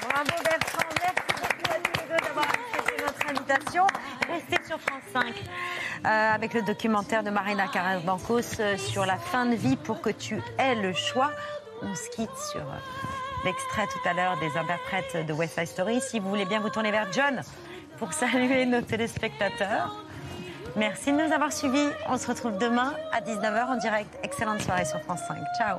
Bravo 0.00 0.30
Bertrand, 0.42 0.88
merci 1.00 1.22
beaucoup 1.28 1.70
à 1.70 1.78
tous 1.78 1.92
les 1.94 2.08
deux 2.08 2.26
d'avoir 2.26 2.46
accepté 2.46 3.02
notre 3.04 3.30
invitation. 3.30 3.86
Restez 4.28 4.66
sur 4.66 4.80
France 4.80 5.02
5 5.12 5.24
euh, 6.06 6.34
avec 6.34 6.54
le 6.54 6.62
documentaire 6.62 7.22
de 7.22 7.30
Marina 7.30 7.68
Carrère-Bancos 7.68 8.60
euh, 8.60 8.76
sur 8.78 9.04
la 9.04 9.18
fin 9.18 9.44
de 9.46 9.54
vie 9.54 9.76
pour 9.76 10.00
que 10.00 10.10
tu 10.10 10.40
aies 10.58 10.76
le 10.76 10.94
choix. 10.94 11.30
On 11.82 11.94
se 11.94 12.08
quitte 12.10 12.36
sur 12.50 12.60
euh, 12.60 13.44
l'extrait 13.44 13.86
tout 13.86 14.08
à 14.08 14.12
l'heure 14.12 14.36
des 14.38 14.56
interprètes 14.58 15.26
de 15.26 15.32
West 15.32 15.54
Side 15.54 15.66
Story. 15.66 16.00
Si 16.00 16.18
vous 16.18 16.28
voulez 16.28 16.44
bien 16.44 16.60
vous 16.60 16.70
tourner 16.70 16.90
vers 16.90 17.10
John 17.12 17.40
pour 17.98 18.12
saluer 18.12 18.66
nos 18.66 18.82
téléspectateurs. 18.82 20.04
Merci 20.76 21.12
de 21.12 21.16
nous 21.16 21.32
avoir 21.32 21.52
suivis. 21.52 21.88
On 22.08 22.16
se 22.16 22.26
retrouve 22.26 22.58
demain 22.58 22.94
à 23.12 23.20
19h 23.20 23.66
en 23.66 23.76
direct. 23.76 24.18
Excellente 24.22 24.60
soirée 24.60 24.84
sur 24.84 25.00
France 25.00 25.20
5. 25.26 25.38
Ciao. 25.58 25.78